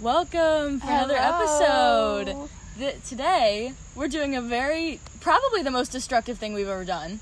Welcome 0.00 0.78
for 0.78 0.86
another 0.86 1.16
episode. 1.16 2.48
Today, 3.04 3.72
we're 3.96 4.06
doing 4.06 4.36
a 4.36 4.40
very, 4.40 5.00
probably 5.20 5.60
the 5.62 5.72
most 5.72 5.90
destructive 5.90 6.38
thing 6.38 6.54
we've 6.54 6.68
ever 6.68 6.84
done. 6.84 7.18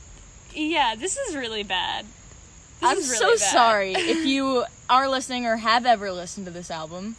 Yeah, 0.53 0.95
this 0.95 1.17
is 1.17 1.35
really 1.35 1.63
bad. 1.63 2.05
This 2.81 2.91
I'm 2.91 2.99
is 2.99 3.17
so 3.17 3.31
bad. 3.31 3.39
sorry 3.39 3.93
if 3.97 4.27
you 4.27 4.67
are 4.91 5.09
listening 5.09 5.47
or 5.47 5.57
have 5.57 5.87
ever 5.87 6.13
listened 6.13 6.45
to 6.45 6.53
this 6.53 6.71
album. 6.71 7.17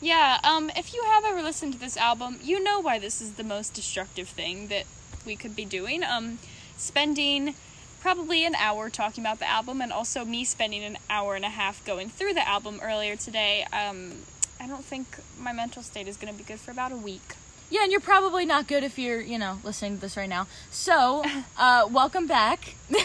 Yeah, 0.00 0.38
um, 0.44 0.70
if 0.76 0.94
you 0.94 1.02
have 1.02 1.24
ever 1.24 1.42
listened 1.42 1.72
to 1.72 1.80
this 1.80 1.96
album, 1.96 2.38
you 2.40 2.62
know 2.62 2.78
why 2.78 3.00
this 3.00 3.20
is 3.20 3.32
the 3.32 3.42
most 3.42 3.74
destructive 3.74 4.28
thing 4.28 4.68
that 4.68 4.84
we 5.26 5.34
could 5.34 5.56
be 5.56 5.64
doing. 5.64 6.04
Um, 6.04 6.38
spending 6.76 7.56
probably 8.00 8.46
an 8.46 8.54
hour 8.54 8.90
talking 8.90 9.24
about 9.24 9.40
the 9.40 9.50
album, 9.50 9.82
and 9.82 9.92
also 9.92 10.24
me 10.24 10.44
spending 10.44 10.84
an 10.84 10.98
hour 11.10 11.34
and 11.34 11.44
a 11.44 11.48
half 11.50 11.84
going 11.84 12.08
through 12.08 12.34
the 12.34 12.46
album 12.48 12.78
earlier 12.80 13.16
today. 13.16 13.66
Um, 13.72 14.18
I 14.60 14.66
don't 14.66 14.84
think 14.84 15.06
my 15.38 15.52
mental 15.52 15.82
state 15.82 16.08
is 16.08 16.16
going 16.16 16.32
to 16.32 16.38
be 16.38 16.44
good 16.44 16.60
for 16.60 16.70
about 16.70 16.92
a 16.92 16.96
week. 16.96 17.34
Yeah, 17.70 17.82
and 17.82 17.92
you're 17.92 18.00
probably 18.00 18.46
not 18.46 18.66
good 18.66 18.82
if 18.82 18.98
you're, 18.98 19.20
you 19.20 19.38
know, 19.38 19.58
listening 19.62 19.96
to 19.96 20.00
this 20.00 20.16
right 20.16 20.28
now. 20.28 20.46
So, 20.70 21.22
uh, 21.58 21.86
welcome 21.90 22.26
back. 22.26 22.74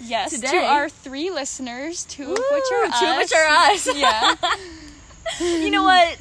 Yes, 0.00 0.30
to 0.30 0.36
Today- 0.40 0.64
our 0.64 0.88
three 0.88 1.28
listeners, 1.28 2.04
two 2.04 2.22
of 2.30 2.38
which 2.38 2.64
are 2.72 2.86
two 2.86 2.92
us. 2.92 3.02
of 3.02 3.16
which 3.16 3.32
are 3.34 3.46
us. 3.48 3.96
Yeah. 3.96 4.34
you 5.40 5.70
know 5.72 5.82
what? 5.82 6.16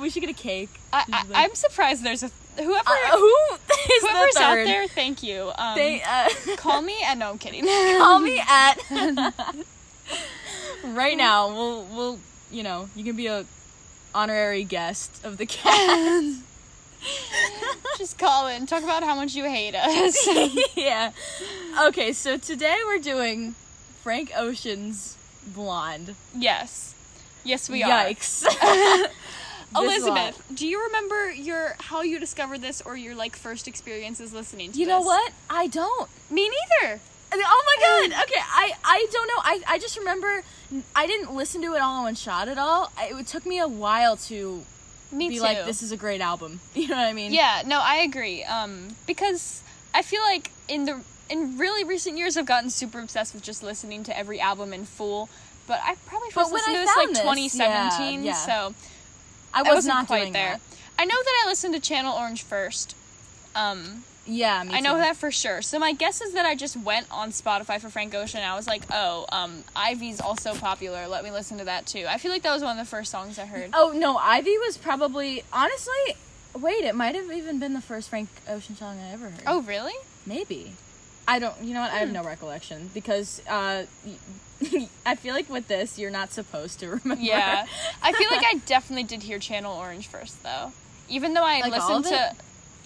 We 0.00 0.08
should 0.08 0.20
get 0.22 0.30
a 0.30 0.32
cake. 0.32 0.70
I, 0.90 1.04
I'm 1.34 1.54
surprised 1.54 2.02
there's 2.02 2.22
a 2.22 2.30
whoever 2.56 2.88
Uh, 2.88 3.10
who 3.18 3.36
is 3.92 4.02
whoever's 4.02 4.34
the 4.36 4.40
out 4.40 4.54
there. 4.64 4.88
Thank 4.88 5.22
you. 5.22 5.52
Um, 5.58 5.74
They, 5.76 6.00
uh, 6.02 6.30
call 6.56 6.80
me. 6.80 6.96
And 7.04 7.20
no, 7.20 7.28
I'm 7.28 7.36
kidding. 7.38 7.62
call 7.66 8.20
me 8.20 8.40
at 8.40 8.76
right 10.82 11.16
now 11.18 11.48
we'll 11.48 11.84
we'll 11.84 12.18
you 12.50 12.62
know 12.62 12.88
you 12.94 13.04
can 13.04 13.16
be 13.16 13.26
a 13.26 13.44
honorary 14.14 14.64
guest 14.64 15.24
of 15.24 15.36
the 15.38 15.46
cast 15.56 16.42
Just 17.98 18.18
call 18.18 18.46
in. 18.48 18.66
Talk 18.66 18.82
about 18.82 19.02
how 19.04 19.14
much 19.14 19.34
you 19.34 19.44
hate 19.44 19.74
us. 19.74 20.28
yeah 20.76 21.12
okay 21.86 22.12
so 22.12 22.36
today 22.36 22.76
we're 22.86 22.98
doing 22.98 23.54
frank 24.02 24.32
ocean's 24.36 25.16
blonde 25.46 26.14
yes, 26.34 26.94
yes, 27.44 27.68
we 27.70 27.82
are. 27.82 27.90
yikes 28.06 28.44
Elizabeth, 29.76 30.42
do 30.54 30.66
you 30.66 30.82
remember 30.86 31.30
your 31.32 31.76
how 31.78 32.00
you 32.02 32.18
discovered 32.18 32.62
this 32.62 32.80
or 32.80 32.96
your 32.96 33.14
like 33.14 33.36
first 33.36 33.68
experiences 33.68 34.32
listening 34.32 34.72
to 34.72 34.78
you 34.78 34.86
this? 34.86 34.92
know 34.92 35.00
what 35.02 35.32
i 35.50 35.66
don't 35.66 36.08
Me 36.30 36.48
neither. 36.48 37.00
Oh 37.32 37.62
my 37.66 38.08
god 38.10 38.22
okay 38.24 38.40
i 38.40 38.72
i 38.84 39.06
don't 39.12 39.28
know 39.28 39.40
i 39.42 39.60
i 39.68 39.78
just 39.78 39.98
remember 39.98 40.42
i 40.94 41.06
didn't 41.06 41.34
listen 41.34 41.62
to 41.62 41.74
it 41.74 41.80
all 41.80 41.98
in 41.98 42.02
one 42.04 42.14
shot 42.14 42.48
at 42.48 42.58
all 42.58 42.90
I, 42.98 43.12
it 43.18 43.26
took 43.26 43.46
me 43.46 43.58
a 43.58 43.68
while 43.68 44.16
to 44.28 44.64
Me 45.12 45.28
be 45.28 45.36
too. 45.36 45.42
like 45.42 45.64
this 45.64 45.82
is 45.82 45.92
a 45.92 45.96
great 45.96 46.20
album 46.20 46.60
you 46.74 46.88
know 46.88 46.96
what 46.96 47.06
i 47.06 47.12
mean 47.12 47.32
Yeah, 47.32 47.62
no, 47.66 47.78
I 47.80 47.96
agree. 47.98 48.42
Um, 48.44 48.88
because 49.06 49.62
I 49.94 50.02
feel 50.02 50.22
like 50.22 50.50
in 50.68 50.84
the 50.84 51.00
in 51.28 51.58
really 51.58 51.82
recent 51.84 52.16
years, 52.18 52.36
I've 52.36 52.46
gotten 52.46 52.70
super 52.70 53.00
obsessed 53.00 53.34
with 53.34 53.42
just 53.42 53.62
listening 53.62 54.04
to 54.04 54.16
every 54.16 54.38
album 54.40 54.72
in 54.72 54.84
full. 54.84 55.28
But 55.66 55.80
I 55.82 55.96
probably 56.06 56.28
But 56.28 56.42
first 56.42 56.52
when 56.52 56.60
listened 56.60 56.76
I 56.76 56.80
to 56.80 56.86
this 56.86 56.96
like 56.96 57.04
found 57.06 57.16
this, 57.16 57.52
2017, 57.52 58.24
yeah, 58.24 58.30
yeah. 58.30 58.32
so 58.34 58.74
i 59.54 59.58
I 59.60 59.62
was 59.62 59.74
wasn't 59.76 59.94
not 59.94 60.06
quite 60.06 60.32
there. 60.32 60.52
that. 60.52 60.60
I 60.98 61.04
know 61.04 61.16
that 61.16 61.42
I 61.44 61.48
listened 61.48 61.74
to 61.74 61.80
Channel 61.80 62.14
Orange 62.16 62.42
first. 62.42 62.94
Um, 63.56 64.04
yeah 64.26 64.62
me 64.62 64.74
I 64.74 64.80
know 64.80 64.96
that 64.96 65.16
for 65.16 65.30
sure. 65.30 65.62
So 65.62 65.78
my 65.78 65.92
guess 65.92 66.20
is 66.20 66.32
that 66.34 66.46
I 66.46 66.54
just 66.54 66.76
went 66.76 67.06
on 67.10 67.30
Spotify 67.30 67.80
for 67.80 67.88
Frank 67.88 68.14
Ocean. 68.14 68.40
And 68.40 68.50
I 68.50 68.56
was 68.56 68.66
like, 68.66 68.82
oh, 68.92 69.26
um, 69.30 69.64
Ivy's 69.74 70.20
also 70.20 70.54
popular. 70.54 71.06
Let 71.06 71.24
me 71.24 71.30
listen 71.30 71.58
to 71.58 71.64
that 71.64 71.86
too. 71.86 72.04
I 72.08 72.18
feel 72.18 72.30
like 72.30 72.42
that 72.42 72.52
was 72.52 72.62
one 72.62 72.78
of 72.78 72.84
the 72.84 72.90
first 72.90 73.10
songs 73.10 73.38
I 73.38 73.46
heard. 73.46 73.70
Oh 73.72 73.92
no, 73.94 74.16
Ivy 74.16 74.58
was 74.58 74.76
probably 74.76 75.42
honestly. 75.52 76.16
Wait, 76.54 76.84
it 76.84 76.94
might 76.94 77.14
have 77.14 77.30
even 77.30 77.58
been 77.58 77.74
the 77.74 77.82
first 77.82 78.08
Frank 78.08 78.28
Ocean 78.48 78.76
song 78.76 78.98
I 78.98 79.12
ever 79.12 79.28
heard. 79.30 79.42
Oh, 79.46 79.62
really? 79.62 79.92
maybe. 80.24 80.72
I 81.28 81.38
don't. 81.38 81.60
You 81.62 81.74
know 81.74 81.80
what? 81.80 81.90
I 81.90 81.98
have 81.98 82.10
no 82.12 82.22
recollection 82.22 82.90
because 82.94 83.42
uh, 83.48 83.84
I 85.06 85.14
feel 85.16 85.34
like 85.34 85.48
with 85.50 85.68
this, 85.68 85.98
you're 85.98 86.10
not 86.10 86.32
supposed 86.32 86.80
to 86.80 86.88
remember. 87.02 87.22
Yeah. 87.22 87.66
I 88.02 88.12
feel 88.12 88.30
like 88.30 88.44
I 88.54 88.58
definitely 88.66 89.04
did 89.04 89.22
hear 89.22 89.38
Channel 89.38 89.76
Orange 89.76 90.06
first 90.06 90.42
though. 90.42 90.72
Even 91.08 91.34
though 91.34 91.44
I 91.44 91.60
Like 91.60 91.72
listened 91.72 92.04
to? 92.06 92.34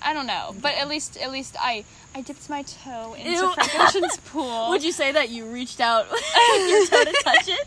I 0.02 0.12
don't 0.14 0.26
know, 0.26 0.54
but 0.60 0.74
at 0.74 0.88
least 0.88 1.16
at 1.18 1.30
least 1.30 1.56
I 1.60 1.84
I 2.14 2.22
dipped 2.22 2.48
my 2.48 2.62
toe 2.62 3.14
into 3.14 3.30
Ew. 3.30 3.52
Frank 3.52 3.78
Ocean's 3.78 4.16
pool. 4.26 4.70
Would 4.70 4.82
you 4.82 4.92
say 4.92 5.12
that 5.12 5.28
you 5.30 5.44
reached 5.44 5.80
out 5.80 6.10
with 6.10 6.70
your 6.70 6.86
toe 6.86 7.04
to 7.04 7.22
touch 7.22 7.48
it? 7.48 7.66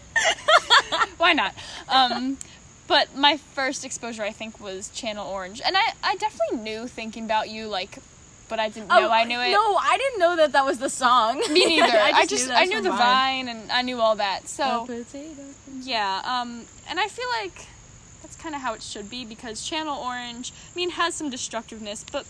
Why 1.18 1.34
not? 1.34 1.54
Um 1.88 2.38
but 2.88 3.16
my 3.16 3.38
first 3.38 3.86
exposure 3.86 4.24
I 4.24 4.32
think 4.32 4.60
was 4.60 4.90
Channel 4.90 5.28
Orange. 5.28 5.62
And 5.64 5.78
I 5.78 5.94
I 6.04 6.16
definitely 6.16 6.58
knew 6.58 6.88
thinking 6.88 7.26
about 7.26 7.50
you 7.50 7.68
like 7.68 8.00
but 8.50 8.60
I 8.60 8.70
didn't 8.70 8.90
know 8.90 9.10
I 9.10 9.24
knew 9.24 9.40
it. 9.40 9.56
Oh, 9.58 9.72
No, 9.72 9.78
I 9.78 9.98
didn't 9.98 10.20
know 10.20 10.36
that 10.36 10.52
that 10.52 10.66
was 10.66 10.78
the 10.80 10.90
song. 10.90 11.40
Me 11.52 11.66
neither. 11.66 11.98
I 11.98 12.12
I 12.12 12.26
just, 12.26 12.48
that 12.50 12.58
I, 12.58 12.66
knew 12.66 12.82
the 12.82 12.90
Vine. 12.90 13.46
vine 13.46 13.48
and 13.48 13.72
I 13.72 13.82
knew 13.82 14.00
all 14.00 14.16
that. 14.18 14.48
So 14.48 14.88
yeah, 15.82 16.22
um, 16.24 16.66
and 16.90 17.00
I 17.00 17.08
feel 17.08 17.28
like 17.42 17.68
kind 18.44 18.54
of 18.54 18.62
how 18.62 18.74
it 18.74 18.84
should 18.84 19.10
be 19.10 19.24
because 19.26 19.64
Channel 19.64 19.98
Orange, 19.98 20.52
I 20.52 20.76
mean, 20.76 20.92
has 20.92 21.16
some 21.16 21.30
destructiveness, 21.30 22.04
but 22.12 22.26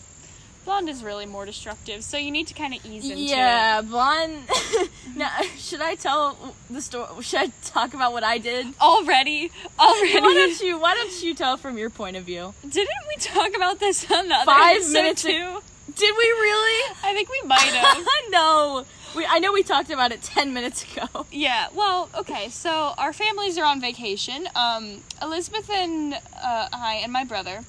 Blonde 0.64 0.88
is 0.88 1.02
really 1.02 1.26
more 1.26 1.44
destructive. 1.44 2.04
So 2.04 2.16
you 2.16 2.30
need 2.30 2.46
to 2.46 2.54
kind 2.54 2.72
of 2.72 2.86
ease 2.86 3.04
into 3.04 3.16
Yeah, 3.18 3.24
it. 3.24 3.36
Yeah, 3.36 3.80
Blonde. 3.82 4.42
now, 5.16 5.30
should 5.58 5.82
I 5.82 5.94
tell 5.96 6.54
the 6.70 6.80
story? 6.80 7.22
Should 7.22 7.40
I 7.40 7.52
talk 7.64 7.92
about 7.92 8.12
what 8.12 8.24
I 8.24 8.38
did? 8.38 8.68
Already, 8.80 9.50
already. 9.78 10.20
Why 10.20 10.34
don't 10.34 10.60
you? 10.60 10.78
Why 10.78 10.94
don't 10.94 11.22
you 11.22 11.34
tell 11.34 11.56
from 11.56 11.76
your 11.76 11.90
point 11.90 12.16
of 12.16 12.24
view? 12.24 12.54
Didn't 12.62 13.04
we 13.08 13.16
talk 13.16 13.54
about 13.54 13.78
this 13.80 14.10
on 14.10 14.28
the 14.28 14.34
other 14.36 14.44
Five 14.46 14.90
minutes 14.90 15.22
too? 15.22 15.60
Did 15.86 16.14
we 16.16 16.24
really? 16.24 16.94
I 17.02 17.12
think 17.14 17.28
we 17.30 17.42
might 17.46 17.58
have. 17.60 18.04
no. 18.30 18.84
We. 19.14 19.24
I 19.26 19.38
know 19.38 19.52
we 19.52 19.62
talked 19.62 19.90
about 19.90 20.12
it 20.12 20.22
ten 20.22 20.52
minutes 20.54 20.84
ago. 20.84 21.26
Yeah, 21.30 21.68
well, 21.74 22.08
okay, 22.16 22.48
so 22.48 22.94
our 22.98 23.12
families 23.12 23.58
are 23.58 23.64
on 23.64 23.80
vacation. 23.80 24.48
Um, 24.56 25.02
Elizabeth 25.22 25.70
and 25.70 26.14
uh, 26.14 26.68
I 26.72 27.00
and 27.02 27.12
my 27.12 27.24
brother, 27.24 27.60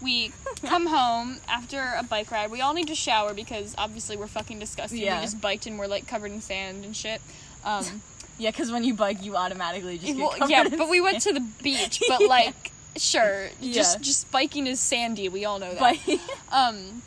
we 0.00 0.32
come 0.64 0.86
home 0.86 1.38
after 1.48 1.94
a 1.98 2.02
bike 2.04 2.30
ride. 2.30 2.50
We 2.50 2.60
all 2.60 2.74
need 2.74 2.86
to 2.88 2.94
shower 2.94 3.34
because 3.34 3.74
obviously 3.78 4.16
we're 4.16 4.26
fucking 4.28 4.58
disgusting. 4.58 5.00
Yeah. 5.00 5.18
We 5.18 5.24
just 5.24 5.40
biked 5.40 5.66
and 5.66 5.78
we're 5.78 5.86
like 5.88 6.06
covered 6.06 6.30
in 6.30 6.40
sand 6.40 6.84
and 6.84 6.96
shit. 6.96 7.20
Um, 7.64 8.02
Yeah, 8.38 8.50
because 8.50 8.72
when 8.72 8.82
you 8.82 8.94
bike, 8.94 9.22
you 9.22 9.36
automatically 9.36 9.98
just 9.98 10.14
get 10.14 10.16
well, 10.16 10.30
covered 10.30 10.50
yeah, 10.50 10.68
but 10.68 10.88
we 10.88 11.00
went 11.00 11.20
to 11.22 11.32
the 11.32 11.46
beach, 11.62 12.02
but 12.08 12.22
like, 12.22 12.72
sure, 12.96 13.48
just 13.60 13.98
Yeah. 13.98 14.02
just 14.02 14.30
biking 14.32 14.66
is 14.66 14.80
sandy. 14.80 15.28
We 15.28 15.44
all 15.44 15.58
know 15.58 15.70
that. 15.74 15.78
Bike. 15.78 16.20
Um, 16.50 17.02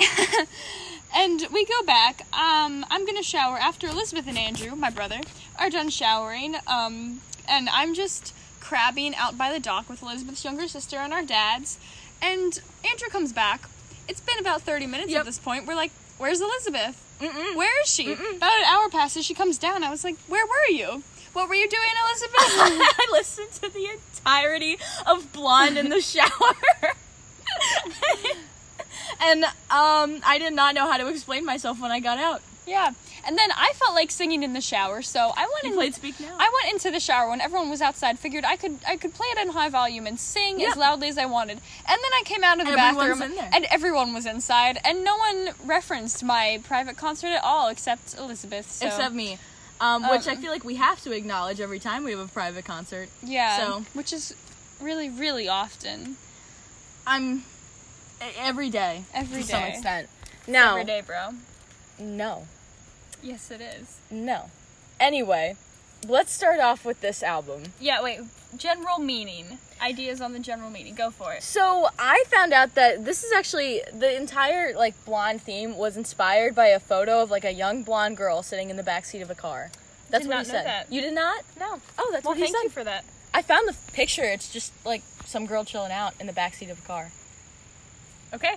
and 1.14 1.46
we 1.52 1.64
go 1.64 1.82
back. 1.84 2.22
Um, 2.32 2.84
I'm 2.90 3.04
gonna 3.06 3.22
shower 3.22 3.58
after 3.58 3.86
Elizabeth 3.88 4.26
and 4.28 4.38
Andrew, 4.38 4.74
my 4.76 4.90
brother, 4.90 5.20
are 5.58 5.70
done 5.70 5.88
showering. 5.90 6.56
Um, 6.66 7.20
and 7.48 7.68
I'm 7.70 7.94
just 7.94 8.34
crabbing 8.60 9.14
out 9.16 9.36
by 9.36 9.52
the 9.52 9.60
dock 9.60 9.88
with 9.88 10.02
Elizabeth's 10.02 10.44
younger 10.44 10.68
sister 10.68 10.96
and 10.98 11.12
our 11.12 11.22
dads. 11.22 11.78
And 12.22 12.60
Andrew 12.88 13.08
comes 13.08 13.32
back. 13.32 13.68
It's 14.08 14.20
been 14.20 14.38
about 14.38 14.62
30 14.62 14.86
minutes 14.86 15.10
Yep. 15.10 15.20
at 15.20 15.26
this 15.26 15.38
point. 15.38 15.66
We're 15.66 15.74
like, 15.74 15.92
"Where's 16.18 16.40
Elizabeth? 16.40 17.02
Mm-mm. 17.20 17.56
Where 17.56 17.80
is 17.82 17.88
she?" 17.92 18.12
About 18.12 18.52
an 18.58 18.64
hour 18.66 18.88
passes. 18.88 19.24
She 19.24 19.34
comes 19.34 19.58
down. 19.58 19.82
I 19.84 19.90
was 19.90 20.04
like, 20.04 20.16
"Where 20.28 20.46
were 20.46 20.70
you? 20.74 21.02
What 21.32 21.48
were 21.48 21.54
you 21.54 21.68
doing, 21.68 21.90
Elizabeth?" 22.08 22.34
I 22.98 23.08
listened 23.12 23.52
to 23.62 23.68
the 23.72 23.88
entirety 23.88 24.78
of 25.06 25.32
Blonde 25.32 25.78
in 25.78 25.88
the 25.90 26.00
shower. 26.12 26.54
And 29.20 29.44
um, 29.44 30.20
I 30.24 30.38
did 30.38 30.52
not 30.52 30.74
know 30.74 30.90
how 30.90 30.96
to 30.96 31.06
explain 31.08 31.44
myself 31.44 31.80
when 31.80 31.90
I 31.90 32.00
got 32.00 32.18
out. 32.18 32.42
yeah. 32.66 32.92
And 33.26 33.36
then 33.36 33.50
I 33.54 33.72
felt 33.74 33.94
like 33.94 34.10
singing 34.10 34.42
in 34.42 34.54
the 34.54 34.62
shower, 34.62 35.02
so 35.02 35.32
I 35.36 35.42
went 35.52 35.64
You 35.64 35.70
in. 35.70 35.76
played 35.76 35.94
Speak 35.94 36.18
Now. 36.20 36.34
I 36.38 36.50
went 36.62 36.72
into 36.72 36.90
the 36.90 37.00
shower 37.00 37.28
when 37.28 37.42
everyone 37.42 37.68
was 37.68 37.82
outside. 37.82 38.18
Figured 38.18 38.44
I 38.46 38.56
could 38.56 38.78
I 38.88 38.96
could 38.96 39.12
play 39.12 39.26
it 39.28 39.38
in 39.38 39.50
high 39.52 39.68
volume 39.68 40.06
and 40.06 40.18
sing 40.18 40.58
Yeah. 40.58 40.70
as 40.70 40.76
loudly 40.76 41.08
as 41.08 41.18
I 41.18 41.26
wanted. 41.26 41.58
And 41.86 41.98
then 42.02 42.12
I 42.18 42.22
came 42.24 42.42
out 42.42 42.60
of 42.60 42.66
the 42.66 42.72
Everyone's 42.72 43.18
bathroom 43.20 43.38
and 43.52 43.66
everyone 43.70 44.14
was 44.14 44.24
inside, 44.24 44.78
and 44.84 45.04
no 45.04 45.16
one 45.18 45.50
referenced 45.66 46.24
my 46.24 46.60
private 46.64 46.96
concert 46.96 47.28
at 47.28 47.44
all 47.44 47.68
except 47.68 48.14
Elizabeth. 48.16 48.70
So. 48.72 48.86
Except 48.86 49.14
me. 49.14 49.38
Um, 49.82 50.02
which 50.10 50.26
I 50.26 50.32
Um, 50.32 50.40
feel 50.42 50.50
like 50.50 50.64
we 50.64 50.76
have 50.76 51.02
to 51.02 51.12
acknowledge 51.12 51.60
every 51.60 51.78
time 51.78 52.04
we 52.04 52.12
have 52.12 52.20
a 52.20 52.26
private 52.28 52.64
concert. 52.64 53.08
yeah, 53.22 53.58
so- 53.58 53.84
which 53.92 54.12
is 54.14 54.34
really 54.80 55.10
really 55.10 55.46
often 55.46 56.16
I'm 57.06 57.44
every 58.38 58.70
day 58.70 59.04
every 59.14 59.42
to 59.42 59.46
day. 59.48 59.52
some 59.52 59.62
extent. 59.64 60.08
No, 60.46 60.72
Every 60.72 60.84
day, 60.84 61.02
bro. 61.06 61.30
no, 61.98 62.46
Yes, 63.22 63.50
it 63.50 63.60
is. 63.60 63.98
no. 64.10 64.50
Anyway, 64.98 65.56
let's 66.06 66.32
start 66.32 66.60
off 66.60 66.84
with 66.84 67.00
this 67.00 67.22
album. 67.22 67.72
Yeah. 67.80 68.02
Wait. 68.02 68.20
General 68.56 68.98
meaning. 68.98 69.58
Ideas 69.80 70.20
on 70.20 70.32
the 70.32 70.38
general 70.40 70.70
meaning. 70.70 70.94
Go 70.94 71.10
for 71.10 71.32
it. 71.34 71.42
So 71.42 71.88
I 71.98 72.24
found 72.26 72.52
out 72.52 72.74
that 72.74 73.04
this 73.04 73.22
is 73.22 73.32
actually 73.32 73.82
the 73.92 74.14
entire 74.16 74.74
like 74.74 74.94
blonde 75.04 75.40
theme 75.42 75.76
was 75.76 75.96
inspired 75.96 76.54
by 76.54 76.66
a 76.66 76.80
photo 76.80 77.22
of 77.22 77.30
like 77.30 77.44
a 77.44 77.52
young 77.52 77.82
blonde 77.82 78.16
girl 78.16 78.42
sitting 78.42 78.68
in 78.70 78.76
the 78.76 78.82
back 78.82 79.04
seat 79.04 79.22
of 79.22 79.30
a 79.30 79.34
car. 79.34 79.70
That's 80.10 80.24
Did 80.24 80.28
what 80.30 80.36
not 80.36 80.46
he 80.46 80.52
know 80.52 80.58
said. 80.58 80.66
that. 80.66 80.92
You 80.92 81.00
did 81.00 81.14
not? 81.14 81.44
No. 81.58 81.80
Oh, 81.98 82.08
that's 82.12 82.24
Well, 82.24 82.32
what 82.32 82.36
he 82.38 82.42
thank 82.44 82.56
said. 82.56 82.62
you 82.64 82.70
for 82.70 82.84
that. 82.84 83.04
I 83.32 83.42
found 83.42 83.68
the 83.68 83.76
picture. 83.92 84.24
It's 84.24 84.52
just 84.52 84.72
like 84.84 85.02
some 85.24 85.46
girl 85.46 85.64
chilling 85.64 85.92
out 85.92 86.14
in 86.18 86.26
the 86.26 86.32
back 86.32 86.54
seat 86.54 86.68
of 86.70 86.78
a 86.80 86.82
car. 86.82 87.12
Okay. 88.32 88.54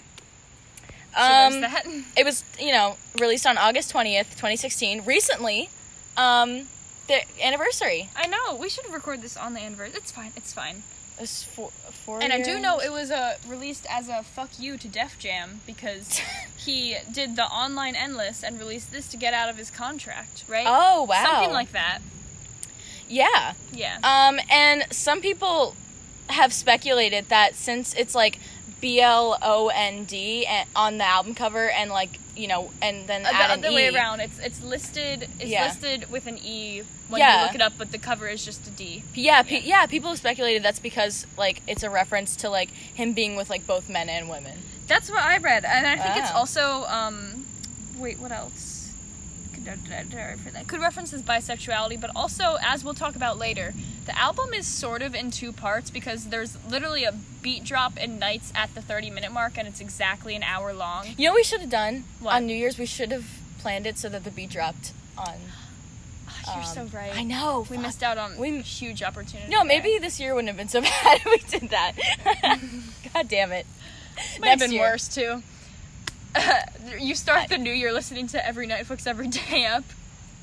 So 1.15 1.21
Um, 1.21 1.61
there's 1.61 1.71
that. 1.73 1.85
it 2.17 2.25
was 2.25 2.43
you 2.59 2.71
know 2.71 2.97
released 3.19 3.45
on 3.45 3.57
August 3.57 3.91
twentieth, 3.91 4.37
twenty 4.37 4.55
sixteen. 4.55 5.03
Recently, 5.05 5.69
um, 6.17 6.67
the 7.07 7.21
anniversary. 7.41 8.09
I 8.15 8.27
know. 8.27 8.55
We 8.55 8.69
should 8.69 8.91
record 8.91 9.21
this 9.21 9.37
on 9.37 9.53
the 9.53 9.59
anniversary. 9.61 9.97
It's 9.97 10.11
fine. 10.11 10.31
It's 10.35 10.53
fine. 10.53 10.83
It 11.17 11.21
was 11.21 11.43
four, 11.43 11.69
four 11.91 12.23
And 12.23 12.33
I 12.33 12.41
do 12.41 12.59
know 12.59 12.79
it 12.79 12.91
was 12.91 13.11
uh, 13.11 13.35
released 13.47 13.85
as 13.87 14.09
a 14.09 14.23
fuck 14.23 14.49
you 14.57 14.77
to 14.77 14.87
Def 14.87 15.19
Jam 15.19 15.61
because 15.67 16.19
he 16.57 16.95
did 17.11 17.35
the 17.35 17.45
online 17.45 17.95
endless 17.95 18.43
and 18.43 18.57
released 18.57 18.91
this 18.91 19.07
to 19.09 19.17
get 19.17 19.31
out 19.31 19.47
of 19.47 19.57
his 19.57 19.69
contract, 19.69 20.43
right? 20.47 20.65
Oh 20.67 21.03
wow! 21.03 21.23
Something 21.23 21.51
like 21.53 21.71
that. 21.73 21.99
yeah. 23.07 23.53
Yeah. 23.71 23.97
Um, 24.03 24.39
and 24.49 24.85
some 24.91 25.21
people 25.21 25.75
have 26.29 26.51
speculated 26.53 27.29
that 27.29 27.53
since 27.53 27.93
it's 27.93 28.15
like 28.15 28.39
B 28.83 28.99
L 28.99 29.37
O 29.41 29.69
N 29.69 30.03
D 30.03 30.45
a- 30.45 30.65
on 30.75 30.97
the 30.97 31.05
album 31.05 31.33
cover, 31.33 31.69
and 31.69 31.89
like 31.89 32.19
you 32.35 32.47
know, 32.47 32.71
and 32.81 33.07
then 33.07 33.25
Uh, 33.25 33.29
the 33.31 33.37
other 33.67 33.71
way 33.73 33.87
around. 33.87 34.19
It's 34.19 34.39
it's 34.39 34.61
listed. 34.61 35.29
It's 35.39 35.49
Yeah. 35.49 35.65
listed 35.67 36.11
with 36.11 36.27
an 36.27 36.37
E 36.43 36.81
when 37.07 37.19
Yeah. 37.21 37.39
you 37.39 37.45
look 37.45 37.55
it 37.55 37.61
up, 37.61 37.73
but 37.77 37.91
the 37.93 37.97
cover 37.97 38.27
is 38.27 38.43
just 38.43 38.67
a 38.67 38.71
D. 38.71 39.03
Yeah, 39.13 39.41
pe- 39.43 39.61
yeah. 39.61 39.85
People 39.85 40.09
have 40.09 40.17
speculated 40.19 40.63
that's 40.63 40.79
because 40.79 41.25
like 41.37 41.61
it's 41.65 41.81
a 41.83 41.89
reference 41.89 42.35
to 42.37 42.49
like 42.49 42.71
him 42.93 43.13
being 43.13 43.37
with 43.37 43.49
like 43.49 43.65
both 43.65 43.87
men 43.87 44.09
and 44.09 44.27
women. 44.29 44.59
That's 44.87 45.09
what 45.09 45.23
I 45.23 45.37
read, 45.37 45.63
and 45.63 45.87
I 45.87 45.97
think 45.97 46.17
it's 46.17 46.31
also 46.31 46.83
um, 46.89 47.45
wait, 47.97 48.19
what 48.19 48.33
else? 48.33 48.89
Could, 49.53 50.67
could 50.67 50.81
reference 50.81 51.11
his 51.11 51.21
bisexuality, 51.21 52.01
but 52.01 52.11
also, 52.15 52.57
as 52.61 52.83
we'll 52.83 52.93
talk 52.93 53.15
about 53.15 53.37
later, 53.37 53.73
the 54.05 54.17
album 54.17 54.53
is 54.53 54.67
sort 54.67 55.01
of 55.01 55.13
in 55.15 55.31
two 55.31 55.51
parts 55.51 55.89
because 55.89 56.25
there's 56.25 56.57
literally 56.69 57.03
a 57.03 57.13
beat 57.41 57.63
drop 57.63 57.97
in 57.97 58.19
Nights 58.19 58.51
at 58.55 58.73
the 58.75 58.81
30 58.81 59.09
minute 59.09 59.31
mark, 59.31 59.57
and 59.57 59.67
it's 59.67 59.79
exactly 59.81 60.35
an 60.35 60.43
hour 60.43 60.73
long. 60.73 61.07
You 61.17 61.25
know 61.27 61.31
what 61.31 61.37
we 61.39 61.43
should 61.43 61.61
have 61.61 61.69
done 61.69 62.03
What? 62.19 62.35
on 62.35 62.45
New 62.45 62.55
Year's? 62.55 62.77
We 62.77 62.85
should 62.85 63.11
have 63.11 63.25
planned 63.59 63.85
it 63.87 63.97
so 63.97 64.09
that 64.09 64.23
the 64.23 64.31
beat 64.31 64.49
dropped 64.49 64.91
on. 65.17 65.35
Oh, 66.45 66.53
you're 66.55 66.63
so 66.65 66.81
um, 66.81 66.89
right. 66.93 67.15
I 67.15 67.23
know. 67.23 67.65
We 67.69 67.77
fuck. 67.77 67.85
missed 67.85 68.03
out 68.03 68.17
on 68.17 68.37
We- 68.37 68.61
huge 68.61 69.01
opportunity. 69.01 69.49
No, 69.49 69.59
there. 69.59 69.65
maybe 69.65 69.97
this 69.99 70.19
year 70.19 70.33
wouldn't 70.35 70.49
have 70.49 70.57
been 70.57 70.67
so 70.67 70.81
bad 71.03 71.21
if 71.23 71.25
we 71.25 71.59
did 71.59 71.69
that. 71.69 71.93
God 73.13 73.27
damn 73.29 73.51
it. 73.53 73.65
might 74.39 74.49
have 74.49 74.59
been 74.59 74.71
year. 74.73 74.81
worse 74.81 75.07
too. 75.07 75.41
you 76.99 77.15
start 77.15 77.49
the 77.49 77.57
new 77.57 77.71
year 77.71 77.93
listening 77.93 78.27
to 78.27 78.45
every 78.45 78.67
night 78.67 78.85
fucks 78.85 79.07
every 79.07 79.27
day 79.27 79.65
up. 79.65 79.83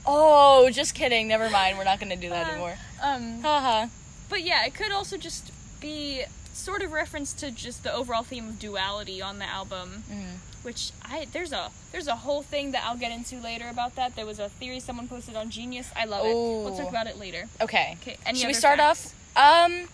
Oh, 0.06 0.70
just 0.70 0.94
kidding. 0.94 1.28
Never 1.28 1.50
mind. 1.50 1.76
We're 1.76 1.84
not 1.84 2.00
going 2.00 2.10
to 2.10 2.16
do 2.16 2.30
that 2.30 2.46
Uh, 2.46 2.50
anymore. 2.52 2.76
Um, 3.02 3.42
Haha. 3.42 3.86
But 4.28 4.42
yeah, 4.42 4.64
it 4.66 4.74
could 4.74 4.92
also 4.92 5.16
just 5.16 5.50
be 5.80 6.24
sort 6.52 6.82
of 6.82 6.92
reference 6.92 7.32
to 7.34 7.50
just 7.50 7.82
the 7.84 7.92
overall 7.92 8.22
theme 8.22 8.48
of 8.48 8.58
duality 8.58 9.22
on 9.22 9.38
the 9.38 9.46
album, 9.46 10.04
Mm. 10.10 10.36
which 10.62 10.92
I 11.04 11.26
there's 11.32 11.52
a 11.52 11.70
there's 11.92 12.06
a 12.06 12.16
whole 12.16 12.42
thing 12.42 12.72
that 12.72 12.84
I'll 12.84 12.96
get 12.98 13.12
into 13.12 13.36
later 13.40 13.68
about 13.68 13.94
that. 13.96 14.14
There 14.16 14.26
was 14.26 14.38
a 14.38 14.48
theory 14.48 14.80
someone 14.80 15.08
posted 15.08 15.36
on 15.36 15.50
Genius. 15.50 15.90
I 15.96 16.04
love 16.04 16.26
it. 16.26 16.34
We'll 16.34 16.76
talk 16.76 16.88
about 16.90 17.06
it 17.06 17.18
later. 17.18 17.48
Okay. 17.60 17.96
Okay. 18.02 18.16
Should 18.34 18.46
we 18.48 18.54
start 18.54 18.78
facts? 18.78 19.14
off? 19.36 19.64
Um, 19.70 19.88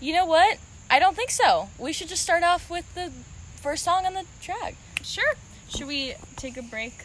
you 0.00 0.12
know 0.12 0.26
what? 0.26 0.58
I 0.90 0.98
don't 0.98 1.14
think 1.16 1.30
so. 1.30 1.68
We 1.78 1.92
should 1.92 2.08
just 2.08 2.22
start 2.22 2.42
off 2.42 2.68
with 2.70 2.92
the 2.94 3.12
first 3.60 3.84
song 3.84 4.06
on 4.06 4.14
the 4.14 4.24
track. 4.40 4.74
Sure. 5.02 5.34
Should 5.68 5.86
we 5.86 6.14
take 6.36 6.56
a 6.56 6.62
break? 6.62 7.04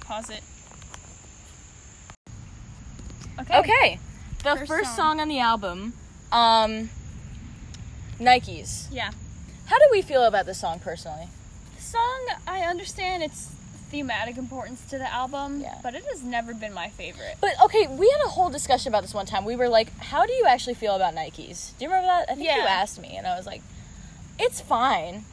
Pause 0.00 0.30
it. 0.30 0.42
Okay. 3.40 3.58
Okay. 3.58 3.98
The 4.38 4.56
First 4.56 4.66
first, 4.66 4.96
song. 4.96 5.16
song. 5.16 5.20
on 5.20 5.28
the 5.28 5.38
album, 5.40 5.94
um, 6.30 6.90
Nikes. 8.20 8.86
Yeah. 8.92 9.10
How 9.66 9.78
do 9.78 9.84
we 9.90 10.02
feel 10.02 10.24
about 10.24 10.46
this 10.46 10.58
song 10.60 10.78
personally? 10.78 11.28
The 11.76 11.82
song, 11.82 12.26
I 12.46 12.60
understand 12.60 13.22
its 13.22 13.50
thematic 13.90 14.36
importance 14.36 14.82
to 14.90 14.98
the 14.98 15.10
album, 15.12 15.60
Yeah. 15.60 15.78
but 15.82 15.94
it 15.94 16.04
has 16.10 16.22
never 16.22 16.52
been 16.52 16.72
my 16.74 16.88
favorite. 16.90 17.36
But 17.40 17.54
okay, 17.64 17.86
we 17.86 18.08
had 18.10 18.26
a 18.26 18.30
whole 18.30 18.50
discussion 18.50 18.88
about 18.90 19.02
this 19.02 19.14
one 19.14 19.24
time. 19.26 19.44
We 19.44 19.56
were 19.56 19.68
like, 19.68 19.96
"How 19.98 20.26
do 20.26 20.32
you 20.32 20.44
actually 20.46 20.74
feel 20.74 20.94
about 20.94 21.14
Nikes?" 21.14 21.70
Do 21.78 21.84
you 21.84 21.90
remember 21.90 22.06
that? 22.08 22.30
I 22.30 22.34
think 22.34 22.46
you 22.46 22.60
asked 22.62 23.00
me, 23.00 23.16
and 23.16 23.26
I 23.26 23.36
was 23.36 23.46
like, 23.46 23.62
"It's 24.38 24.60
fine." 24.60 25.24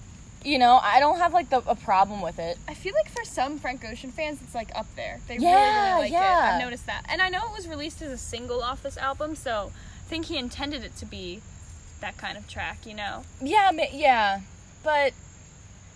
You 0.44 0.58
know, 0.58 0.80
I 0.82 1.00
don't 1.00 1.18
have 1.20 1.34
like 1.34 1.50
the, 1.50 1.58
a 1.68 1.76
problem 1.76 2.22
with 2.22 2.40
it. 2.40 2.58
I 2.68 2.74
feel 2.74 2.94
like 2.94 3.12
for 3.12 3.24
some 3.24 3.60
Frank 3.60 3.84
Ocean 3.86 4.12
fans, 4.12 4.40
it's 4.42 4.56
like 4.56 4.72
up 4.76 4.88
there. 4.96 5.20
They 5.28 5.38
Yeah, 5.38 5.54
really, 5.54 6.02
really 6.04 6.12
like 6.12 6.24
it. 6.24 6.54
I've 6.56 6.62
noticed 6.62 6.86
that. 6.88 7.06
And 7.08 7.22
I 7.22 7.30
know 7.30 7.46
it 7.46 7.56
was 7.56 7.68
released 7.68 8.02
as 8.02 8.12
a 8.12 8.18
single 8.18 8.62
off 8.64 8.82
this 8.82 8.98
album, 8.98 9.36
so 9.36 9.72
I 10.06 10.10
think 10.10 10.26
he 10.26 10.38
intended 10.38 10.84
it 10.84 10.96
to 10.98 11.06
be 11.06 11.42
that 12.00 12.18
kind 12.18 12.38
of 12.38 12.48
track, 12.48 12.86
you 12.86 12.96
know? 12.96 13.24
Yeah, 13.42 13.72
yeah, 13.94 14.42
but 14.84 15.14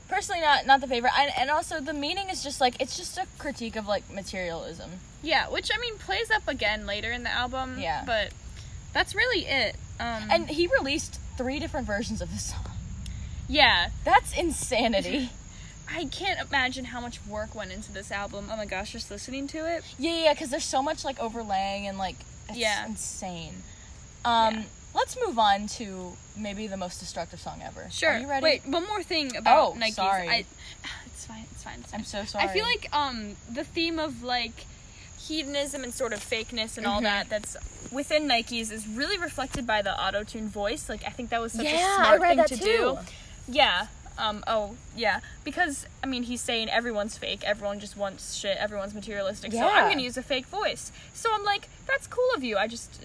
personally, 0.07 0.42
not 0.42 0.65
not 0.65 0.81
the 0.81 0.88
favorite. 0.88 1.13
And, 1.18 1.31
and 1.38 1.50
also, 1.50 1.81
the 1.81 1.94
meaning 1.94 2.30
is 2.30 2.44
just 2.44 2.62
like 2.62 2.80
it's 2.80 2.95
just 2.98 3.18
a 3.18 3.25
critique 3.39 3.75
of 3.75 3.88
like 3.88 4.03
materialism. 4.13 4.91
Yeah, 5.24 5.50
which 5.50 5.71
I 5.75 5.80
mean 5.80 5.98
plays 5.98 6.30
up 6.30 6.48
again 6.48 6.86
later 6.86 7.12
in 7.12 7.24
the 7.24 7.31
album. 7.31 7.80
Yeah. 7.80 8.03
But 8.06 8.31
that's 8.94 9.15
really 9.15 9.45
it. 9.48 9.75
Um, 10.00 10.27
And 10.30 10.50
he 10.50 10.68
released 10.68 11.19
three 11.38 11.59
different 11.59 11.88
versions 11.88 12.21
of 12.21 12.31
this 12.31 12.51
song. 12.51 12.75
Yeah, 13.47 13.89
That's 14.03 14.36
insanity. 14.38 15.30
I 15.89 16.06
can't 16.06 16.39
imagine 16.50 16.86
how 16.86 17.00
much 17.00 17.19
work 17.27 17.53
went 17.53 17.71
into 17.71 17.92
this 17.92 18.12
album. 18.12 18.50
Oh 18.51 18.57
my 18.57 18.65
gosh, 18.65 18.92
just 18.94 19.12
listening 19.12 19.47
to 19.50 19.59
it. 19.71 19.83
yeah, 20.00 20.24
yeah, 20.25 20.33
because 20.33 20.50
there's 20.50 20.63
so 20.65 20.81
much 20.81 21.06
like 21.06 21.19
overlaying 21.19 21.88
and 21.88 21.97
like 22.00 22.15
it's 22.50 22.57
Yeah. 22.57 22.86
insane. 22.88 23.62
Um, 24.24 24.56
Yeah. 24.56 24.63
let's 24.95 25.15
move 25.24 25.38
on 25.38 25.68
to 25.77 26.18
maybe 26.36 26.65
the 26.65 26.77
most 26.77 27.00
destructive 27.00 27.39
song 27.39 27.62
ever. 27.63 27.88
Sure. 27.92 28.09
Are 28.13 28.19
you 28.19 28.27
ready? 28.27 28.44
Wait, 28.44 28.65
one 28.65 28.88
more 28.88 29.03
thing 29.03 29.36
about 29.36 29.74
Oh, 29.75 29.77
Nikes. 29.80 29.94
sorry. 29.94 30.27
I, 30.27 30.45
it's 31.06 31.25
fine. 31.25 31.45
It's 31.51 31.63
fine. 31.63 31.80
It's 31.81 31.91
fine. 31.91 32.00
I'm 32.00 32.06
so 32.06 32.25
sorry. 32.25 32.45
I 32.45 32.48
feel 32.51 32.65
like 32.65 32.89
um 32.91 33.36
the 33.51 33.63
theme 33.63 34.00
of 34.00 34.24
like 34.24 34.65
hedonism 35.19 35.83
and 35.83 35.94
sort 35.94 36.13
of 36.13 36.19
fakeness 36.27 36.77
and 36.77 36.86
all 36.88 37.00
Mhm. 37.00 37.03
that 37.03 37.30
that's 37.30 37.57
within 37.91 38.27
Nikes 38.27 38.71
is 38.71 38.88
really 38.88 39.18
reflected 39.18 39.65
by 39.68 39.81
the 39.83 39.94
auto 40.03 40.24
tune 40.24 40.50
voice. 40.50 40.89
Like 40.89 41.03
I 41.06 41.09
think 41.12 41.30
that 41.30 41.41
was 41.41 41.53
such 41.53 41.65
yeah, 41.65 41.94
a 41.94 42.06
smart 42.18 42.21
thing 42.21 42.38
that 42.38 42.48
to 42.48 42.57
too. 42.57 42.63
do. 42.63 42.98
Yeah. 43.47 43.88
Um. 44.18 44.44
Oh, 44.47 44.75
yeah. 44.95 45.19
Because 45.44 45.86
I 46.01 46.07
mean, 46.07 46.24
he's 46.24 46.39
saying 46.42 46.69
everyone's 46.69 47.18
fake. 47.18 47.44
Everyone 47.44 47.80
just 47.81 47.97
wants 47.97 48.36
shit. 48.36 48.57
Everyone's 48.57 48.94
materialistic. 48.94 49.51
yeah. 49.51 49.62
So 49.62 49.68
I'm 49.68 49.89
gonna 49.89 50.01
use 50.01 50.15
a 50.18 50.24
fake 50.24 50.45
voice. 50.45 50.92
So 51.13 51.30
I'm 51.33 51.44
like, 51.44 51.68
that's 51.86 52.07
cool 52.07 52.30
of 52.36 52.44
you. 52.44 52.57
I 52.57 52.68
just, 52.68 53.01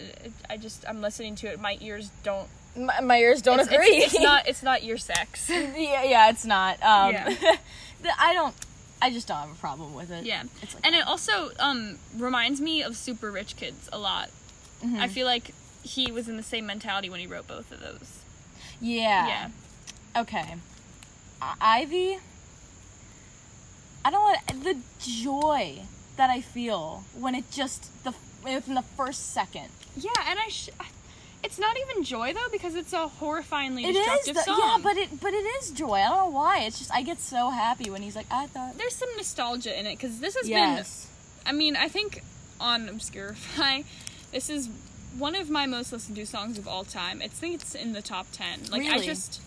I 0.48 0.56
just, 0.56 0.84
I'm 0.88 1.00
listening 1.02 1.34
to 1.36 1.48
it. 1.48 1.60
My 1.60 1.76
ears 1.80 2.10
don't. 2.22 2.48
My, 2.76 3.00
my 3.00 3.18
ears 3.18 3.42
don't 3.42 3.58
it's, 3.58 3.68
agree. 3.68 3.86
It's, 3.96 4.14
it's 4.14 4.22
not. 4.22 4.42
It's 4.48 4.62
not 4.62 4.84
your 4.84 4.98
sex. 4.98 5.50
yeah, 5.50 6.04
yeah, 6.04 6.30
it's 6.30 6.44
not. 6.44 6.74
Um, 6.82 7.12
Yeah. 7.12 7.56
I 8.18 8.32
don't. 8.32 8.54
I 9.02 9.10
just 9.10 9.26
don't 9.26 9.38
have 9.38 9.50
a 9.50 9.54
problem 9.58 9.94
with 9.94 10.10
it. 10.12 10.24
Yeah. 10.24 10.44
Like, 10.62 10.84
And 10.84 10.94
it 10.94 11.04
also 11.06 11.50
um 11.58 11.98
reminds 12.16 12.60
me 12.60 12.82
of 12.84 12.96
Super 12.96 13.32
Rich 13.32 13.56
Kids 13.56 13.88
a 13.92 13.98
lot. 13.98 14.30
Mhm. 14.84 15.00
I 15.00 15.08
feel 15.08 15.26
like 15.26 15.52
he 15.82 16.12
was 16.12 16.28
in 16.28 16.36
the 16.36 16.42
same 16.44 16.66
mentality 16.66 17.10
when 17.10 17.18
he 17.18 17.26
wrote 17.26 17.48
both 17.48 17.72
of 17.72 17.80
those. 17.80 18.20
yeah. 18.80 19.26
Yeah. 19.26 19.48
Okay. 20.16 20.54
I- 21.40 21.54
Ivy. 21.60 22.18
I 24.04 24.10
don't 24.10 24.20
want 24.22 24.64
the 24.64 24.76
joy 24.98 25.80
that 26.16 26.30
I 26.30 26.40
feel 26.40 27.04
when 27.18 27.34
it 27.34 27.50
just 27.50 27.90
the 28.04 28.14
within 28.42 28.74
the 28.74 28.82
first 28.82 29.32
second. 29.32 29.68
Yeah, 29.96 30.10
and 30.26 30.38
I 30.38 30.48
sh- 30.48 30.70
it's 31.42 31.58
not 31.58 31.76
even 31.78 32.04
joy 32.04 32.32
though 32.32 32.48
because 32.50 32.74
it's 32.74 32.92
a 32.92 33.10
horrifyingly 33.20 33.84
It 33.84 33.92
destructive 33.92 34.34
the, 34.36 34.42
song. 34.42 34.58
yeah, 34.58 34.78
but 34.82 34.96
it 34.96 35.20
but 35.20 35.32
it 35.34 35.44
is 35.62 35.70
joy. 35.70 35.94
I 35.94 36.08
don't 36.08 36.18
know 36.32 36.36
why. 36.38 36.60
It's 36.60 36.78
just 36.78 36.92
I 36.92 37.02
get 37.02 37.20
so 37.20 37.50
happy 37.50 37.90
when 37.90 38.02
he's 38.02 38.16
like, 38.16 38.26
I 38.30 38.46
thought. 38.46 38.78
there's 38.78 38.94
some 38.94 39.08
nostalgia 39.16 39.78
in 39.78 39.86
it 39.86 39.96
because 39.98 40.20
this 40.20 40.34
has 40.36 40.48
Yes. 40.48 41.06
been. 41.44 41.54
I 41.54 41.56
mean, 41.56 41.76
I 41.76 41.88
think 41.88 42.22
on 42.58 42.88
Obscurify, 42.88 43.84
this 44.32 44.48
is 44.50 44.68
one 45.18 45.34
of 45.34 45.50
my 45.50 45.66
most 45.66 45.92
listened 45.92 46.16
to 46.16 46.26
songs 46.26 46.56
of 46.58 46.66
all 46.68 46.84
time. 46.84 47.20
I 47.22 47.28
think 47.28 47.54
it's 47.56 47.74
in 47.74 47.92
the 47.92 48.02
top 48.02 48.28
ten. 48.32 48.60
Like 48.70 48.82
I 48.82 48.92
Really? 48.94 49.06
just. 49.06 49.40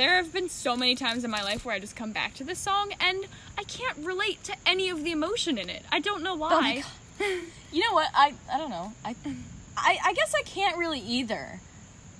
There 0.00 0.16
have 0.16 0.32
been 0.32 0.48
so 0.48 0.78
many 0.78 0.94
times 0.94 1.24
in 1.24 1.30
my 1.30 1.42
life 1.42 1.66
where 1.66 1.74
I 1.74 1.78
just 1.78 1.94
come 1.94 2.10
back 2.10 2.32
to 2.36 2.42
this 2.42 2.58
song 2.58 2.94
and 3.00 3.26
I 3.58 3.64
can't 3.64 3.98
relate 3.98 4.42
to 4.44 4.54
any 4.64 4.88
of 4.88 5.04
the 5.04 5.10
emotion 5.10 5.58
in 5.58 5.68
it. 5.68 5.82
I 5.92 6.00
don't 6.00 6.22
know 6.22 6.34
why. 6.34 6.84
Oh. 7.20 7.40
You 7.70 7.84
know 7.84 7.92
what? 7.92 8.08
I 8.14 8.32
I 8.50 8.56
don't 8.56 8.70
know. 8.70 8.94
I 9.04 9.14
I, 9.76 9.98
I 10.02 10.12
guess 10.14 10.34
I 10.34 10.42
can't 10.42 10.78
really 10.78 11.00
either. 11.00 11.60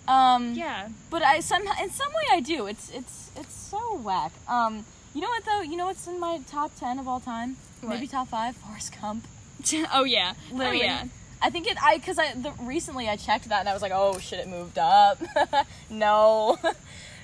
Um, 0.07 0.53
Yeah. 0.53 0.91
But 1.09 1.23
I 1.23 1.41
somehow 1.41 1.73
in 1.83 1.89
some 1.89 2.13
way 2.13 2.25
I 2.31 2.41
do. 2.41 2.67
It's 2.67 2.91
it's 2.91 3.31
it's 3.35 3.55
so 3.55 3.97
whack. 3.97 4.33
Um, 4.47 4.85
you 5.15 5.23
know 5.23 5.31
what 5.31 5.47
though? 5.47 5.63
You 5.63 5.79
know 5.79 5.87
what's 5.87 6.07
in 6.07 6.21
my 6.21 6.41
top 6.47 6.77
ten 6.77 6.99
of 6.99 7.09
all 7.09 7.19
time? 7.19 7.57
What? 7.81 7.95
Maybe 7.95 8.07
top 8.07 8.29
five. 8.29 8.57
Forrest 8.57 8.95
Gump. 9.01 9.27
oh 9.95 10.05
yeah. 10.05 10.35
Literally. 10.53 10.83
Oh 10.83 10.85
yeah. 10.85 11.05
I 11.41 11.49
think 11.49 11.67
it. 11.67 11.83
I 11.83 11.97
because 11.97 12.19
I 12.19 12.35
the, 12.35 12.53
recently 12.61 13.09
I 13.09 13.17
checked 13.17 13.49
that 13.49 13.61
and 13.61 13.69
I 13.71 13.73
was 13.73 13.81
like, 13.81 13.93
oh 13.95 14.19
shit, 14.19 14.39
it 14.39 14.49
moved 14.49 14.79
up. 14.79 15.19
no. 15.91 16.59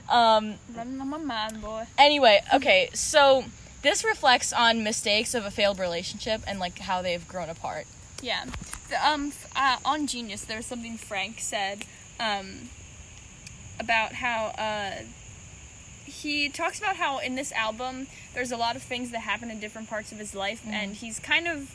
Um. 0.09 0.55
Running 0.75 1.01
on 1.01 1.09
my 1.09 1.19
mind, 1.19 1.61
boy. 1.63 1.87
Anyway, 1.99 2.41
okay. 2.55 2.91
So 2.95 3.45
this 3.83 4.05
reflects 4.05 4.53
on 4.53 4.83
mistakes 4.83 5.35
of 5.35 5.45
a 5.45 5.51
failed 5.51 5.79
relationship 5.79 6.43
and 6.47 6.59
like 6.59 6.79
how 6.81 7.03
they've 7.03 7.27
grown 7.27 7.49
apart. 7.49 7.87
Yeah. 8.23 8.45
th- 8.89 9.01
um 9.01 9.33
uh, 9.55 9.77
on 9.85 10.07
Genius 10.07 10.45
there 10.45 10.57
was 10.57 10.67
something 10.67 10.97
Frank 10.97 11.39
said 11.41 11.85
um 12.19 12.71
about 13.79 14.15
how 14.15 14.47
uh 14.59 15.03
he 16.05 16.49
talks 16.49 16.79
about 16.79 16.97
how 16.97 17.19
in 17.19 17.35
this 17.35 17.53
album 17.53 18.07
there's 18.33 18.51
a 18.53 18.57
lot 18.57 18.75
of 18.77 18.83
things 18.83 19.11
that 19.11 19.21
happen 19.21 19.51
in 19.51 19.61
different 19.61 19.89
parts 19.89 20.13
of 20.13 20.19
his 20.19 20.35
life 20.35 20.63
and 20.67 20.95
he's 20.97 21.19
kind 21.19 21.47
of 21.49 21.71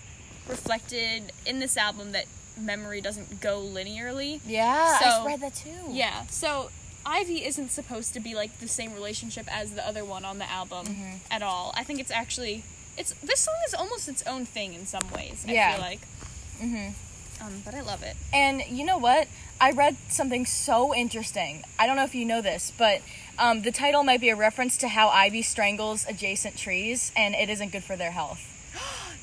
reflected 0.48 1.32
in 1.46 1.60
this 1.60 1.78
album 1.78 2.12
that 2.14 2.26
memory 2.60 3.02
doesn't 3.02 3.40
go 3.42 3.62
linearly. 3.62 4.40
Yeah, 4.46 5.00
So- 5.00 5.06
I 5.06 5.26
read 5.26 5.42
that 5.42 5.54
too. 5.56 5.70
Yeah. 5.90 6.26
So 6.28 6.70
Ivy 7.06 7.46
isn't 7.46 7.70
supposed 7.72 8.14
to 8.14 8.20
be 8.20 8.36
like 8.36 8.60
the 8.60 8.68
same 8.68 8.94
relationship 8.94 9.46
as 9.54 9.72
the 9.72 9.86
other 9.88 10.06
one 10.06 10.24
on 10.26 10.38
the 10.38 10.50
album 10.50 10.86
Mm-hmm. 10.88 11.16
at 11.32 11.42
all. 11.42 11.74
I 11.76 11.84
think 11.84 12.00
it's 12.00 12.12
actually 12.12 12.64
it's 12.98 13.14
this 13.24 13.40
song 13.42 13.56
is 13.68 13.74
almost 13.74 14.08
its 14.10 14.22
own 14.28 14.46
thing 14.46 14.74
in 14.74 14.86
some 14.86 15.10
ways. 15.16 15.44
I 15.48 15.52
Yeah. 15.54 15.72
feel 15.74 15.82
like. 15.82 16.02
Mhm. 16.62 16.94
Um, 17.42 17.62
but 17.66 17.74
I 17.74 17.82
love 17.82 18.04
it. 18.04 18.16
And 18.32 18.62
you 18.70 18.86
know 18.86 18.98
what? 19.00 19.28
I 19.60 19.72
read 19.72 19.98
something 20.10 20.46
so 20.46 20.94
interesting. 20.94 21.64
I 21.80 21.88
don't 21.88 21.96
know 21.96 22.04
if 22.04 22.14
you 22.14 22.26
know 22.26 22.42
this, 22.42 22.72
but 22.78 23.02
um, 23.40 23.64
the 23.64 23.72
title 23.72 24.04
might 24.04 24.22
be 24.22 24.30
a 24.30 24.36
reference 24.36 24.78
to 24.78 24.88
how 24.90 25.10
ivy 25.10 25.42
strangles 25.42 26.06
adjacent 26.08 26.56
trees, 26.58 27.12
and 27.16 27.34
it 27.34 27.50
isn't 27.50 27.72
good 27.72 27.84
for 27.84 27.96
their 27.96 28.12
health. 28.12 28.42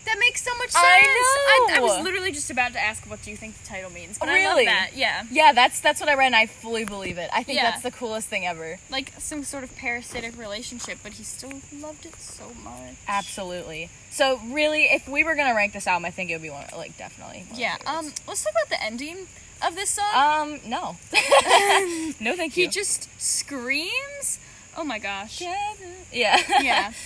That 0.09 0.19
makes 0.19 0.43
so 0.43 0.55
much 0.57 0.71
sense. 0.71 0.85
I 0.85 1.69
I, 1.71 1.77
I 1.77 1.81
was 1.81 2.03
literally 2.03 2.33
just 2.33 2.51
about 2.51 2.73
to 2.73 2.81
ask, 2.81 3.05
what 3.09 3.21
do 3.23 3.31
you 3.31 3.37
think 3.37 3.61
the 3.61 3.67
title 3.69 3.91
means? 3.91 4.17
But 4.19 4.31
I 4.31 4.35
Really? 4.37 4.65
love 4.65 4.75
that. 4.75 4.91
Yeah, 4.97 5.25
Yeah, 5.31 5.53
that's 5.53 5.81
that's 5.81 6.01
what 6.01 6.09
I 6.09 6.15
read, 6.15 6.27
and 6.27 6.37
I 6.37 6.47
fully 6.47 6.85
believe 6.85 7.19
it. 7.19 7.29
I 7.33 7.43
think 7.43 7.57
Yeah. 7.59 7.71
that's 7.71 7.83
the 7.83 7.91
coolest 7.91 8.29
thing 8.29 8.47
ever. 8.47 8.79
like 8.91 9.13
some 9.19 9.45
sort 9.45 9.65
of 9.65 9.77
parasitic 9.77 10.37
relationship, 10.39 10.99
but 11.03 11.13
he 11.15 11.25
still 11.25 11.61
loved 11.79 12.07
it 12.07 12.17
so 12.17 12.45
much. 12.65 12.95
Absolutely. 13.07 13.91
So 14.11 14.41
really, 14.47 14.85
if 14.85 15.07
we 15.07 15.25
were 15.25 15.35
gonna 15.35 15.55
rank 15.55 15.73
this 15.75 15.87
album, 15.87 16.07
I 16.07 16.11
think 16.11 16.31
it 16.31 16.35
would 16.35 16.43
be 16.43 16.51
one 16.51 16.67
like 16.77 16.97
definitely. 16.97 17.45
one 17.51 17.61
Yeah. 17.61 17.77
Um. 17.87 18.13
Let's 18.27 18.43
talk 18.45 18.53
about 18.53 18.71
the 18.71 18.83
ending 18.83 19.27
of 19.67 19.75
this 19.75 19.91
song. 19.91 20.07
Um. 20.15 20.61
No. 20.65 20.97
no, 22.21 22.35
thank 22.35 22.57
you. 22.57 22.65
he 22.65 22.69
just 22.69 23.09
screams. 23.21 24.39
Oh 24.77 24.85
my 24.85 24.99
gosh. 24.99 25.41
Yeah. 25.41 26.39
Yeah. 26.63 26.93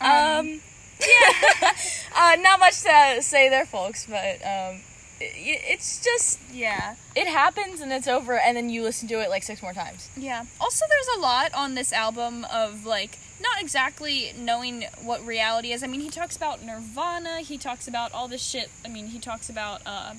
Um, 0.00 0.60
yeah. 1.00 1.72
uh, 2.16 2.36
not 2.40 2.60
much 2.60 2.82
to 2.82 3.18
say 3.20 3.48
there, 3.48 3.66
folks, 3.66 4.06
but 4.06 4.36
um, 4.44 4.80
it, 5.20 5.60
it's 5.68 6.02
just 6.02 6.38
Yeah. 6.52 6.96
it 7.14 7.26
happens 7.28 7.80
and 7.80 7.92
it's 7.92 8.08
over, 8.08 8.38
and 8.38 8.56
then 8.56 8.70
you 8.70 8.82
listen 8.82 9.08
to 9.08 9.20
it 9.20 9.30
like 9.30 9.42
six 9.42 9.62
more 9.62 9.72
times. 9.72 10.08
Yeah. 10.16 10.44
Also, 10.60 10.84
there's 10.88 11.16
a 11.16 11.20
lot 11.20 11.52
on 11.54 11.74
this 11.74 11.92
album 11.92 12.44
of 12.52 12.84
like 12.86 13.18
not 13.40 13.60
exactly 13.60 14.32
knowing 14.38 14.84
what 15.02 15.24
reality 15.26 15.72
is. 15.72 15.82
I 15.82 15.86
mean, 15.86 16.00
he 16.00 16.08
talks 16.10 16.36
about 16.36 16.62
nirvana. 16.64 17.40
He 17.40 17.58
talks 17.58 17.86
about 17.88 18.12
all 18.12 18.28
this 18.28 18.42
shit. 18.42 18.70
I 18.84 18.88
mean, 18.88 19.08
he 19.08 19.18
talks 19.18 19.48
about 19.50 19.82
uh, 19.84 20.14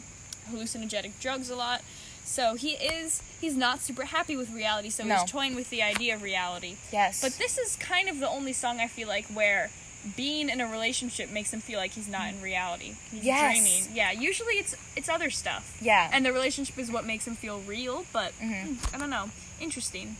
hallucinogenic 0.51 1.11
drugs 1.19 1.49
a 1.49 1.55
lot. 1.55 1.81
So 2.23 2.55
he 2.55 2.71
is 2.71 3.21
he's 3.39 3.55
not 3.55 3.81
super 3.81 4.05
happy 4.05 4.35
with 4.35 4.51
reality. 4.51 4.89
So 4.89 5.03
No. 5.03 5.15
he's 5.17 5.31
toying 5.31 5.55
with 5.55 5.69
the 5.69 5.81
idea 5.83 6.15
of 6.15 6.23
reality. 6.23 6.77
Yes, 6.91 7.21
But 7.21 7.33
this 7.33 7.57
is 7.57 7.75
kind 7.75 8.09
of 8.09 8.19
the 8.19 8.27
only 8.27 8.51
song 8.53 8.79
I 8.79 8.87
feel 8.87 9.07
like 9.07 9.25
where 9.27 9.69
being 10.15 10.49
in 10.49 10.61
a 10.61 10.67
relationship 10.67 11.29
makes 11.31 11.51
him 11.53 11.61
feel 11.61 11.79
like 11.79 11.91
he's 11.91 12.07
not 12.07 12.29
in 12.29 12.41
reality. 12.41 12.95
He's 13.11 13.23
Yes. 13.23 13.57
dreaming. 13.57 13.95
Yeah. 13.95 14.11
Usually 14.11 14.55
it's 14.55 14.75
it's 14.95 15.09
other 15.09 15.29
stuff. 15.29 15.75
yeah. 15.81 16.09
And 16.13 16.25
the 16.25 16.31
relationship 16.33 16.77
is 16.77 16.91
what 16.91 17.05
makes 17.05 17.25
him 17.27 17.35
feel 17.35 17.59
real. 17.61 18.05
But 18.13 18.33
Mhm. 18.39 18.77
mm, 18.77 18.93
I 18.93 18.97
don't 18.97 19.09
know. 19.09 19.31
Interesting. 19.59 20.17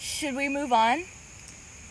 Should 0.00 0.34
we 0.34 0.48
move 0.48 0.72
on? 0.72 1.04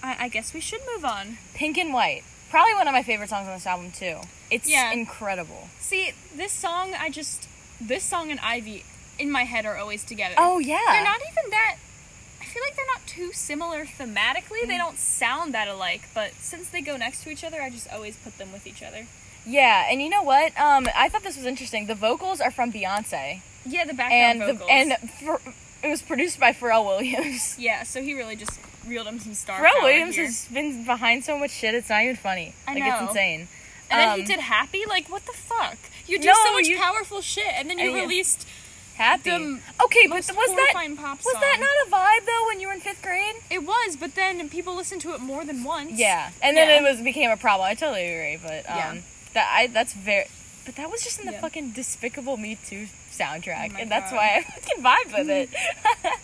I, 0.02 0.26
I 0.26 0.28
guess 0.28 0.54
we 0.54 0.60
should 0.60 0.82
move 0.94 1.06
on. 1.06 1.38
Pink 1.54 1.78
and 1.78 1.94
White, 1.94 2.24
probably 2.50 2.74
one 2.74 2.88
of 2.88 2.94
my 2.94 3.04
favorite 3.04 3.30
songs 3.30 3.48
on 3.48 3.54
this 3.54 3.66
album 3.66 3.92
too. 3.92 4.20
It's 4.52 4.68
Yeah. 4.70 4.92
incredible. 4.92 5.70
See, 5.80 6.12
this 6.36 6.52
song, 6.52 6.94
I 6.94 7.10
just. 7.10 7.48
This 7.82 8.04
song 8.04 8.32
and 8.32 8.40
Ivy 8.40 8.84
in 9.20 9.30
my 9.32 9.44
head 9.46 9.66
are 9.66 9.78
always 9.78 10.04
together. 10.04 10.36
Oh 10.38 10.60
yeah. 10.60 10.80
They're 10.92 11.04
not 11.04 11.22
even 11.22 11.50
that. 11.52 11.78
I 12.54 12.56
feel 12.56 12.64
like 12.68 12.76
they're 12.76 12.86
not 12.86 13.08
too 13.08 13.32
similar 13.34 13.84
thematically. 13.86 14.68
They 14.68 14.78
don't 14.78 15.00
sound 15.00 15.56
that 15.56 15.68
alike, 15.68 16.04
but 16.14 16.34
since 16.40 16.70
they 16.70 16.82
go 16.82 16.98
next 16.98 17.24
to 17.24 17.32
each 17.32 17.44
other, 17.44 17.60
I 17.60 17.72
just 17.72 17.92
always 17.92 18.16
put 18.18 18.38
them 18.38 18.52
with 18.54 18.68
each 18.68 18.84
other. 18.84 19.08
Yeah, 19.44 19.88
and 19.90 20.00
you 20.04 20.08
know 20.10 20.22
what? 20.22 20.56
Um, 20.60 20.88
I 20.96 21.10
thought 21.10 21.24
this 21.24 21.36
was 21.36 21.48
interesting. 21.48 21.88
The 21.88 21.96
vocals 21.96 22.40
are 22.42 22.52
from 22.52 22.72
Beyonce, 22.72 23.42
Yeah, 23.66 23.86
the 23.86 23.96
background 23.96 24.44
and 24.44 24.60
vocals. 24.60 24.68
the, 24.68 24.72
and 24.72 25.10
for, 25.10 25.42
it 25.84 25.90
was 25.90 26.04
produced 26.04 26.40
by 26.40 26.52
Pharrell 26.54 26.86
Williams. 26.86 27.56
yeah, 27.60 27.82
so 27.82 28.04
he 28.04 28.14
really 28.14 28.36
just 28.36 28.60
reeled 28.86 29.08
him 29.08 29.18
some 29.18 29.34
star 29.34 29.60
Pharrell 29.60 29.82
Williams 29.82 30.14
here. 30.16 30.26
has 30.26 30.46
been 30.54 30.86
behind 30.86 31.24
so 31.26 31.40
much 31.40 31.50
shit. 31.52 31.74
It's 31.74 31.90
not 31.90 32.04
even 32.04 32.18
funny. 32.18 32.54
I 32.68 32.76
like 32.76 32.84
know. 32.84 32.98
it's 33.00 33.02
insane. 33.10 33.48
And 33.90 34.00
then 34.00 34.16
he 34.16 34.22
Um, 34.22 34.28
did 34.28 34.40
Happy. 34.42 34.84
Like, 34.88 35.10
what 35.10 35.26
the 35.26 35.34
fuck? 35.34 35.78
You 36.06 36.20
do 36.20 36.28
No, 36.28 36.34
so 36.46 36.54
much 36.54 36.68
you- 36.68 36.78
powerful 36.78 37.22
shit, 37.22 37.52
and 37.56 37.68
then 37.68 37.80
you 37.80 37.90
you- 37.90 37.96
released 38.02 38.48
Happy. 38.96 39.30
the 39.32 39.60
okay, 39.84 40.08
but 40.08 40.18
was 40.18 40.28
that 40.28 40.36
was 40.36 40.48
song. 40.48 40.56
that 41.42 41.58
not 41.60 41.88
a 41.88 41.90
vibe 41.92 42.26
though 42.26 42.46
when 42.48 42.60
you 42.60 42.68
were 42.68 42.74
in 42.74 42.80
fifth 42.80 43.02
grade? 43.02 43.36
It 43.50 43.64
was, 43.66 43.96
but 43.96 44.16
then 44.16 44.48
people 44.50 44.76
listened 44.76 45.02
to 45.02 45.14
it 45.16 45.20
more 45.22 45.44
than 45.46 45.64
once. 45.64 45.92
Yeah, 45.94 46.30
and 46.42 46.56
then 46.56 46.70
Yeah. 46.70 46.80
it 46.80 46.84
was 46.84 47.02
became 47.04 47.32
a 47.32 47.38
problem. 47.38 47.68
I 47.68 47.74
totally 47.74 48.06
agree, 48.14 48.38
but 48.42 48.70
um, 48.70 48.78
Yeah. 48.78 48.96
that 49.34 49.52
I 49.56 49.68
that's 49.68 49.94
very. 49.94 50.26
But 50.66 50.76
that 50.78 50.90
was 50.90 51.04
just 51.04 51.20
in 51.20 51.26
the 51.26 51.34
Yeah. 51.34 51.42
fucking 51.42 51.72
Despicable 51.72 52.38
Me 52.38 52.58
2 52.70 52.88
soundtrack, 53.12 53.74
Oh 53.74 53.78
and 53.80 53.92
that's 53.92 54.12
God. 54.12 54.18
why 54.18 54.36
I 54.38 54.44
fucking 54.44 54.84
vibe 54.84 55.18
with 55.18 55.30
it. 55.30 55.50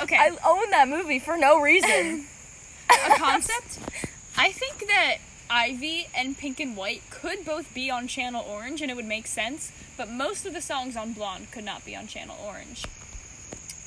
Okay. 0.00 0.16
I 0.16 0.28
own 0.46 0.70
that 0.70 0.88
movie 0.88 1.18
for 1.18 1.36
no 1.36 1.60
reason. 1.60 2.26
a 2.90 3.16
concept. 3.16 3.80
I 4.36 4.52
think 4.52 4.86
that 4.86 5.16
Ivy 5.50 6.08
and 6.14 6.36
Pink 6.36 6.60
and 6.60 6.76
White 6.76 7.02
could 7.10 7.44
both 7.44 7.72
be 7.74 7.90
on 7.90 8.06
Channel 8.08 8.44
Orange 8.48 8.82
and 8.82 8.90
it 8.90 8.94
would 8.94 9.04
make 9.06 9.26
sense, 9.26 9.72
but 9.96 10.10
most 10.10 10.44
of 10.46 10.52
the 10.52 10.60
songs 10.60 10.96
on 10.96 11.12
Blonde 11.12 11.50
could 11.50 11.64
not 11.64 11.84
be 11.84 11.96
on 11.96 12.06
Channel 12.06 12.36
Orange. 12.44 12.84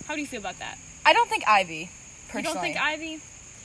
How 0.08 0.16
do 0.16 0.22
you 0.22 0.28
feel 0.28 0.40
about 0.40 0.60
that? 0.60 0.78
I 1.06 1.14
don't 1.14 1.30
think 1.30 1.44
Ivy. 1.48 1.90
Personally, 2.30 2.42
You 2.48 2.54
don't 2.54 2.62
think 2.64 2.78
Ivy? 2.82 3.20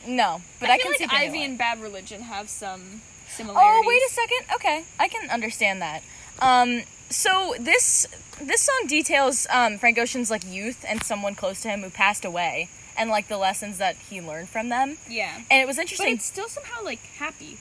no, 0.06 0.42
but 0.60 0.68
I, 0.70 0.74
I 0.74 0.76
feel 0.78 0.92
can 0.92 1.08
like 1.08 1.10
see 1.10 1.16
Ivy 1.26 1.44
and 1.44 1.58
Bad 1.58 1.80
Religion 1.80 2.22
have 2.22 2.48
some 2.48 3.00
similarities. 3.28 3.82
Oh, 3.84 3.84
wait 3.86 4.02
a 4.02 4.10
second. 4.10 4.54
Okay, 4.54 4.84
I 4.98 5.08
can 5.08 5.30
understand 5.30 5.80
that. 5.82 6.02
Um, 6.40 6.82
so 7.10 7.54
this 7.58 8.06
this 8.40 8.62
song 8.62 8.86
details 8.86 9.46
um, 9.50 9.78
Frank 9.78 9.98
Ocean's 9.98 10.30
like 10.30 10.44
youth 10.46 10.84
and 10.86 11.02
someone 11.02 11.34
close 11.34 11.60
to 11.62 11.68
him 11.68 11.82
who 11.82 11.90
passed 11.90 12.24
away, 12.24 12.68
and 12.96 13.08
like 13.10 13.28
the 13.28 13.38
lessons 13.38 13.78
that 13.78 13.96
he 13.96 14.20
learned 14.20 14.48
from 14.48 14.68
them. 14.68 14.98
Yeah. 15.08 15.40
And 15.50 15.62
it 15.62 15.66
was 15.66 15.76
But 15.76 15.82
interesting. 15.82 16.14
it's 16.14 16.26
still 16.26 16.48
somehow 16.48 16.82
like 16.84 17.00
happy. 17.18 17.56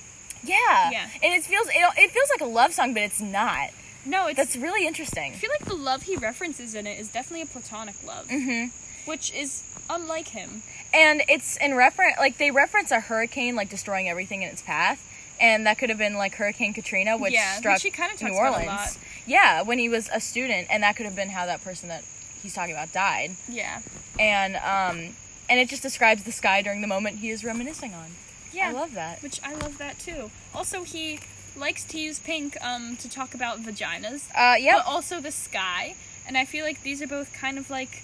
Yeah, 0.47 0.91
Yeah. 0.91 1.09
And 1.23 1.33
it 1.33 1.43
feels 1.43 1.67
it, 1.67 1.73
it 1.97 2.11
feels 2.11 2.29
like 2.29 2.41
a 2.41 2.45
love 2.51 2.73
song, 2.73 2.93
but 2.93 3.03
it's 3.03 3.21
not. 3.21 3.69
No, 4.05 4.27
it's. 4.27 4.37
That's 4.37 4.55
really 4.55 4.85
interesting. 4.85 5.33
I 5.33 5.35
feel 5.35 5.49
like 5.49 5.65
the 5.67 5.75
love 5.75 6.03
he 6.03 6.15
references 6.15 6.75
in 6.75 6.85
it 6.87 6.99
is 6.99 7.07
definitely 7.09 7.41
a 7.41 7.45
platonic 7.47 7.95
love, 8.05 8.29
hmm 8.29 8.65
which 9.05 9.31
is 9.35 9.61
unlike 9.87 10.29
him. 10.29 10.63
And 10.91 11.21
it's 11.29 11.57
in 11.57 11.75
reference, 11.75 12.17
like 12.17 12.37
they 12.39 12.49
reference 12.49 12.89
a 12.89 12.99
hurricane 13.01 13.55
like 13.55 13.69
destroying 13.69 14.09
everything 14.09 14.41
in 14.41 14.49
its 14.49 14.61
path, 14.63 14.99
and 15.39 15.65
that 15.67 15.77
could 15.77 15.89
have 15.89 15.97
been 15.99 16.15
like 16.15 16.35
Hurricane 16.35 16.73
Katrina, 16.73 17.15
which 17.17 17.33
Yeah, 17.33 17.51
which 17.53 17.59
struck 17.59 17.79
he 17.81 17.91
kinda 17.91 18.13
New 18.13 18.29
talks 18.29 18.39
about 18.39 18.45
a 18.45 18.51
Orleans. 18.65 18.67
lot. 18.67 18.97
Yeah, 19.27 19.61
when 19.61 19.77
he 19.79 19.89
was 19.89 20.09
a 20.11 20.19
student, 20.19 20.67
and 20.71 20.81
that 20.83 20.95
could 20.95 21.05
have 21.05 21.15
been 21.15 21.29
how 21.29 21.45
that 21.45 21.63
person 21.63 21.87
that 21.89 22.03
he's 22.41 22.53
talking 22.55 22.73
about 22.73 22.91
died. 22.93 23.35
Yeah. 23.47 23.81
And 24.19 24.55
um, 24.57 25.15
and 25.49 25.59
it 25.59 25.69
just 25.69 25.83
describes 25.83 26.23
the 26.23 26.31
sky 26.31 26.61
during 26.63 26.81
the 26.81 26.87
moment 26.87 27.19
he 27.19 27.29
is 27.29 27.43
reminiscing 27.43 27.93
on. 27.93 28.11
Yeah. 28.55 28.69
I 28.69 28.71
love 28.71 28.93
that. 28.93 29.21
which 29.21 29.39
I 29.43 29.53
love 29.53 29.77
that 29.77 29.99
too. 29.99 30.31
Also, 30.53 30.83
he 30.83 31.19
likes 31.55 31.83
to 31.85 31.99
use 31.99 32.19
pink 32.19 32.57
um, 32.61 32.95
to 32.97 33.09
talk 33.09 33.33
about 33.33 33.61
vaginas, 33.63 34.23
Uh, 34.35 34.55
yep, 34.57 34.77
but 34.77 34.85
also 34.85 35.19
the 35.21 35.31
sky. 35.31 35.95
And 36.27 36.37
I 36.37 36.45
feel 36.45 36.65
like 36.65 36.81
these 36.83 37.01
are 37.01 37.07
both 37.07 37.31
kind 37.33 37.57
of 37.57 37.69
like 37.69 38.03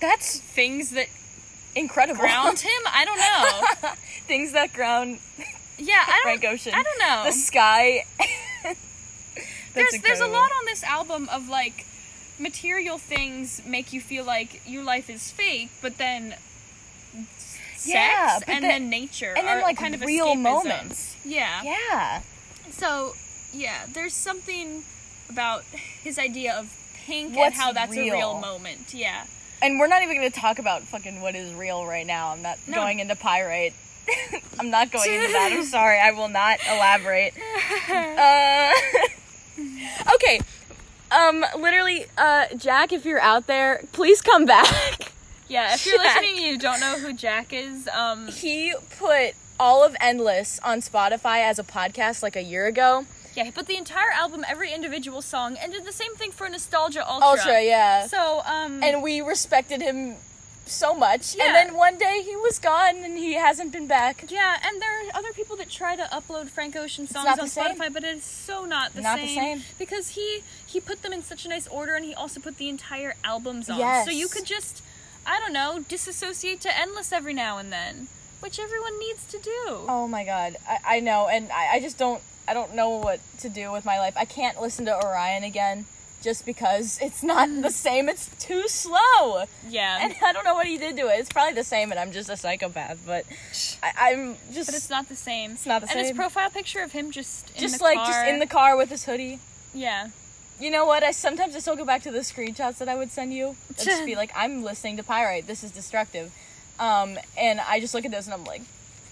that's 0.00 0.38
things 0.40 0.90
that 0.90 1.08
incredible. 1.76 2.20
ground 2.20 2.58
him. 2.60 2.82
I 2.86 3.04
don't 3.04 3.18
know. 3.18 3.90
Things 4.26 4.52
that 4.52 4.72
ground 4.72 5.18
Yeah, 5.78 6.02
I 6.06 6.36
don't. 6.38 6.44
Ocean. 6.52 6.72
I 6.74 6.82
don't 6.82 6.98
know. 6.98 7.22
the 7.26 7.32
sky. 7.32 8.04
There's 9.74 10.02
there's 10.02 10.20
a 10.20 10.26
lot 10.26 10.50
on 10.58 10.64
this 10.66 10.82
album 10.82 11.28
of 11.30 11.48
like 11.48 11.86
material 12.40 12.98
things 12.98 13.62
make 13.64 13.92
you 13.92 14.00
feel 14.00 14.24
like 14.24 14.60
your 14.66 14.82
life 14.82 15.08
is 15.08 15.30
fake, 15.30 15.70
but 15.80 15.96
then 15.98 16.34
Yeah, 17.86 18.38
and 18.46 18.62
then- 18.64 18.70
then 18.70 18.90
nature 18.90 19.34
and 19.36 19.46
then, 19.46 19.58
are 19.58 19.62
like, 19.62 19.76
kind 19.78 19.94
of 19.94 20.00
real 20.02 20.28
escapism. 20.34 20.42
moments. 20.42 21.16
Yeah. 21.24 21.62
Yeah. 21.62 22.22
So, 22.70 23.14
yeah, 23.52 23.86
there's 23.92 24.14
something 24.14 24.84
about 25.28 25.64
his 26.02 26.18
idea 26.18 26.54
of 26.54 26.74
pink 27.06 27.36
What's 27.36 27.54
and 27.56 27.62
how 27.62 27.72
that's 27.72 27.92
a 27.96 28.00
real 28.00 28.14
real. 28.14 28.38
moment. 28.40 28.92
Yeah. 28.94 29.24
And 29.62 29.78
we're 29.78 29.86
not 29.88 30.02
even 30.02 30.16
going 30.16 30.30
to 30.30 30.40
talk 30.40 30.58
about 30.58 30.82
fucking 30.84 31.20
what 31.20 31.34
is 31.34 31.52
real 31.54 31.84
right 31.86 32.06
now. 32.06 32.30
I'm 32.30 32.42
not 32.42 32.58
No. 32.66 32.76
going 32.76 32.98
into 33.00 33.14
pyrite. 33.16 33.74
I'm 34.58 34.70
not 34.70 34.90
going 34.90 35.12
into 35.12 35.32
that. 35.32 35.50
I'm 35.52 35.64
sorry. 35.78 35.98
I 36.00 36.10
will 36.12 36.28
not 36.28 36.58
elaborate. 36.68 37.34
Uh, 37.90 38.72
okay. 40.14 40.40
Um, 41.10 41.44
literally, 41.58 42.06
uh, 42.16 42.46
Jack, 42.56 42.92
if 42.92 43.04
you're 43.04 43.20
out 43.20 43.46
there, 43.46 43.82
please 43.92 44.22
come 44.22 44.46
back. 44.46 45.12
Yeah, 45.50 45.74
if 45.74 45.84
you're 45.84 45.98
Jack. 45.98 46.16
listening 46.22 46.38
and 46.44 46.46
you 46.52 46.58
don't 46.58 46.80
know 46.80 46.98
who 46.98 47.12
Jack 47.12 47.52
is, 47.52 47.88
um, 47.88 48.28
He 48.28 48.72
put 48.98 49.34
all 49.58 49.84
of 49.84 49.96
Endless 50.00 50.60
on 50.62 50.80
Spotify 50.80 51.42
as 51.42 51.58
a 51.58 51.64
podcast 51.64 52.22
like 52.22 52.36
a 52.36 52.42
year 52.42 52.66
ago. 52.66 53.04
Yeah, 53.34 53.44
he 53.44 53.50
put 53.50 53.66
the 53.66 53.76
entire 53.76 54.10
album, 54.12 54.44
every 54.48 54.72
individual 54.72 55.22
song, 55.22 55.56
and 55.60 55.72
did 55.72 55.84
the 55.84 55.92
same 55.92 56.14
thing 56.14 56.30
for 56.32 56.48
Nostalgia 56.48 57.08
Ultra. 57.08 57.28
Ultra, 57.28 57.62
yeah. 57.62 58.06
So, 58.06 58.42
um, 58.44 58.82
and 58.82 59.02
we 59.02 59.20
respected 59.20 59.80
him 59.80 60.16
so 60.66 60.94
much. 60.94 61.34
Yeah. 61.34 61.46
And 61.46 61.54
then 61.54 61.76
one 61.76 61.98
day 61.98 62.22
he 62.24 62.36
was 62.36 62.58
gone 62.58 62.96
and 62.96 63.18
he 63.18 63.34
hasn't 63.34 63.72
been 63.72 63.86
back. 63.86 64.24
yeah, 64.30 64.56
and 64.64 64.80
there 64.80 64.90
are 64.90 65.16
other 65.16 65.32
people 65.32 65.56
that 65.56 65.68
try 65.68 65.96
to 65.96 66.02
upload 66.04 66.48
Frank 66.48 66.76
Ocean 66.76 67.06
songs 67.06 67.26
on 67.26 67.38
the 67.38 67.46
same. 67.48 67.76
Spotify, 67.76 67.92
but 67.92 68.04
it 68.04 68.16
is 68.16 68.24
so 68.24 68.64
not 68.64 68.90
the 68.94 68.96
same. 68.96 69.02
Not 69.02 69.20
the 69.20 69.26
same. 69.26 69.58
same. 69.58 69.62
Because 69.78 70.10
he 70.10 70.42
he 70.66 70.80
put 70.80 71.02
them 71.02 71.12
in 71.12 71.22
such 71.22 71.44
a 71.44 71.48
nice 71.48 71.66
order, 71.68 71.94
and 71.94 72.04
he 72.04 72.14
also 72.14 72.40
put 72.40 72.56
the 72.56 72.68
entire 72.68 73.14
albums 73.24 73.68
on. 73.68 73.78
Yes. 73.78 74.04
So 74.06 74.10
you 74.12 74.28
could 74.28 74.44
just, 74.44 74.82
I 75.26 75.38
don't 75.40 75.52
know, 75.52 75.84
disassociate 75.88 76.60
to 76.62 76.76
Endless 76.78 77.12
every 77.12 77.34
now 77.34 77.58
and 77.58 77.72
then, 77.72 78.08
which 78.40 78.58
everyone 78.58 78.98
needs 78.98 79.24
to 79.26 79.38
do. 79.38 79.50
Oh 79.88 80.06
my 80.08 80.24
god, 80.24 80.56
I, 80.68 80.96
I 80.96 81.00
know, 81.00 81.28
and 81.28 81.50
I, 81.52 81.74
I 81.74 81.80
just 81.80 81.98
don't 81.98 82.22
I 82.48 82.54
don't 82.54 82.74
know 82.74 82.90
what 82.90 83.20
to 83.38 83.48
do 83.48 83.70
with 83.70 83.84
my 83.84 83.98
life. 83.98 84.14
I 84.16 84.24
can't 84.24 84.60
listen 84.60 84.84
to 84.86 84.94
Orion 85.04 85.44
again 85.44 85.86
just 86.22 86.44
because 86.44 86.98
it's 87.02 87.22
not 87.22 87.48
the 87.62 87.70
same. 87.70 88.08
It's 88.08 88.28
too 88.38 88.66
slow, 88.66 89.44
Yeah. 89.68 89.98
and 90.02 90.14
I 90.24 90.32
don't 90.32 90.44
know 90.44 90.54
what 90.54 90.66
he 90.66 90.76
did 90.78 90.96
to 90.96 91.08
it. 91.08 91.20
It's 91.20 91.28
probably 91.32 91.54
the 91.54 91.64
same, 91.64 91.90
and 91.92 92.00
I'm 92.00 92.12
just 92.12 92.28
a 92.28 92.36
psychopath. 92.36 92.98
But 93.06 93.24
I, 93.82 94.12
I'm 94.12 94.36
just 94.52 94.68
but 94.68 94.74
it's 94.74 94.90
not 94.90 95.08
the 95.08 95.16
same. 95.16 95.52
It's 95.52 95.66
not 95.66 95.80
the 95.82 95.86
same. 95.88 95.98
and 95.98 96.06
his 96.08 96.16
profile 96.16 96.50
picture 96.50 96.80
of 96.82 96.92
him 96.92 97.10
just 97.10 97.50
in 97.54 97.60
just 97.60 97.80
like 97.80 97.96
car. 97.98 98.06
just 98.06 98.26
in 98.26 98.38
the 98.40 98.46
car 98.46 98.76
with 98.76 98.88
his 98.90 99.04
hoodie. 99.04 99.38
yeah. 99.74 100.08
You 100.60 100.70
know 100.70 100.84
what? 100.84 101.02
I 101.02 101.10
sometimes 101.10 101.56
I 101.56 101.58
still 101.58 101.76
go 101.76 101.84
back 101.84 102.02
to 102.02 102.10
the 102.10 102.18
screenshots 102.20 102.78
that 102.78 102.88
I 102.88 102.94
would 102.94 103.10
send 103.10 103.32
you. 103.32 103.56
and 103.68 103.78
just 103.78 104.04
be 104.04 104.14
like, 104.22 104.30
I'm 104.36 104.62
listening 104.62 104.96
to 104.98 105.02
Pyrite. 105.02 105.46
This 105.46 105.64
is 105.64 105.70
destructive. 105.70 106.32
Um, 106.78 107.18
and 107.36 107.60
I 107.60 107.80
just 107.80 107.94
look 107.94 108.04
at 108.04 108.10
those 108.10 108.26
and 108.26 108.34
I'm 108.34 108.44
like, 108.44 108.62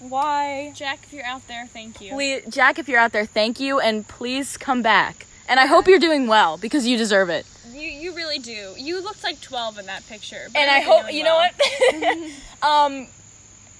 why? 0.01 0.73
Jack, 0.75 1.01
if 1.05 1.13
you're 1.13 1.25
out 1.25 1.47
there, 1.49 1.67
thank 1.67 2.01
you. 2.01 2.13
Please, 2.13 2.43
Jack, 2.49 2.79
if 2.79 2.89
you're 2.89 3.01
out 3.01 3.13
there, 3.13 3.27
thank 3.27 3.59
you, 3.59 3.81
and 3.81 4.07
please 4.07 4.57
come 4.57 4.81
back. 4.81 5.27
And 5.49 5.59
I 5.59 5.67
hope 5.67 5.89
you're 5.89 5.99
doing 5.99 6.27
well 6.27 6.57
because 6.57 6.87
you 6.87 6.97
deserve 6.97 7.31
it. 7.31 7.47
You 7.73 7.81
you 7.81 8.15
really 8.15 8.39
do. 8.39 8.75
You 8.77 9.01
looked 9.01 9.25
like 9.25 9.41
12 9.41 9.79
in 9.79 9.87
that 9.87 10.07
picture. 10.07 10.49
And 10.55 10.71
I 10.71 10.81
hope 10.81 11.13
you 11.13 11.25
know 11.25 11.37
what. 11.37 11.55
um, 12.63 13.09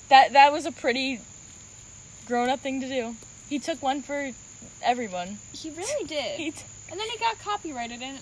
that 0.09 0.33
that 0.33 0.53
was 0.53 0.67
a 0.67 0.73
pretty 0.73 1.21
grown 2.27 2.49
up 2.49 2.61
thing 2.61 2.81
to 2.81 2.89
do. 2.89 3.17
He 3.49 3.59
took 3.59 3.83
one 3.83 4.03
for 4.03 4.31
everyone. 4.83 5.39
He 5.53 5.71
really 5.71 6.07
did. 6.07 6.39
He 6.39 6.51
t- 6.53 6.65
and 6.91 6.99
then 6.99 7.09
he 7.09 7.19
got 7.19 7.39
copyrighted 7.39 8.01
and 8.03 8.19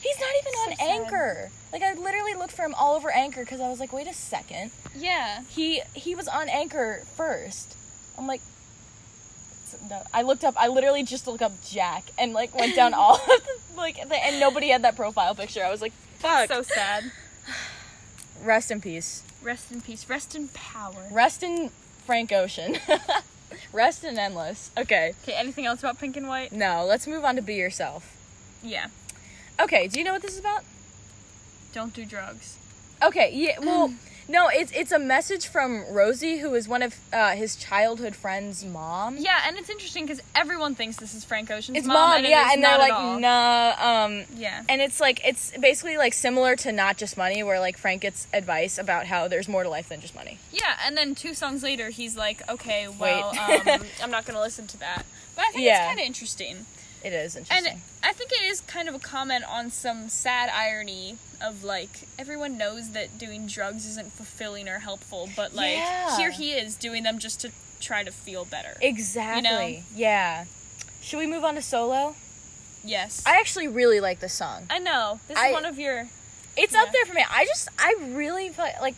he's 0.00 0.18
not 0.20 0.30
even 0.40 0.52
So 0.52 0.60
on 0.70 0.76
sad. 0.76 0.90
Anchor. 0.90 1.50
Like 1.72 1.82
I 1.82 1.92
literally 1.94 2.34
looked 2.34 2.52
for 2.52 2.62
him 2.64 2.74
all 2.74 2.94
over 2.96 3.10
Anchor 3.10 3.40
because 3.40 3.60
I 3.60 3.68
was 3.68 3.80
like, 3.80 3.92
wait 3.92 4.06
a 4.08 4.14
second. 4.14 4.70
yeah. 4.96 5.42
he 5.48 5.82
he 5.94 6.14
was 6.14 6.26
on 6.28 6.48
anchor 6.48 7.02
first 7.16 7.76
i'm 8.18 8.26
like 8.26 8.40
no, 9.90 10.02
i 10.14 10.22
looked 10.22 10.44
up 10.44 10.54
i 10.58 10.66
literally 10.66 11.02
just 11.02 11.26
looked 11.26 11.42
up 11.42 11.52
jack 11.64 12.04
and 12.18 12.32
like 12.32 12.52
went 12.58 12.74
down 12.74 12.94
all 13.00 13.14
of 13.16 13.20
the, 13.26 13.58
like 13.76 13.96
the, 14.08 14.16
and 14.24 14.40
nobody 14.40 14.68
had 14.68 14.82
that 14.82 14.96
profile 14.96 15.34
picture 15.34 15.62
i 15.64 15.70
was 15.70 15.80
like 15.82 15.92
fuck 16.18 16.48
So 16.48 16.62
sad. 16.62 17.12
rest 18.42 18.70
in 18.70 18.80
peace 18.80 19.22
Rest 19.40 19.70
in 19.70 19.80
peace. 19.80 20.08
Rest 20.08 20.34
in 20.34 20.48
power. 20.48 21.06
rest 21.12 21.42
in 21.44 21.70
frank 22.06 22.32
ocean 22.32 22.76
rest 23.72 24.04
and 24.04 24.18
endless 24.18 24.70
okay 24.76 25.12
Okay, 25.22 25.32
anything 25.34 25.66
else 25.66 25.80
about 25.80 25.98
Pink 25.98 26.16
and 26.16 26.28
White? 26.28 26.52
no 26.52 26.84
let's 26.84 27.06
move 27.06 27.24
on 27.24 27.36
to 27.36 27.42
be 27.42 27.54
yourself 27.54 28.16
Yeah. 28.62 28.86
okay 29.60 29.86
do 29.88 29.98
you 29.98 30.04
know 30.04 30.12
what 30.12 30.22
this 30.22 30.32
is 30.34 30.40
about 30.40 30.62
Don't 31.72 31.92
do 31.94 32.04
drugs. 32.04 32.56
okay 33.02 33.30
yeah 33.32 33.58
well 33.60 33.92
no 34.28 34.48
it's 34.48 34.70
it's 34.72 34.92
a 34.92 34.98
message 34.98 35.46
from 35.46 35.84
rosie 35.90 36.38
who 36.38 36.54
is 36.54 36.68
one 36.68 36.82
of 36.82 36.94
uh, 37.12 37.30
his 37.34 37.56
childhood 37.56 38.14
friend's 38.14 38.64
mom 38.64 39.16
Yeah, 39.18 39.40
and 39.46 39.56
it's 39.56 39.70
interesting 39.70 40.04
because 40.04 40.22
everyone 40.34 40.74
thinks 40.74 40.96
this 40.96 41.14
is 41.14 41.24
Frank 41.24 41.50
Ocean's 41.50 41.78
it's 41.78 41.86
mom, 41.86 41.96
mom, 42.10 42.16
and 42.18 42.26
yeah 42.26 42.50
and 42.52 42.62
they're 42.62 42.78
like 42.78 43.20
nah 43.20 43.74
um 44.04 44.24
Yeah. 44.36 44.62
And 44.68 44.80
it's 44.80 45.00
like 45.00 45.20
it's 45.26 45.52
basically 45.58 45.96
like 45.96 46.12
similar 46.14 46.54
to 46.56 46.72
not 46.72 46.96
just 46.98 47.16
money, 47.16 47.42
where 47.42 47.58
like 47.60 47.76
Frank 47.78 48.02
gets 48.02 48.26
advice 48.32 48.76
about 48.78 49.06
how 49.06 49.28
there's 49.28 49.48
more 49.48 49.62
to 49.62 49.68
life 49.68 49.88
than 49.88 50.00
just 50.00 50.14
money. 50.14 50.38
Yeah, 50.52 50.76
and 50.84 50.96
then 50.96 51.14
two 51.14 51.34
songs 51.34 51.62
later, 51.62 51.88
he's 51.90 52.16
like, 52.16 52.42
"Okay, 52.48 52.86
well, 52.88 53.30
um, 53.38 53.82
I'm 54.02 54.10
not 54.10 54.26
gonna 54.26 54.40
listen 54.40 54.66
to 54.68 54.76
that." 54.80 55.04
But 55.34 55.46
I 55.46 55.50
think 55.52 55.64
Yeah. 55.64 55.78
it's 55.78 55.88
kind 55.88 56.00
of 56.00 56.06
interesting, 56.06 56.66
It 57.04 57.12
is 57.12 57.36
interesting. 57.36 57.72
and. 57.72 57.82
I 58.02 58.12
think 58.12 58.32
it 58.32 58.42
is 58.42 58.60
kind 58.62 58.88
of 58.88 58.94
a 58.94 58.98
comment 58.98 59.44
on 59.48 59.70
some 59.70 60.08
sad 60.08 60.48
irony 60.50 61.16
of 61.42 61.62
like 61.64 62.08
everyone 62.18 62.56
knows 62.56 62.90
that 62.90 63.18
doing 63.18 63.46
drugs 63.46 63.84
isn't 63.86 64.12
fulfilling 64.12 64.68
or 64.68 64.78
helpful, 64.78 65.28
but 65.36 65.54
like 65.54 65.72
Yeah. 65.76 66.16
here 66.16 66.30
he 66.30 66.52
is 66.52 66.74
doing 66.76 67.02
them 67.02 67.18
just 67.18 67.40
to 67.40 67.50
try 67.80 68.02
to 68.04 68.10
feel 68.12 68.44
better. 68.44 68.76
exactly. 68.80 69.84
Yeah. 69.94 70.44
Should 71.02 71.18
we 71.18 71.26
move 71.26 71.44
on 71.44 71.54
to 71.56 71.62
solo? 71.62 72.16
yes, 72.84 73.22
I 73.26 73.38
actually 73.40 73.68
really 73.68 74.00
like 74.00 74.20
this 74.20 74.32
song. 74.32 74.66
I 74.70 74.78
know 74.78 75.20
this 75.28 75.36
I- 75.36 75.48
is 75.48 75.52
one 75.54 75.64
of 75.66 75.78
your 75.78 76.08
It's 76.56 76.72
Yeah. 76.74 76.82
up 76.82 76.92
there 76.92 77.04
for 77.04 77.14
me. 77.14 77.24
I 77.28 77.44
just 77.44 77.68
I 77.78 77.94
really 78.00 78.50
like 78.80 78.94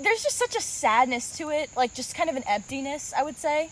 there's 0.00 0.22
just 0.22 0.36
such 0.38 0.54
a 0.54 0.60
sadness 0.60 1.36
to 1.38 1.50
it, 1.50 1.70
like 1.76 1.92
just 1.94 2.14
kind 2.14 2.30
of 2.30 2.36
an 2.36 2.44
emptiness, 2.44 3.12
I 3.16 3.22
would 3.24 3.38
say. 3.38 3.70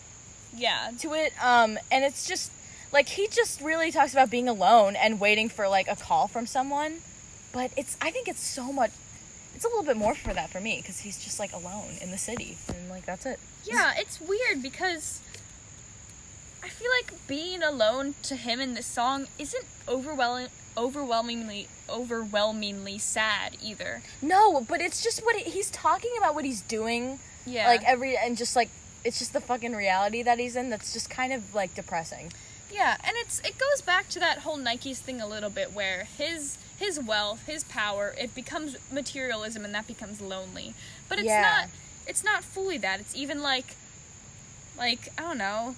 yeah 0.55 0.91
to 0.99 1.13
it 1.13 1.31
um 1.43 1.77
and 1.91 2.03
it's 2.03 2.25
just 2.25 2.51
like 2.91 3.09
he 3.09 3.27
just 3.27 3.61
really 3.61 3.91
talks 3.91 4.13
about 4.13 4.29
being 4.29 4.47
alone 4.47 4.95
and 4.95 5.19
waiting 5.19 5.49
for 5.49 5.67
like 5.67 5.87
a 5.87 5.95
call 5.95 6.27
from 6.27 6.45
someone 6.45 6.99
but 7.51 7.71
it's 7.77 7.97
i 8.01 8.09
think 8.11 8.27
it's 8.27 8.41
so 8.41 8.71
much 8.71 8.91
it's 9.55 9.65
a 9.65 9.67
little 9.67 9.83
bit 9.83 9.97
more 9.97 10.13
for 10.15 10.33
that 10.33 10.49
for 10.49 10.59
me 10.61 10.77
because 10.81 10.99
he's 10.99 11.17
just 11.17 11.39
like 11.39 11.51
alone 11.53 11.97
in 12.01 12.11
the 12.11 12.17
city 12.17 12.57
and 12.69 12.89
like 12.89 13.05
that's 13.05 13.25
it 13.25 13.39
Yeah, 13.65 13.93
it's 13.97 14.21
weird 14.21 14.61
because 14.61 15.19
I 16.63 16.69
feel 16.69 16.89
like 16.99 17.13
being 17.27 17.63
alone 17.63 18.15
to 18.23 18.35
him 18.35 18.59
in 18.59 18.73
this 18.73 18.85
song 18.85 19.27
isn't 19.39 19.65
overwhelming 19.87 20.47
overwhelmingly 20.77 21.67
overwhelmingly 21.89 22.97
sad 22.99 23.57
either. 23.63 24.01
no 24.21 24.61
but 24.61 24.79
it's 24.81 25.01
just 25.03 25.23
what 25.25 25.35
he- 25.35 25.49
he's 25.49 25.71
talking 25.71 26.11
about 26.17 26.35
what 26.35 26.45
he's 26.45 26.61
doing 26.61 27.19
Yeah. 27.45 27.67
like 27.67 27.83
every 27.83 28.15
and 28.17 28.37
just 28.37 28.55
like 28.55 28.69
it's 29.03 29.17
just 29.19 29.33
the 29.33 29.41
fucking 29.41 29.73
reality 29.75 30.21
that 30.21 30.37
he's 30.37 30.55
in 30.55 30.69
that's 30.69 30.93
just 30.93 31.09
kind 31.09 31.33
of 31.33 31.55
like 31.55 31.73
depressing 31.73 32.31
yeah, 32.71 32.97
and 33.03 33.15
it's 33.17 33.39
it 33.41 33.57
goes 33.57 33.81
back 33.81 34.09
to 34.09 34.19
that 34.19 34.39
whole 34.39 34.57
Nike's 34.57 34.99
thing 34.99 35.19
a 35.21 35.27
little 35.27 35.49
bit 35.49 35.73
where 35.73 36.05
his 36.17 36.57
his 36.77 36.99
wealth, 36.99 37.45
his 37.47 37.63
power, 37.63 38.13
it 38.19 38.35
becomes 38.35 38.75
materialism 38.91 39.65
and 39.65 39.73
that 39.73 39.87
becomes 39.87 40.21
lonely. 40.21 40.73
But 41.09 41.17
it's 41.19 41.27
Yeah. 41.27 41.41
not 41.41 41.69
it's 42.07 42.23
not 42.23 42.43
fully 42.43 42.77
that. 42.79 42.99
It's 42.99 43.15
even 43.15 43.41
like 43.41 43.75
like 44.77 45.09
I 45.17 45.21
don't 45.23 45.37
know, 45.37 45.75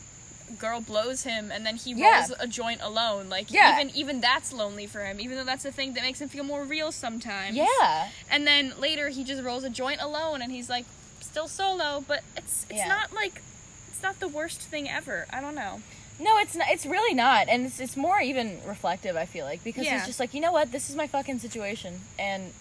girl 0.58 0.82
blows 0.82 1.24
him 1.24 1.52
and 1.52 1.66
then 1.66 1.76
he 1.78 1.94
Yeah. 1.94 2.18
rolls 2.20 2.34
a 2.40 2.48
joint 2.48 2.82
alone. 2.82 3.30
Like 3.30 3.52
Yeah. 3.52 3.74
even 3.80 3.96
even 3.96 4.22
that's 4.22 4.52
lonely 4.52 4.88
for 4.88 5.06
him, 5.06 5.20
even 5.20 5.38
though 5.38 5.44
that's 5.46 5.64
the 5.64 5.72
thing 5.72 5.94
that 5.94 6.04
makes 6.04 6.20
him 6.20 6.30
feel 6.30 6.44
more 6.44 6.64
real 6.64 6.92
sometimes. 6.92 7.56
yeah 7.56 8.10
And 8.30 8.46
then 8.46 8.74
later 8.80 9.10
he 9.10 9.24
just 9.24 9.42
rolls 9.44 9.64
a 9.64 9.70
joint 9.70 10.02
alone 10.02 10.42
and 10.42 10.52
he's 10.52 10.70
like 10.70 10.86
still 11.22 11.48
solo, 11.48 12.04
but 12.08 12.24
it's 12.36 12.66
it's 12.70 12.80
Yeah. 12.80 12.88
not 12.88 13.14
like 13.14 13.42
it's 13.90 14.04
not 14.04 14.20
the 14.20 14.28
worst 14.28 14.62
thing 14.62 14.90
ever. 14.90 15.26
I 15.30 15.40
don't 15.42 15.56
know. 15.56 15.82
No, 16.20 16.38
it's 16.38 16.56
not. 16.56 16.68
It's 16.70 16.86
really 16.86 17.14
not, 17.14 17.48
and 17.48 17.66
it's 17.66 17.80
it's 17.80 17.96
more 17.96 18.20
even 18.20 18.60
reflective. 18.66 19.16
I 19.16 19.26
feel 19.26 19.46
like 19.46 19.64
because 19.64 19.86
Yeah. 19.86 19.98
he's 20.00 20.08
just 20.08 20.20
like, 20.20 20.34
you 20.34 20.42
know 20.42 20.52
what, 20.52 20.72
this 20.72 20.90
is 20.90 20.96
my 20.96 21.08
fucking 21.08 21.40
situation, 21.40 22.02
and 22.18 22.52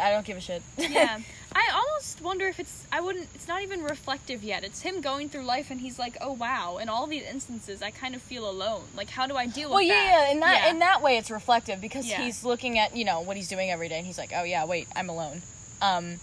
I 0.00 0.10
don't 0.10 0.24
give 0.24 0.36
a 0.36 0.40
shit. 0.40 0.62
Yeah. 0.78 1.18
I 1.54 1.68
almost 1.74 2.22
wonder 2.22 2.48
if 2.48 2.58
it's 2.58 2.86
I 2.90 3.02
wouldn't 3.02 3.28
it's 3.34 3.46
not 3.46 3.60
even 3.62 3.82
reflective 3.82 4.42
yet. 4.42 4.64
It's 4.64 4.80
him 4.80 5.02
going 5.02 5.28
through 5.28 5.42
life 5.42 5.70
and 5.70 5.78
he's 5.82 5.98
like, 5.98 6.16
"Oh 6.18 6.32
wow, 6.32 6.78
in 6.78 6.88
all 6.88 7.06
these 7.06 7.24
instances 7.24 7.82
I 7.82 7.90
kind 7.90 8.14
of 8.14 8.22
feel 8.22 8.48
alone. 8.48 8.84
Like 8.96 9.10
how 9.10 9.26
do 9.26 9.36
I 9.36 9.46
deal 9.46 9.68
well, 9.68 9.78
with 9.80 9.88
yeah, 9.88 9.94
that?" 9.94 10.24
yeah. 10.28 10.32
In 10.32 10.40
that 10.40 10.62
Yeah. 10.64 10.70
in 10.70 10.78
that 10.78 11.02
way, 11.02 11.18
it's 11.18 11.30
reflective 11.30 11.82
because 11.82 12.06
Yeah. 12.06 12.22
he's 12.22 12.42
looking 12.42 12.78
at 12.78 12.96
you 12.96 13.04
know 13.04 13.20
what 13.20 13.36
he's 13.36 13.48
doing 13.48 13.70
every 13.70 13.90
day, 13.90 13.98
and 13.98 14.06
he's 14.06 14.16
like, 14.16 14.32
oh 14.34 14.44
yeah, 14.44 14.64
wait, 14.64 14.88
I'm 14.96 15.10
alone. 15.10 15.42
Um, 15.82 16.20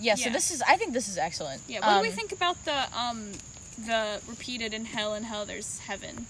yeah. 0.00 0.14
So 0.14 0.30
this 0.30 0.50
is. 0.50 0.62
I 0.62 0.78
think 0.78 0.94
this 0.94 1.08
is 1.08 1.18
excellent. 1.18 1.60
Yeah, 1.68 1.80
what 1.86 1.96
do 1.96 2.00
we 2.02 2.08
Um, 2.08 2.14
think 2.14 2.32
about 2.32 2.64
the 2.64 2.88
um 2.98 3.32
the 3.86 4.20
repeated 4.26 4.72
in 4.74 4.84
hell 4.86 5.14
and 5.14 5.26
hell 5.26 5.44
there's 5.46 5.78
heaven? 5.80 6.26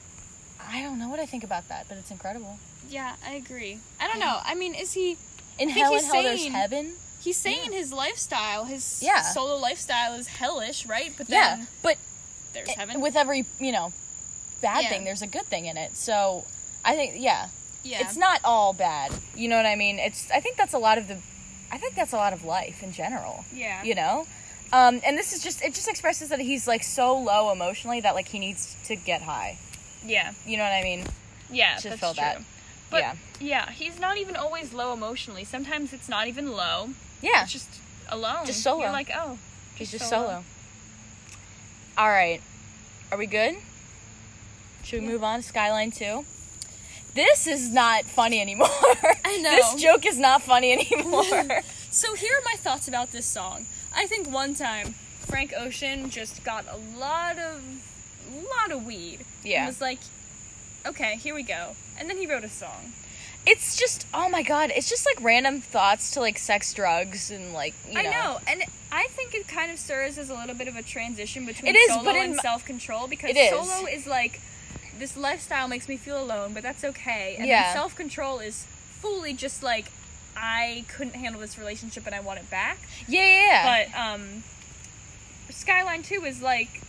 I 0.61 0.83
don't 0.83 0.99
know 0.99 1.09
what 1.09 1.21
I 1.21 1.27
think 1.27 1.43
about 1.45 1.69
that, 1.69 1.87
but 1.89 1.97
it's 1.99 2.11
incredible. 2.11 2.59
Yeah, 2.89 3.15
I 3.27 3.33
agree. 3.35 3.79
I 4.01 4.07
don't 4.09 4.19
know. 4.21 4.39
I 4.45 4.55
mean, 4.55 4.75
is 4.75 4.93
he 4.93 5.17
In 5.59 5.71
I 5.71 5.73
think 5.73 5.85
hell 5.85 5.93
he's 5.93 6.03
and 6.05 6.13
hell, 6.13 6.23
there's 6.23 6.41
saying- 6.41 6.53
heaven. 6.53 6.93
he's 7.21 7.37
saying 7.37 7.73
his 7.73 7.93
lifestyle, 7.93 8.65
his 8.65 9.03
Yeah. 9.03 9.23
solo 9.23 9.57
lifestyle 9.57 10.15
is 10.15 10.27
hellish, 10.29 10.87
right? 10.87 11.13
But 11.17 11.29
Yeah, 11.29 11.65
but 11.83 11.99
there's 12.53 12.69
i- 12.69 12.73
heaven. 12.73 13.01
with 13.01 13.17
every 13.17 13.47
you 13.59 13.73
know 13.73 13.93
bad 14.61 14.85
Yeah. 14.85 14.89
thing, 14.91 15.05
there's 15.05 15.23
a 15.23 15.27
good 15.27 15.47
thing 15.47 15.67
in 15.67 15.77
it. 15.77 15.97
So 15.97 16.45
I 16.85 16.95
think 16.95 17.15
yeah, 17.17 17.49
yeah. 17.83 18.01
it's 18.01 18.17
not 18.17 18.41
all 18.45 18.73
bad. 18.73 19.13
You 19.35 19.49
know 19.49 19.57
what 19.57 19.67
I 19.67 19.75
mean? 19.77 19.99
It's 19.99 20.31
I 20.31 20.41
think 20.41 20.57
that's 20.57 20.73
a 20.75 20.79
lot 20.79 20.99
of 20.99 21.09
the 21.09 21.19
I 21.73 21.79
think 21.79 21.95
that's 21.95 22.13
a 22.13 22.17
lot 22.17 22.33
of 22.33 22.45
life 22.45 22.83
in 22.83 22.93
general. 22.93 23.45
yeah. 23.53 23.83
You 23.83 23.95
know? 23.95 24.27
Um, 24.73 25.01
and 25.05 25.19
this 25.19 25.33
is 25.33 25.43
just 25.43 25.63
it 25.63 25.75
just 25.75 25.89
expresses 25.89 26.29
that 26.29 26.41
he's 26.41 26.69
like 26.69 26.83
so 26.85 27.19
low 27.19 27.51
emotionally 27.51 28.01
that 28.01 28.15
like 28.15 28.29
he 28.29 28.39
needs 28.39 28.77
to 28.85 28.97
get 28.97 29.23
high. 29.23 29.59
Yeah. 30.05 30.33
You 30.47 30.57
know 30.57 30.63
what 30.65 30.73
I 30.73 30.83
mean? 30.83 31.05
Yeah, 31.51 31.77
Should 31.77 31.93
that's 31.93 32.01
feel 32.01 32.15
true. 32.15 32.23
that. 32.23 32.43
But 32.91 33.01
yeah. 33.01 33.15
yeah, 33.41 33.71
he's 33.71 33.99
not 34.01 34.17
even 34.19 34.37
always 34.37 34.73
low 34.73 34.93
emotionally. 34.93 35.45
Sometimes 35.45 35.93
it's 35.93 36.09
not 36.09 36.29
even 36.29 36.53
low. 36.53 36.91
Yeah. 37.21 37.43
It's 37.43 37.53
just 37.53 37.69
alone. 38.09 38.47
Just 38.47 38.63
solo. 38.63 38.83
You're 38.83 38.93
like, 38.93 39.11
oh, 39.15 39.39
He's 39.75 39.91
just 39.91 40.09
solo. 40.09 40.45
All 41.97 42.09
right. 42.09 42.41
Are 43.11 43.19
we 43.19 43.27
good? 43.27 43.57
Should 44.83 45.03
we 45.03 45.09
move 45.09 45.25
on? 45.25 45.41
to 45.41 45.47
Skyline 45.47 45.91
To. 45.93 46.25
This 47.15 47.47
is 47.47 47.73
not 47.73 48.05
funny 48.05 48.41
anymore. 48.41 48.69
I 49.25 49.39
know. 49.43 49.51
This 49.57 49.75
joke 49.83 50.07
is 50.07 50.19
not 50.19 50.43
funny 50.43 50.73
anymore. 50.93 51.63
So 51.91 52.15
here 52.15 52.33
are 52.33 52.45
my 52.45 52.55
thoughts 52.57 52.89
about 52.89 53.11
this 53.11 53.27
song. 53.27 53.67
I 53.95 54.07
think 54.07 54.29
one 54.31 54.55
time 54.55 54.95
Frank 55.21 55.53
Ocean 55.57 56.11
just 56.11 56.43
got 56.45 56.65
a 56.69 56.77
lot 56.99 57.39
of 57.39 57.63
lot 58.31 58.71
of 58.71 58.85
weed. 58.87 59.21
Yeah. 59.45 59.61
And 59.61 59.67
was 59.69 59.81
like, 59.81 59.99
okay, 60.87 61.17
here 61.17 61.35
we 61.35 61.43
go. 61.43 61.77
And 61.99 62.09
then 62.09 62.17
he 62.19 62.27
wrote 62.27 62.45
a 62.45 62.49
song. 62.49 62.93
it's 63.47 63.77
just, 63.77 64.07
oh 64.13 64.29
my 64.29 64.43
god, 64.43 64.71
it's 64.75 64.89
just 64.89 65.07
like 65.07 65.23
random 65.25 65.61
thoughts 65.61 66.11
to 66.13 66.21
like 66.21 66.39
sex, 66.39 66.73
drugs, 66.75 67.31
and 67.31 67.53
like, 67.53 67.75
you 67.89 67.95
know. 67.95 68.01
I 68.01 68.05
know, 68.13 68.39
and 68.47 68.65
I 68.93 69.07
think 69.09 69.35
it 69.35 69.49
kind 69.49 69.71
of 69.73 69.79
serves 69.79 70.19
as 70.19 70.31
a 70.31 70.35
little 70.35 70.55
bit 70.55 70.69
of 70.69 70.77
a 70.77 70.83
transition 70.83 71.47
between 71.47 71.75
It 71.75 71.79
is, 71.79 71.91
solo 71.93 72.05
but 72.05 72.17
in 72.17 72.23
and 72.33 72.37
self 72.41 72.65
control 72.65 73.07
because 73.09 73.35
is. 73.37 73.51
solo 73.51 73.87
is 73.87 74.07
like 74.07 74.41
this 74.99 75.17
lifestyle 75.17 75.69
makes 75.69 75.89
me 75.89 75.97
feel 75.97 76.23
alone, 76.23 76.53
but 76.53 76.63
that's 76.63 76.85
okay. 76.85 77.37
And 77.39 77.47
Yeah. 77.47 77.73
self 77.73 77.95
control 77.97 78.39
is 78.41 78.67
fully 79.01 79.33
just 79.33 79.63
like 79.63 79.87
I 80.37 80.85
couldn't 80.89 81.15
handle 81.15 81.41
this 81.41 81.59
relationship 81.59 82.07
and 82.07 82.15
I 82.15 82.21
want 82.21 82.39
it 82.41 82.51
back. 82.51 82.79
Yeah, 83.07 83.25
yeah, 83.25 83.47
yeah. 83.47 83.87
But 83.93 83.99
um 83.99 84.43
Skyline 85.51 86.03
To 86.05 86.25
is 86.25 86.41
like 86.43 86.83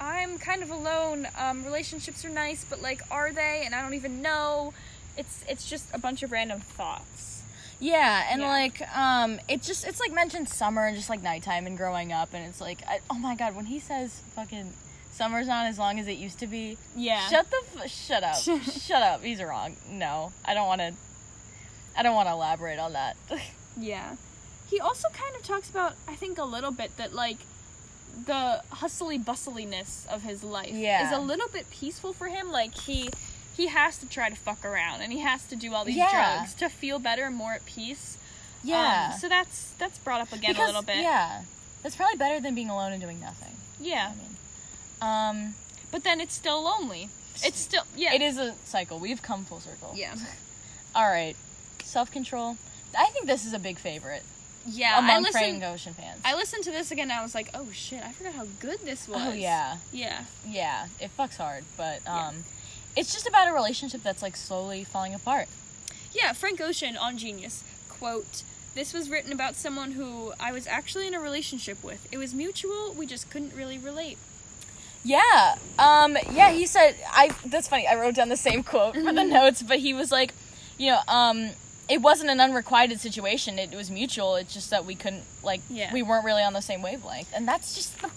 I'm 0.00 0.38
kind 0.38 0.62
of 0.62 0.70
alone. 0.70 1.28
Um 1.38 1.64
relationships 1.64 2.24
are 2.24 2.30
nice, 2.30 2.64
but 2.68 2.80
like 2.80 3.02
are 3.10 3.32
they? 3.32 3.62
And 3.64 3.74
I 3.74 3.82
don't 3.82 3.94
even 3.94 4.22
know. 4.22 4.72
It's 5.16 5.44
it's 5.48 5.68
just 5.68 5.88
a 5.92 5.98
bunch 5.98 6.22
of 6.22 6.32
random 6.32 6.60
thoughts. 6.60 7.42
Yeah, 7.82 8.26
and 8.30 8.42
Yeah. 8.42 8.48
like, 8.48 8.96
um, 8.96 9.40
it 9.48 9.62
just 9.62 9.86
it's 9.86 10.00
like 10.00 10.12
mentioned 10.12 10.50
summer 10.50 10.86
and 10.86 10.94
just 10.94 11.08
like 11.08 11.22
nighttime 11.22 11.66
and 11.66 11.78
growing 11.78 12.12
up, 12.12 12.34
and 12.34 12.44
it's 12.46 12.60
like, 12.60 12.82
I, 12.86 13.00
oh 13.08 13.14
my 13.18 13.34
god, 13.34 13.56
when 13.56 13.64
he 13.66 13.80
says 13.80 14.20
fucking 14.36 14.74
summer's 15.10 15.48
not 15.48 15.64
as 15.66 15.78
long 15.78 15.98
as 15.98 16.06
it 16.06 16.18
used 16.18 16.38
to 16.40 16.46
be. 16.46 16.76
Yeah. 16.94 17.26
Shut 17.28 17.46
the 17.50 17.80
f- 17.82 17.90
shut 17.90 18.22
up, 18.22 18.36
shut 18.62 19.02
up. 19.02 19.22
He's 19.22 19.42
wrong. 19.42 19.76
No, 19.88 20.32
I 20.44 20.52
don't 20.52 20.66
want 20.66 20.82
to. 20.82 20.92
I 21.96 22.02
don't 22.02 22.14
want 22.14 22.28
to 22.28 22.32
elaborate 22.32 22.78
on 22.78 22.92
that. 22.94 23.16
Yeah. 23.78 24.16
He 24.68 24.78
also 24.80 25.08
kind 25.10 25.34
of 25.36 25.42
talks 25.42 25.70
about, 25.70 25.94
I 26.06 26.14
think, 26.14 26.38
a 26.38 26.44
little 26.44 26.72
bit 26.72 26.94
that, 26.98 27.14
like, 27.14 27.38
the 28.26 28.62
hustly 28.70 29.18
bustliness 29.18 30.06
of 30.06 30.22
his 30.22 30.42
life 30.42 30.72
Yeah. 30.72 31.06
is 31.06 31.16
a 31.16 31.20
little 31.20 31.48
bit 31.48 31.70
peaceful 31.70 32.12
for 32.12 32.28
him. 32.28 32.50
Like, 32.50 32.74
he 32.74 33.10
he 33.56 33.68
has 33.68 33.96
to 33.98 34.06
try 34.06 34.28
to 34.28 34.36
fuck 34.36 34.64
around 34.64 35.02
and 35.02 35.12
he 35.12 35.20
has 35.20 35.44
to 35.46 35.56
do 35.56 35.72
all 35.74 35.84
these 35.84 35.96
Yeah. 35.96 36.10
drugs 36.36 36.54
to 36.54 36.68
feel 36.68 36.98
better 36.98 37.24
and 37.26 37.36
more 37.36 37.52
at 37.52 37.64
peace. 37.64 38.16
yeah, 38.62 39.10
Um, 39.14 39.20
so 39.20 39.28
that's 39.28 39.70
that's 39.78 39.98
brought 39.98 40.20
up 40.20 40.32
again 40.32 40.50
because 40.52 40.64
a 40.64 40.66
little 40.66 40.82
bit. 40.82 40.96
yeah, 40.98 41.42
that's 41.82 41.94
probably 41.96 42.16
better 42.16 42.40
than 42.40 42.54
being 42.54 42.68
alone 42.70 42.92
and 42.92 43.00
doing 43.00 43.20
nothing. 43.20 43.56
Yeah. 43.78 44.12
I 44.12 44.14
mean, 44.16 44.36
um, 45.48 45.54
But 45.90 46.04
then 46.04 46.20
it's 46.20 46.34
still 46.34 46.60
lonely. 46.62 47.08
It's 47.42 47.58
still 47.60 47.84
yeah. 47.96 48.12
it 48.14 48.20
is 48.20 48.36
a 48.36 48.54
cycle. 48.64 48.98
We've 48.98 49.22
come 49.22 49.44
full 49.44 49.60
circle. 49.60 49.92
Yeah. 49.94 50.14
All 50.94 51.08
right, 51.08 51.36
self 51.90 52.10
control. 52.10 52.56
I 52.96 53.06
think 53.10 53.26
this 53.26 53.44
is 53.44 53.52
a 53.52 53.58
big 53.58 53.78
favorite 53.78 54.22
Yeah. 54.66 54.94
I 54.96 54.98
among 54.98 55.22
listened 55.22 55.60
Frank 55.60 55.64
Ocean 55.64 55.94
fans. 55.94 56.20
I 56.24 56.34
listened 56.34 56.64
to 56.64 56.70
this 56.70 56.90
again 56.90 57.10
and 57.10 57.18
I 57.18 57.22
was 57.22 57.34
like, 57.34 57.50
"Oh 57.54 57.68
shit, 57.72 58.02
I 58.04 58.12
forgot 58.12 58.34
how 58.34 58.46
good 58.60 58.80
this 58.80 59.06
was." 59.08 59.20
Oh 59.20 59.32
yeah. 59.32 59.76
Yeah. 59.92 60.24
yeah, 60.46 60.86
it 61.00 61.10
fucks 61.16 61.36
hard, 61.36 61.64
but 61.76 62.00
Yeah. 62.04 62.28
um, 62.28 62.44
it's 62.96 63.12
just 63.12 63.26
about 63.26 63.48
a 63.48 63.52
relationship 63.52 64.02
that's 64.02 64.22
like 64.22 64.36
slowly 64.36 64.84
falling 64.84 65.14
apart. 65.14 65.48
Yeah, 66.12 66.32
Frank 66.32 66.60
Ocean 66.60 66.96
on 66.96 67.18
Genius. 67.18 67.62
Quote, 67.88 68.42
this 68.74 68.92
was 68.92 69.08
written 69.08 69.32
about 69.32 69.54
someone 69.56 69.92
who 69.92 70.32
I 70.40 70.52
was 70.52 70.66
actually 70.66 71.06
in 71.06 71.14
a 71.14 71.20
relationship 71.20 71.82
with. 71.84 72.06
It 72.12 72.18
was 72.18 72.34
mutual, 72.34 72.92
we 72.92 73.06
just 73.06 73.30
couldn't 73.30 73.54
really 73.54 73.78
relate. 73.78 74.18
Yeah, 75.04 75.56
um, 75.78 76.16
yeah. 76.30 76.50
He 76.52 76.66
said, 76.66 76.94
"I." 77.08 77.30
That's 77.44 77.68
funny. 77.68 77.86
I 77.86 77.94
wrote 77.94 78.14
down 78.14 78.28
the 78.28 78.36
same 78.36 78.62
quote 78.62 78.94
for 78.94 79.12
the 79.12 79.24
notes, 79.24 79.62
but 79.62 79.78
he 79.78 79.94
was 79.94 80.12
like, 80.12 80.34
you 80.76 80.90
know, 80.90 81.00
um, 81.08 81.50
it 81.90 82.00
wasn't 82.00 82.30
an 82.30 82.40
unrequited 82.40 83.00
situation. 83.00 83.58
It 83.58 83.74
was 83.74 83.90
mutual. 83.90 84.36
It's 84.36 84.54
just 84.54 84.70
that 84.70 84.84
we 84.84 84.94
couldn't 84.94 85.24
like, 85.42 85.60
Yeah. 85.68 85.92
we 85.92 86.02
weren't 86.02 86.24
really 86.24 86.42
on 86.42 86.52
the 86.52 86.62
same 86.62 86.82
wavelength, 86.82 87.30
and 87.34 87.46
that's 87.48 87.74
just 87.74 88.00
the. 88.00 88.10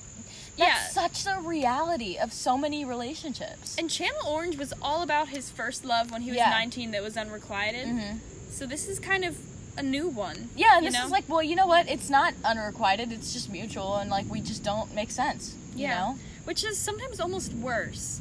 Yeah. 0.56 0.88
Such 0.90 1.24
the 1.24 1.40
reality 1.40 2.16
of 2.16 2.32
so 2.32 2.60
many 2.60 2.86
relationships. 2.86 3.76
And 3.76 3.90
Channel 3.90 4.28
Orange 4.28 4.56
was 4.56 4.72
all 4.84 5.02
about 5.02 5.30
his 5.30 5.50
first 5.50 5.84
love 5.84 6.12
when 6.12 6.22
he 6.22 6.30
was 6.30 6.38
Yeah. 6.38 6.52
19 6.52 6.92
that 6.92 7.02
was 7.02 7.18
unrequited. 7.18 7.88
Mhm. 7.88 8.20
So 8.52 8.68
this 8.68 8.88
is 8.88 9.00
kind 9.00 9.26
of 9.26 9.36
a 9.76 9.82
new 9.82 10.08
one. 10.08 10.50
Yeah, 10.56 10.78
and 10.78 10.86
this 10.86 10.94
know? 10.94 11.06
is 11.06 11.10
like, 11.12 11.28
well, 11.28 11.42
you 11.42 11.56
know 11.56 11.66
what? 11.66 11.90
It's 11.90 12.08
not 12.08 12.36
unrequited. 12.46 13.12
It's 13.12 13.34
just 13.34 13.50
mutual, 13.50 13.96
and 13.98 14.12
like 14.12 14.30
we 14.30 14.42
just 14.42 14.62
don't 14.64 14.94
make 14.94 15.10
sense. 15.10 15.56
You 15.76 15.88
Yeah. 15.88 15.96
know? 16.00 16.20
Which 16.44 16.64
is 16.64 16.78
sometimes 16.78 17.20
almost 17.20 17.52
worse. 17.54 18.20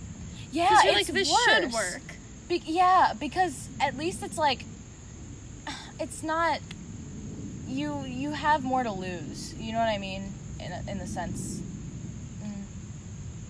Yeah, 0.51 0.71
you're 0.85 0.99
it's 0.99 1.09
like, 1.11 1.15
this 1.19 1.31
worse. 1.31 1.45
should 1.45 1.73
work. 1.75 2.03
Be- 2.49 2.63
yeah, 2.65 3.13
because 3.13 3.69
at 3.79 3.99
least 3.99 4.23
it's 4.23 4.39
like 4.39 4.65
it's 6.03 6.23
not 6.23 6.61
you 7.69 8.03
you 8.05 8.33
have 8.33 8.65
more 8.65 8.83
to 8.83 8.93
lose. 8.93 9.55
You 9.55 9.73
know 9.73 9.79
what 9.79 9.89
I 9.89 9.99
mean? 9.99 10.33
In 10.61 10.73
in 10.89 10.99
the 10.99 11.07
sense, 11.07 11.61
mm, 12.43 12.63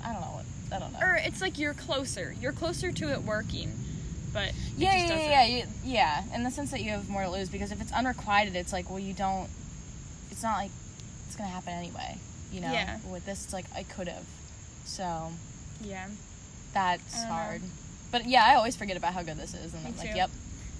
I 0.04 0.12
don't 0.12 0.20
know 0.20 0.28
what 0.38 0.44
I 0.70 0.78
don't 0.78 0.92
know. 0.92 0.98
Or 1.00 1.14
it's 1.16 1.40
like 1.40 1.58
you're 1.58 1.74
closer. 1.74 2.34
You're 2.40 2.52
closer 2.52 2.92
to 2.92 3.10
it 3.12 3.22
working. 3.22 3.72
But 4.32 4.48
it 4.48 4.54
yeah, 4.78 4.92
just 4.92 5.04
yeah, 5.04 5.08
doesn't. 5.08 5.30
yeah, 5.30 5.44
yeah, 5.44 5.64
yeah. 5.84 6.34
In 6.34 6.42
the 6.44 6.50
sense 6.50 6.70
that 6.70 6.80
you 6.82 6.90
have 6.92 7.08
more 7.10 7.22
to 7.22 7.30
lose, 7.30 7.48
because 7.50 7.70
if 7.72 7.80
it's 7.82 7.92
unrequited, 7.92 8.56
it's 8.56 8.72
like, 8.72 8.88
well, 8.88 8.98
you 8.98 9.12
don't. 9.12 9.48
It's 10.30 10.42
not 10.42 10.56
like 10.56 10.70
it's 11.26 11.36
gonna 11.36 11.50
happen 11.50 11.72
anyway. 11.74 12.16
You 12.50 12.60
know. 12.62 12.72
Yeah. 12.72 12.98
With 13.10 13.26
this, 13.26 13.44
it's 13.44 13.52
like 13.52 13.66
I 13.74 13.82
could 13.82 14.08
have. 14.08 14.24
So 14.84 15.32
Yeah. 15.82 16.06
that's 16.72 17.14
don't 17.20 17.28
know. 17.28 17.34
hard. 17.34 17.62
But 18.10 18.26
yeah, 18.26 18.44
I 18.46 18.54
always 18.56 18.74
forget 18.76 18.96
about 18.96 19.12
how 19.14 19.22
good 19.22 19.36
this 19.36 19.52
is, 19.54 19.72
and 19.74 19.84
Me 19.84 19.90
I'm 19.90 19.96
like, 19.98 20.10
too. 20.12 20.16
yep, 20.16 20.30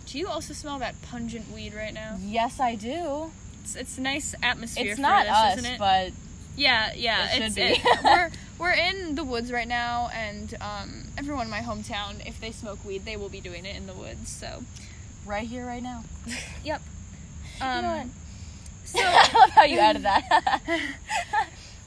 Do 0.06 0.18
you 0.18 0.28
also 0.28 0.52
smell 0.54 0.78
that 0.80 1.00
pungent 1.02 1.50
weed 1.50 1.74
right 1.74 1.94
now? 1.94 2.18
yes, 2.20 2.60
I 2.60 2.74
do. 2.74 3.30
It's, 3.62 3.76
it's 3.76 3.98
a 3.98 4.00
nice 4.00 4.34
atmosphere 4.42 4.90
It's 4.92 4.98
not 5.00 5.24
this, 5.24 5.32
us, 5.32 5.58
isn't 5.58 5.72
it? 5.74 5.78
but 5.78 6.12
Yeah, 6.56 6.92
yeah. 6.94 7.34
It 7.34 7.42
it's, 7.42 7.54
should 7.54 7.54
be. 7.54 7.62
it- 7.88 7.98
we're 8.04 8.30
we're 8.58 8.72
in 8.72 9.14
the 9.14 9.24
woods 9.24 9.50
right 9.52 9.66
now, 9.68 10.10
and 10.14 10.54
um, 10.60 11.04
everyone 11.16 11.46
in 11.46 11.50
my 11.50 11.60
hometown, 11.60 12.24
if 12.26 12.40
they 12.40 12.50
smoke 12.52 12.84
weed, 12.84 13.04
they 13.04 13.16
will 13.16 13.28
be 13.28 13.40
doing 13.40 13.64
it 13.64 13.74
in 13.76 13.86
the 13.86 13.94
woods. 13.94 14.30
So, 14.30 14.62
right 15.26 15.46
here, 15.48 15.64
right 15.66 15.82
now. 15.82 16.04
yep. 16.64 16.82
You 17.60 17.66
Um, 17.66 17.82
know 17.82 17.96
what? 17.98 18.06
so 18.84 18.98
I 19.02 19.28
love 19.38 19.50
how 19.50 19.64
you 19.64 19.78
added 19.78 20.02
that. 20.02 20.60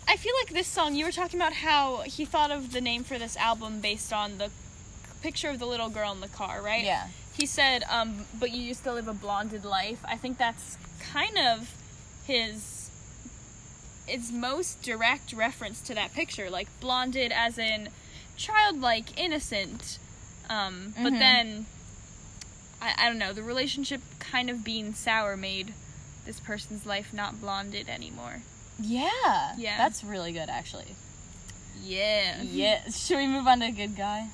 I 0.08 0.18
feel 0.18 0.34
like 0.42 0.54
this 0.54 0.68
song. 0.68 0.96
You 0.96 1.06
were 1.06 1.12
talking 1.12 1.40
about 1.40 1.54
how 1.54 2.02
he 2.06 2.26
thought 2.26 2.52
of 2.52 2.72
the 2.72 2.82
name 2.82 3.04
for 3.04 3.18
this 3.20 3.36
album 3.38 3.80
based 3.82 4.12
on 4.14 4.38
the 4.38 4.50
picture 5.22 5.50
of 5.50 5.60
the 5.60 5.66
little 5.66 5.90
girl 5.90 6.12
in 6.12 6.22
the 6.22 6.28
car, 6.28 6.62
right? 6.62 6.84
yeah. 6.86 7.08
He 7.38 7.46
said, 7.46 7.84
um, 7.90 8.26
"But 8.40 8.52
you 8.52 8.62
used 8.62 8.84
to 8.84 8.94
live 8.94 9.08
a 9.08 9.14
blonded 9.14 9.66
life." 9.66 10.00
I 10.06 10.18
think 10.18 10.38
that's 10.38 10.78
kind 11.00 11.38
of 11.38 11.74
his 12.26 12.90
its 14.08 14.32
most 14.32 14.82
direct 14.84 15.34
reference 15.34 15.82
to 15.82 15.96
that 15.96 16.14
picture, 16.14 16.50
like 16.50 16.68
blonded 16.80 17.32
as 17.32 17.58
in 17.58 17.90
childlike, 18.38 19.18
innocent. 19.20 19.98
Um, 20.50 20.94
But 21.02 21.14
Mhm. 21.14 21.20
then, 21.20 21.66
I, 22.80 22.94
I 22.98 23.08
don't 23.08 23.18
know, 23.18 23.34
the 23.34 23.42
relationship 23.42 24.02
kind 24.20 24.50
of 24.50 24.64
being 24.64 24.94
sour 24.94 25.36
made 25.36 25.74
this 26.26 26.40
person's 26.40 26.86
life 26.86 27.14
not 27.14 27.42
blonded 27.42 27.90
anymore. 27.90 28.44
Yeah. 28.80 29.56
Yeah. 29.58 29.78
That's 29.78 30.04
really 30.04 30.32
good, 30.32 30.50
actually. 30.50 30.96
Yeah. 31.82 32.44
Yeah. 32.44 32.90
Should 32.92 33.18
we 33.18 33.28
move 33.28 33.48
on 33.48 33.60
to 33.62 33.68
a 33.68 33.72
good 33.72 33.96
guy? 33.96 34.30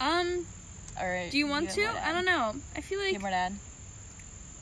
Um, 0.00 0.46
All 1.00 1.08
right. 1.08 1.30
do 1.30 1.38
you 1.38 1.46
want 1.46 1.70
to? 1.70 1.86
I 2.06 2.12
don't 2.12 2.24
know. 2.24 2.54
I 2.76 2.80
feel 2.80 2.98
like 3.00 3.12
have 3.12 3.22
more 3.22 3.30
to 3.30 3.36
add? 3.36 3.54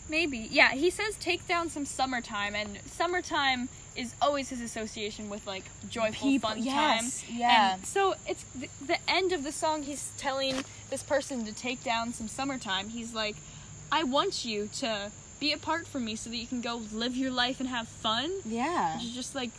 Maybe. 0.09 0.49
Yeah, 0.51 0.71
he 0.71 0.89
says 0.91 1.17
take 1.17 1.47
down 1.47 1.69
some 1.69 1.85
summertime 1.85 2.55
and 2.55 2.79
summertime 2.87 3.69
is 3.95 4.15
always 4.23 4.49
his 4.49 4.61
association 4.61 5.29
with 5.29 5.47
like 5.47 5.65
joyful 5.91 6.29
People- 6.29 6.51
fun 6.51 6.63
yes, 6.63 7.23
time. 7.23 7.37
yeah. 7.37 7.75
And 7.75 7.85
so 7.87 8.15
it's 8.27 8.45
the, 8.55 8.69
the 8.87 8.97
end 9.11 9.33
of 9.33 9.43
the 9.45 9.53
song 9.53 9.83
he's 9.83 10.11
telling 10.17 10.65
this 10.89 11.03
person 11.03 11.45
to 11.45 11.53
take 11.55 11.83
down 11.85 12.13
some 12.15 12.29
summertime. 12.29 12.89
He's 12.89 13.13
like 13.13 13.37
I 13.93 14.05
want 14.05 14.45
you 14.45 14.69
to 14.79 15.11
be 15.41 15.53
apart 15.53 15.87
from 15.87 16.05
me 16.05 16.17
so 16.17 16.31
that 16.31 16.37
you 16.37 16.47
can 16.47 16.61
go 16.61 16.83
live 16.93 17.17
your 17.17 17.31
life 17.31 17.61
and 17.61 17.69
have 17.69 17.89
fun. 17.89 18.31
Yeah. 18.47 18.97
Which 18.97 19.05
is 19.07 19.15
just 19.15 19.35
like 19.35 19.51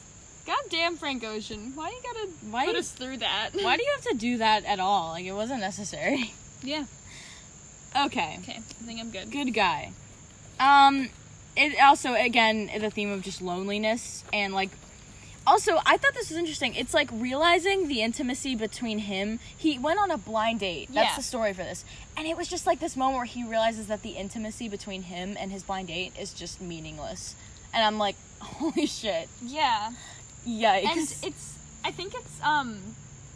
God 0.48 0.58
damn 0.72 0.96
Frank 0.98 1.24
Ocean. 1.24 1.74
Why 1.76 1.90
you 1.90 2.02
gotta 2.02 2.28
Why 2.50 2.66
put 2.66 2.74
you- 2.74 2.80
us 2.80 2.90
through 2.92 3.18
that? 3.18 3.52
Why 3.54 3.78
do 3.78 3.84
you 3.84 3.92
have 3.96 4.06
to 4.06 4.18
do 4.18 4.38
that 4.38 4.66
at 4.66 4.80
all? 4.80 5.10
Like, 5.10 5.26
it 5.26 5.34
wasn't 5.34 5.60
necessary. 5.60 6.34
Yeah. 6.64 6.86
Okay. 7.96 8.38
Okay, 8.44 8.58
I 8.58 8.84
think 8.86 9.00
I'm 9.00 9.12
good. 9.12 9.32
Good 9.32 9.54
guy. 9.54 9.92
Um, 10.60 11.10
it 11.56 11.80
also, 11.82 12.14
again, 12.14 12.70
the 12.80 12.90
theme 12.90 13.12
of 13.12 13.22
just 13.22 13.42
loneliness 13.42 14.24
and 14.34 14.54
like. 14.54 14.70
Also, 15.48 15.80
I 15.84 15.98
thought 15.98 16.14
this 16.14 16.30
was 16.30 16.38
interesting. 16.38 16.76
It's 16.76 16.94
like 16.94 17.10
realizing 17.12 17.88
the 17.88 18.02
intimacy 18.04 18.56
between 18.56 19.00
him. 19.00 19.40
He 19.58 19.80
went 19.80 19.98
on 20.00 20.12
a 20.12 20.18
blind 20.18 20.60
date. 20.60 20.90
That's 20.94 21.12
Yeah. 21.12 21.16
the 21.16 21.24
story 21.24 21.54
for 21.54 21.64
this. 21.64 21.84
And 22.16 22.28
it 22.28 22.38
was 22.38 22.48
just 22.48 22.68
like 22.68 22.80
this 22.80 22.96
moment 22.96 23.16
where 23.18 23.26
he 23.26 23.44
realizes 23.44 23.88
that 23.88 24.04
the 24.04 24.12
intimacy 24.12 24.70
between 24.70 25.04
him 25.04 25.36
and 25.40 25.52
his 25.52 25.64
blind 25.64 25.88
date 25.88 26.14
is 26.20 26.34
just 26.34 26.62
meaningless. 26.62 27.34
And 27.74 27.84
I'm 27.84 27.98
like, 27.98 28.16
holy 28.40 28.86
shit. 28.86 29.28
Yeah. 29.42 29.92
Yikes. 30.48 30.84
and 30.86 31.16
it's 31.24 31.58
i 31.84 31.92
think 31.92 32.14
it's 32.16 32.42
um 32.44 32.80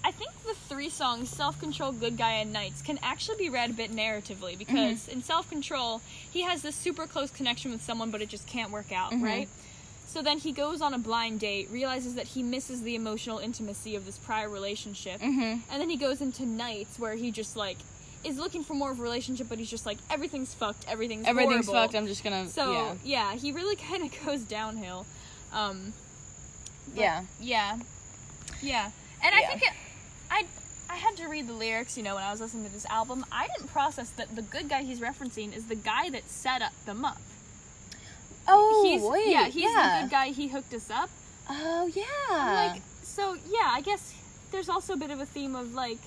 I 0.06 0.12
think 0.12 0.32
the 0.44 0.54
three 0.54 0.90
songs, 0.90 1.30
Self 1.30 1.60
Control, 1.60 1.92
Good 1.94 2.18
Guy, 2.18 2.34
and 2.34 2.52
Nights, 2.52 2.82
can 2.82 3.00
actually 3.02 3.38
be 3.38 3.50
read 3.50 3.70
a 3.70 3.74
bit 3.74 3.92
narratively 3.92 4.58
because 4.58 5.02
Mm-hmm. 5.04 5.12
in 5.12 5.24
Self 5.24 5.50
Control, 5.50 6.02
he 6.32 6.42
has 6.42 6.62
this 6.62 6.76
super 6.76 7.08
close 7.08 7.32
connection 7.32 7.72
with 7.72 7.82
someone, 7.82 8.12
but 8.12 8.22
it 8.22 8.30
just 8.30 8.46
can't 8.48 8.72
work 8.72 8.92
out, 8.92 9.12
Mm-hmm. 9.12 9.24
right? 9.24 9.50
So 10.08 10.22
then 10.22 10.38
he 10.40 10.52
goes 10.52 10.82
on 10.82 10.94
a 10.94 11.00
blind 11.00 11.40
date, 11.40 11.70
realizes 11.72 12.16
that 12.16 12.28
he 12.28 12.44
misses 12.44 12.84
the 12.84 12.94
emotional 12.96 13.40
intimacy 13.40 13.96
of 13.96 14.06
this 14.06 14.18
prior 14.18 14.48
relationship, 14.50 15.20
Mhm. 15.22 15.62
and 15.72 15.82
then 15.82 15.90
he 15.90 15.98
goes 15.98 16.22
into 16.22 16.46
Nights 16.46 17.00
where 17.00 17.16
he 17.16 17.32
just 17.32 17.56
like 17.56 17.78
is 18.24 18.38
looking 18.38 18.64
for 18.64 18.74
more 18.74 18.92
of 18.92 19.00
a 19.00 19.04
relationship, 19.04 19.48
but 19.50 19.58
he's 19.58 19.70
just 19.70 19.86
like 19.86 19.98
everything's 20.10 20.54
fucked, 20.54 20.86
everything's 20.88 21.26
fucked. 21.26 21.30
Everything's 21.30 21.66
horrible. 21.66 21.84
fucked. 21.88 21.96
I'm 21.96 22.08
just 22.08 22.24
gonna. 22.24 22.48
So 22.48 22.72
yeah. 22.74 22.96
yeah. 23.04 23.34
he 23.36 23.52
really 23.52 23.76
kind 23.90 24.04
of 24.04 24.26
goes 24.26 24.42
downhill. 24.42 25.06
Um, 25.52 25.94
Yeah. 26.94 27.24
yeah, 27.40 27.80
yeah, 28.62 28.92
and 29.24 29.34
I 29.36 29.46
think 29.48 29.62
it, 29.64 29.70
I 30.34 30.46
I 30.90 30.96
had 30.96 31.16
to 31.18 31.28
read 31.28 31.48
the 31.48 31.54
lyrics. 31.54 31.98
You 31.98 32.04
know, 32.04 32.16
when 32.16 32.24
I 32.24 32.32
was 32.32 32.42
listening 32.42 32.66
to 32.66 32.72
this 32.74 32.86
album, 32.88 33.26
I 33.32 33.48
didn't 33.56 33.70
process 33.72 34.10
that 34.12 34.36
the 34.36 34.42
good 34.42 34.68
guy 34.70 34.84
he's 34.84 35.00
referencing 35.00 35.56
is 35.56 35.68
the 35.68 35.76
guy 35.76 36.10
that 36.10 36.30
set 36.30 36.62
up 36.62 36.74
them 36.86 37.06
up. 37.06 37.18
Oh 38.48 38.84
he's, 38.86 39.02
wait. 39.02 39.28
yeah, 39.28 39.46
he's 39.48 39.64
yeah. 39.72 40.00
the 40.02 40.06
good 40.06 40.12
guy. 40.12 40.28
He 40.30 40.48
hooked 40.48 40.74
us 40.74 40.90
up. 40.90 41.10
Oh 41.50 41.86
yeah. 41.94 42.04
I'm 42.30 42.74
like, 42.74 42.82
so 43.04 43.36
yeah, 43.48 43.70
I 43.72 43.82
guess 43.82 44.14
there's 44.52 44.70
also 44.70 44.94
a 44.94 44.98
bit 44.98 45.12
of 45.12 45.20
a 45.20 45.26
theme 45.26 45.56
of 45.56 45.74
like 45.74 46.00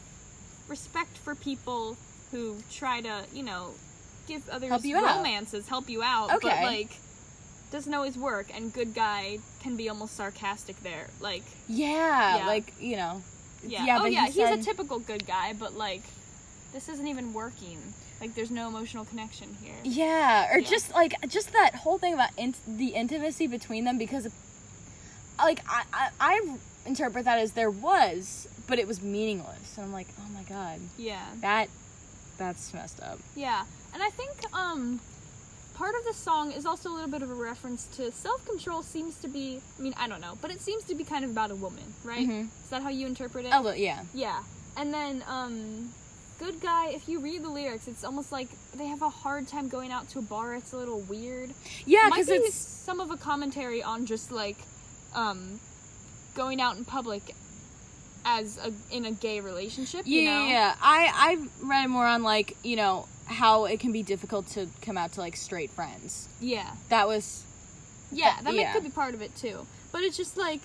respect 0.69 1.17
for 1.19 1.35
people 1.35 1.97
who 2.31 2.57
try 2.71 3.01
to, 3.01 3.25
you 3.33 3.43
know, 3.43 3.75
give 4.27 4.49
others 4.51 4.69
Help 4.71 4.85
you 4.85 4.97
out. 4.97 5.17
romances, 5.17 5.69
help 5.69 5.89
you 5.89 6.03
out, 6.03 6.33
Okay. 6.35 6.49
but 6.49 6.63
like 6.63 6.91
doesn't 7.71 7.93
always 7.95 8.17
work 8.17 8.47
and 8.55 8.73
good 8.73 8.95
guy 8.95 9.39
can 9.61 9.77
be 9.77 9.89
almost 9.89 10.15
sarcastic 10.17 10.81
there. 10.83 11.09
Like 11.21 11.43
yeah, 11.69 12.39
Yeah. 12.39 12.47
like 12.47 12.73
you 12.81 12.97
know. 12.97 13.23
Yeah. 13.69 13.85
Yeah, 13.85 13.99
oh 14.03 14.07
yeah, 14.07 14.21
he 14.27 14.33
he's 14.33 14.35
said- 14.49 14.59
a 14.59 14.63
typical 14.63 14.99
good 14.99 15.27
guy, 15.27 15.53
but 15.53 15.75
like 15.75 16.03
this 16.73 16.89
isn't 16.89 17.07
even 17.07 17.33
working. 17.33 17.79
Like 18.21 18.35
there's 18.35 18.51
no 18.51 18.69
emotional 18.69 19.05
connection 19.05 19.57
here. 19.63 19.75
Yeah, 19.85 20.53
or 20.55 20.59
Yeah. 20.59 20.69
just 20.69 20.93
like 20.95 21.15
just 21.29 21.53
that 21.53 21.75
whole 21.75 21.99
thing 21.99 22.15
about 22.15 22.31
in- 22.39 22.55
the 22.67 22.89
intimacy 22.89 23.47
between 23.47 23.85
them 23.85 23.99
because, 23.99 24.29
like 25.39 25.61
I, 25.69 25.83
I 25.93 26.09
I 26.21 26.57
interpret 26.87 27.25
that 27.27 27.39
as 27.39 27.53
there 27.53 27.71
was, 27.71 28.49
but 28.67 28.79
it 28.79 28.87
was 28.89 29.03
meaningless, 29.03 29.77
and 29.77 29.85
I'm 29.87 29.93
like, 29.93 30.09
oh 30.19 30.29
my 30.35 30.43
god, 30.45 30.81
Yeah. 30.97 31.25
that 31.41 31.69
that's 32.39 32.73
messed 32.75 33.01
up. 33.03 33.19
Yeah, 33.35 33.65
and 33.93 34.03
I 34.03 34.11
think 34.11 34.33
um, 34.55 35.01
part 35.77 35.95
of 35.95 36.05
the 36.05 36.15
song 36.15 36.53
is 36.53 36.65
also 36.65 36.91
a 36.91 36.95
little 36.95 37.11
bit 37.11 37.23
of 37.23 37.31
a 37.31 37.35
reference 37.35 37.87
to 37.97 38.11
self 38.11 38.45
control. 38.47 38.83
Seems 38.83 39.17
to 39.17 39.29
be, 39.29 39.61
I 39.79 39.83
mean, 39.83 39.95
I 39.99 40.09
don't 40.09 40.21
know, 40.21 40.39
but 40.41 40.51
it 40.51 40.61
seems 40.61 40.85
to 40.85 40.95
be 40.95 41.05
kind 41.05 41.25
of 41.25 41.31
about 41.31 41.51
a 41.51 41.55
woman, 41.55 41.85
right? 42.03 42.27
Mhm. 42.27 42.49
Is 42.65 42.71
that 42.71 42.83
how 42.83 42.89
you 42.89 43.07
interpret 43.07 43.45
it? 43.45 43.53
Oh 43.55 43.71
yeah, 43.73 44.05
Yeah, 44.15 44.43
and 44.77 44.93
then 44.93 45.23
um, 45.29 45.93
good 46.39 46.61
guy. 46.61 46.89
If 46.89 47.09
you 47.09 47.21
read 47.21 47.43
the 47.43 47.49
lyrics, 47.51 47.89
it's 47.89 48.05
almost 48.05 48.33
like 48.33 48.49
they 48.75 48.87
have 48.87 49.03
a 49.03 49.11
hard 49.11 49.49
time 49.49 49.69
going 49.69 49.93
out 49.93 50.09
to 50.11 50.19
a 50.19 50.23
bar. 50.23 50.55
It's 50.55 50.73
a 50.73 50.77
little 50.77 51.01
weird. 51.01 51.51
yeah, 51.85 52.09
because 52.09 52.29
be 52.29 52.35
it's 52.35 52.57
some 52.57 52.99
of 53.01 53.11
a 53.11 53.17
commentary 53.17 53.83
on 53.83 54.07
just 54.07 54.33
like 54.33 54.59
um, 55.15 55.61
going 56.35 56.61
out 56.61 56.77
in 56.79 56.85
public 56.85 57.35
as 58.25 58.59
a 58.59 58.73
in 58.91 59.05
a 59.05 59.13
gay 59.13 59.41
relationship. 59.41 60.03
yeah, 60.07 60.19
you 60.21 60.25
know? 60.25 60.45
yeah, 60.47 60.49
yeah. 60.49 60.75
I 60.81 61.11
I 61.15 61.49
read 61.63 61.87
more 61.89 62.07
on 62.07 62.23
like 62.23 62.57
you 62.65 62.77
know 62.77 63.07
how 63.27 63.65
it 63.65 63.81
can 63.81 63.93
be 63.93 64.03
difficult 64.03 64.47
to 64.49 64.69
come 64.83 64.97
out 64.97 65.13
to 65.13 65.21
like 65.21 65.37
straight 65.37 65.71
friends. 65.71 66.29
yeah. 66.41 66.73
That 66.89 67.07
was 67.09 67.43
Yeah, 68.13 68.41
That- 68.43 68.55
yeah. 68.55 68.73
could 68.73 68.85
be 68.85 68.91
part 68.91 69.15
of 69.15 69.23
it 69.23 69.35
too. 69.37 69.67
But 69.93 70.03
it's 70.03 70.17
just 70.17 70.37
like, 70.37 70.61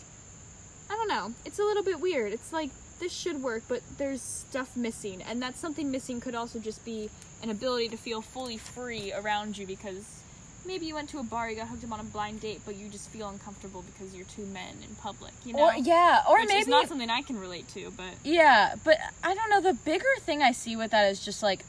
I 0.90 0.94
don't 0.96 1.08
know. 1.08 1.34
It's 1.46 1.58
a 1.58 1.64
little 1.64 1.84
bit 1.84 2.00
weird. 2.00 2.34
It's 2.34 2.54
like 2.54 2.70
this 3.00 3.12
should 3.12 3.42
work, 3.42 3.64
but 3.68 3.82
there's 3.98 4.22
stuff 4.22 4.76
missing, 4.78 5.24
and 5.24 5.42
that 5.42 5.58
something 5.58 5.90
missing 5.90 6.22
could 6.22 6.36
also 6.36 6.60
just 6.60 6.86
be 6.86 7.10
an 7.42 7.50
ability 7.50 7.90
to 7.90 7.98
feel 7.98 8.22
fully 8.22 8.58
free 8.58 9.12
around 9.12 9.58
you 9.58 9.66
because 9.66 10.22
maybe 10.64 10.86
you 10.86 10.94
went 10.94 11.10
to 11.10 11.18
a 11.18 11.24
bar, 11.24 11.50
you 11.50 11.56
got 11.56 11.68
hooked 11.68 11.84
up 11.84 11.92
on 11.92 12.00
a 12.00 12.04
blind 12.04 12.40
date, 12.42 12.62
but 12.64 12.76
you 12.76 12.88
just 12.90 13.10
feel 13.10 13.28
uncomfortable 13.30 13.84
because 13.92 14.14
you're 14.16 14.26
two 14.28 14.46
men 14.46 14.76
in 14.88 14.94
public. 14.96 15.34
You 15.44 15.54
know, 15.54 15.64
or 15.70 15.74
yeah, 15.78 16.22
or 16.30 16.40
Which 16.42 16.50
maybe 16.50 16.60
is 16.62 16.68
not 16.68 16.88
something 16.88 17.10
I 17.10 17.24
can 17.24 17.40
relate 17.40 17.68
to, 17.70 17.90
but 17.98 18.14
Yeah, 18.24 18.76
but 18.84 19.00
I 19.24 19.34
don't 19.34 19.50
know. 19.50 19.62
The 19.62 19.74
bigger 19.74 20.06
thing 20.20 20.44
I 20.44 20.52
see 20.52 20.76
with 20.76 20.92
that 20.92 21.10
is 21.10 21.26
just 21.26 21.42
like, 21.42 21.66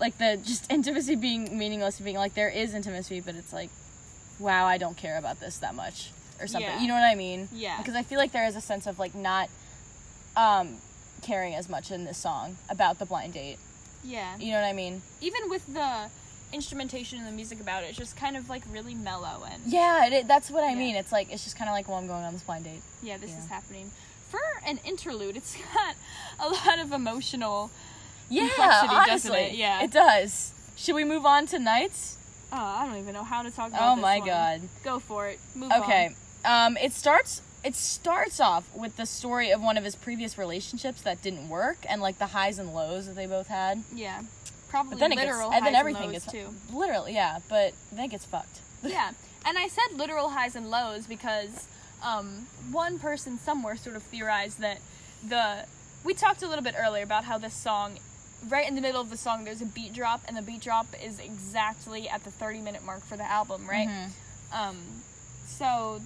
like 0.00 0.18
the 0.18 0.38
just 0.42 0.70
intimacy 0.70 1.14
being 1.16 1.56
meaningless, 1.56 2.00
being 2.00 2.16
like 2.16 2.34
there 2.34 2.48
is 2.48 2.74
intimacy, 2.74 3.20
but 3.20 3.34
it's 3.34 3.52
like, 3.52 3.70
wow, 4.38 4.66
I 4.66 4.78
don't 4.78 4.96
care 4.96 5.16
about 5.18 5.40
this 5.40 5.58
that 5.58 5.74
much 5.74 6.10
or 6.40 6.46
something. 6.46 6.68
Yeah. 6.70 6.80
You 6.82 6.88
know 6.88 6.94
what 6.94 7.04
I 7.04 7.14
mean? 7.14 7.48
Yeah. 7.52 7.78
Because 7.78 7.94
I 7.94 8.02
feel 8.02 8.18
like 8.18 8.32
there 8.32 8.46
is 8.46 8.56
a 8.56 8.60
sense 8.60 8.86
of 8.86 8.98
like 8.98 9.14
not, 9.14 9.48
um, 10.36 10.76
caring 11.22 11.54
as 11.54 11.68
much 11.68 11.90
in 11.90 12.04
this 12.04 12.18
song 12.18 12.56
about 12.68 12.98
the 12.98 13.06
blind 13.06 13.32
date. 13.34 13.58
yeah. 14.04 14.36
You 14.38 14.52
know 14.52 14.60
what 14.60 14.66
I 14.66 14.72
mean? 14.74 15.00
Even 15.22 15.48
with 15.48 15.72
the 15.72 16.10
instrumentation 16.52 17.18
and 17.18 17.26
the 17.26 17.32
music 17.32 17.60
about 17.60 17.82
it, 17.82 17.86
it's 17.88 17.98
just 17.98 18.16
kind 18.16 18.36
of 18.36 18.48
like 18.48 18.62
really 18.70 18.94
mellow 18.94 19.44
and 19.50 19.62
Yeah, 19.66 20.06
it, 20.06 20.28
that's 20.28 20.50
what 20.50 20.62
I 20.64 20.70
Yeah. 20.70 20.78
mean. 20.78 20.96
It's 20.96 21.12
like 21.12 21.32
it's 21.32 21.44
just 21.44 21.56
kind 21.56 21.68
of 21.70 21.72
like, 21.72 21.88
well, 21.88 21.96
I'm 21.98 22.06
going 22.06 22.24
on 22.24 22.32
this 22.34 22.42
blind 22.42 22.64
date. 22.64 22.82
Yeah, 23.02 23.16
this 23.16 23.30
Yeah. 23.30 23.38
is 23.38 23.46
happening. 23.48 23.90
For 24.28 24.40
an 24.66 24.80
interlude, 24.84 25.36
it's 25.36 25.56
got 25.74 25.94
a 26.38 26.48
lot 26.48 26.78
of 26.78 26.92
emotional. 26.92 27.70
Yeah, 28.28 28.48
Complexity, 28.48 28.88
doesn't 28.88 29.30
honestly, 29.30 29.40
it? 29.40 29.54
Yeah. 29.54 29.84
it 29.84 29.90
does. 29.90 30.52
Should 30.76 30.94
we 30.94 31.04
move 31.04 31.24
on 31.26 31.46
to 31.46 31.58
nights? 31.58 32.16
Oh, 32.52 32.56
I 32.56 32.86
don't 32.86 32.98
even 32.98 33.14
know 33.14 33.24
how 33.24 33.42
to 33.42 33.50
talk 33.50 33.68
about. 33.68 33.96
Oh 33.98 34.00
my 34.00 34.18
one. 34.18 34.28
god. 34.28 34.60
Go 34.82 34.98
for 34.98 35.28
it. 35.28 35.38
Move 35.54 35.72
Okay. 35.72 36.14
Um, 36.44 36.76
it 36.76 36.92
starts. 36.92 37.42
It 37.64 37.74
starts 37.74 38.40
off 38.40 38.64
with 38.74 38.96
the 38.96 39.06
story 39.06 39.50
of 39.50 39.62
one 39.62 39.78
of 39.78 39.84
his 39.84 39.96
previous 39.96 40.36
relationships 40.36 41.00
that 41.02 41.22
didn't 41.22 41.48
work, 41.48 41.78
and 41.88 42.00
like 42.02 42.18
the 42.18 42.26
highs 42.26 42.58
and 42.58 42.74
lows 42.74 43.06
that 43.06 43.16
they 43.16 43.26
both 43.26 43.48
had. 43.48 43.82
Yeah. 43.94 44.22
Probably 44.68 44.90
But 44.90 45.00
then 45.00 45.12
it 45.12 45.16
gets, 45.16 45.26
literal 45.26 45.52
and 45.52 45.64
then 45.64 45.74
everything 45.74 46.02
and 46.04 46.12
gets 46.12 46.26
too. 46.26 46.48
literally, 46.72 47.14
yeah. 47.14 47.38
But 47.48 47.74
then 47.92 48.06
it 48.06 48.10
gets 48.10 48.24
fucked. 48.26 48.60
yeah, 48.82 49.12
and 49.46 49.56
I 49.56 49.68
said 49.68 49.96
literal 49.96 50.30
highs 50.30 50.56
and 50.56 50.68
lows 50.68 51.06
because 51.06 51.68
um, 52.02 52.46
one 52.70 52.98
person 52.98 53.38
somewhere 53.38 53.76
sort 53.76 53.96
of 53.96 54.02
theorized 54.02 54.58
that 54.60 54.78
the 55.26 55.66
we 56.04 56.12
talked 56.12 56.42
a 56.42 56.48
little 56.48 56.64
bit 56.64 56.74
earlier 56.78 57.02
about 57.04 57.24
how 57.24 57.38
this 57.38 57.54
song 57.54 57.98
right 58.48 58.68
in 58.68 58.74
the 58.74 58.80
middle 58.80 59.00
of 59.00 59.10
the 59.10 59.16
song 59.16 59.44
there's 59.44 59.62
a 59.62 59.66
beat 59.66 59.92
drop 59.92 60.20
and 60.28 60.36
the 60.36 60.42
beat 60.42 60.60
drop 60.60 60.86
is 61.02 61.18
exactly 61.18 62.08
at 62.08 62.24
the 62.24 62.30
30 62.30 62.60
minute 62.60 62.84
mark 62.84 63.04
for 63.04 63.16
the 63.16 63.24
album 63.30 63.66
right 63.68 63.88
Mhm. 63.88 64.10
um 64.52 64.76
so 65.46 66.00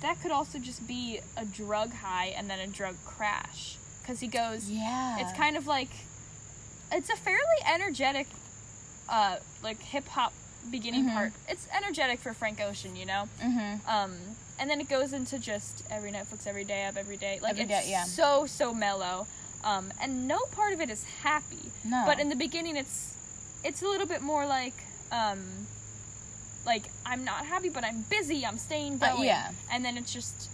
that 0.00 0.20
could 0.20 0.30
also 0.30 0.58
just 0.58 0.86
be 0.86 1.20
a 1.36 1.44
drug 1.44 1.92
high 1.94 2.26
and 2.36 2.48
then 2.50 2.58
a 2.60 2.66
drug 2.66 2.96
crash 3.04 3.76
because 4.02 4.20
he 4.20 4.26
goes 4.28 4.68
Yeah. 4.70 5.18
it's 5.20 5.32
kind 5.36 5.56
of 5.56 5.66
like 5.66 5.90
it's 6.92 7.10
a 7.10 7.16
fairly 7.16 7.60
energetic 7.66 8.26
uh 9.08 9.36
like 9.62 9.80
hip 9.80 10.06
hop 10.08 10.32
beginning 10.70 11.04
Mhm. 11.04 11.14
part 11.14 11.32
it's 11.48 11.66
energetic 11.76 12.18
for 12.20 12.32
frank 12.34 12.60
ocean 12.60 12.96
you 12.96 13.06
know 13.06 13.28
Mm-hmm. 13.42 13.88
um 13.88 14.16
and 14.58 14.70
then 14.70 14.80
it 14.80 14.88
goes 14.88 15.12
into 15.12 15.38
just 15.38 15.82
every 15.90 16.10
night 16.10 16.24
fucks 16.30 16.46
every 16.46 16.64
day 16.64 16.84
up 16.86 16.96
every 16.96 17.16
day 17.16 17.38
like 17.42 17.52
Every 17.58 17.64
it's 17.74 17.84
day, 17.84 17.90
yeah. 17.90 18.04
so 18.04 18.46
so 18.46 18.72
mellow 18.74 19.26
um 19.66 19.92
and 20.00 20.26
no 20.26 20.38
part 20.52 20.72
of 20.72 20.80
it 20.80 20.88
is 20.90 21.04
happy 21.22 21.64
No. 21.84 22.02
but 22.06 22.18
in 22.20 22.28
the 22.30 22.36
beginning 22.36 22.76
it's 22.76 23.14
it's 23.64 23.82
a 23.82 23.86
little 23.92 24.06
bit 24.06 24.22
more 24.22 24.46
like 24.46 24.78
um 25.12 25.40
like 26.64 26.84
i'm 27.04 27.22
not 27.24 27.46
happy 27.46 27.68
but 27.68 27.84
i'm 27.84 28.02
busy 28.16 28.44
i'm 28.46 28.58
staying 28.58 28.94
Uh, 29.02 29.12
going 29.14 29.24
yeah. 29.26 29.50
and 29.72 29.84
then 29.84 29.96
it's 29.98 30.12
just 30.12 30.48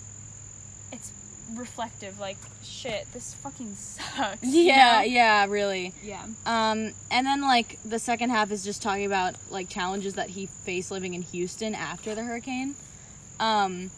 it's 0.91 1.11
reflective 1.55 2.19
like 2.19 2.37
shit 2.63 3.07
this 3.13 3.35
fucking 3.35 3.75
sucks 3.75 4.43
you 4.55 4.63
Yeah. 4.63 4.99
know? 5.01 5.05
Yeah. 5.05 5.47
Really. 5.49 5.93
yeah 6.03 6.25
Um, 6.47 6.93
and 7.11 7.27
then 7.27 7.43
like 7.43 7.79
the 7.85 7.99
second 7.99 8.31
half 8.31 8.51
is 8.51 8.63
just 8.65 8.81
talking 8.83 9.05
about 9.05 9.35
like 9.51 9.69
challenges 9.69 10.15
that 10.15 10.31
he 10.31 10.47
faced 10.47 10.91
living 10.91 11.13
in 11.15 11.23
Houston 11.23 11.75
after 11.75 12.15
the 12.15 12.23
hurricane. 12.23 12.75
Um, 13.41 13.91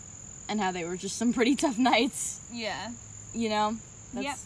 and 0.48 0.60
how 0.60 0.72
they 0.72 0.84
were 0.84 0.96
just 0.96 1.16
some 1.16 1.32
pretty 1.32 1.54
tough 1.64 1.78
nights. 1.78 2.40
yeah 2.52 2.90
You 3.34 3.48
know. 3.50 3.76
Yep. 4.18 4.36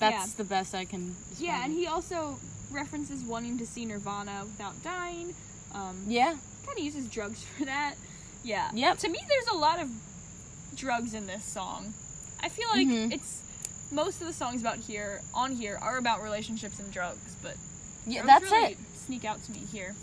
That's, 0.00 0.28
Yeah. 0.30 0.34
the 0.38 0.44
best 0.44 0.74
I 0.74 0.84
can. 0.84 1.14
Yeah 1.38 1.62
and 1.64 1.72
it. 1.72 1.76
he 1.76 1.86
also 1.86 2.38
references 2.72 3.22
wanting 3.22 3.58
to 3.58 3.66
see 3.66 3.84
nirvana 3.84 4.42
without 4.44 4.82
dying 4.82 5.34
um 5.74 6.04
Yeah. 6.08 6.36
kind 6.66 6.78
of 6.78 6.84
uses 6.84 7.06
drugs 7.08 7.42
for 7.58 7.64
that 7.66 7.94
yeah 8.42 8.70
Yep. 8.74 8.98
to 8.98 9.08
me 9.08 9.18
there's 9.28 9.46
a 9.48 9.56
lot 9.56 9.80
of 9.80 9.88
drugs 10.76 11.14
in 11.14 11.26
this 11.26 11.44
song 11.44 11.92
i 12.40 12.48
feel 12.48 12.68
like 12.68 12.86
Mhm. 12.86 13.12
it's 13.12 13.40
most 13.92 14.20
of 14.20 14.26
the 14.28 14.32
songs 14.32 14.60
about 14.60 14.76
here 14.78 15.20
on 15.34 15.56
here 15.56 15.76
are 15.82 15.96
about 15.98 16.22
relationships 16.22 16.78
and 16.78 16.90
drugs 16.92 17.34
but 17.42 17.56
Yeah. 18.06 18.22
That's 18.24 18.44
really 18.50 18.72
it. 18.72 18.78
sneak 19.06 19.24
out 19.24 19.42
to 19.44 19.52
me 19.52 19.60
here 19.72 19.94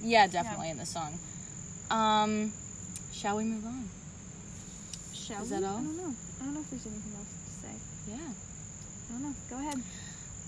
Yeah, 0.00 0.26
definitely 0.26 0.70
in 0.70 0.78
the 0.78 0.86
song. 0.86 1.18
Um, 1.90 2.52
shall 3.12 3.36
we 3.36 3.44
move 3.44 3.64
on? 3.64 3.88
Shall 5.14 5.42
Is 5.44 5.50
we? 5.50 5.56
that 5.56 5.64
all? 5.64 5.78
I 5.78 5.82
don't 5.82 5.96
know. 5.96 6.14
I 6.40 6.44
don't 6.44 6.54
know 6.54 6.60
if 6.60 6.70
there's 6.70 6.84
anything 6.86 7.12
else 7.16 7.32
to 7.46 7.52
say. 7.62 7.74
Yeah. 8.08 8.16
I 8.16 8.18
don't 8.20 9.03
know. 9.22 9.34
Go 9.50 9.56
ahead. 9.56 9.80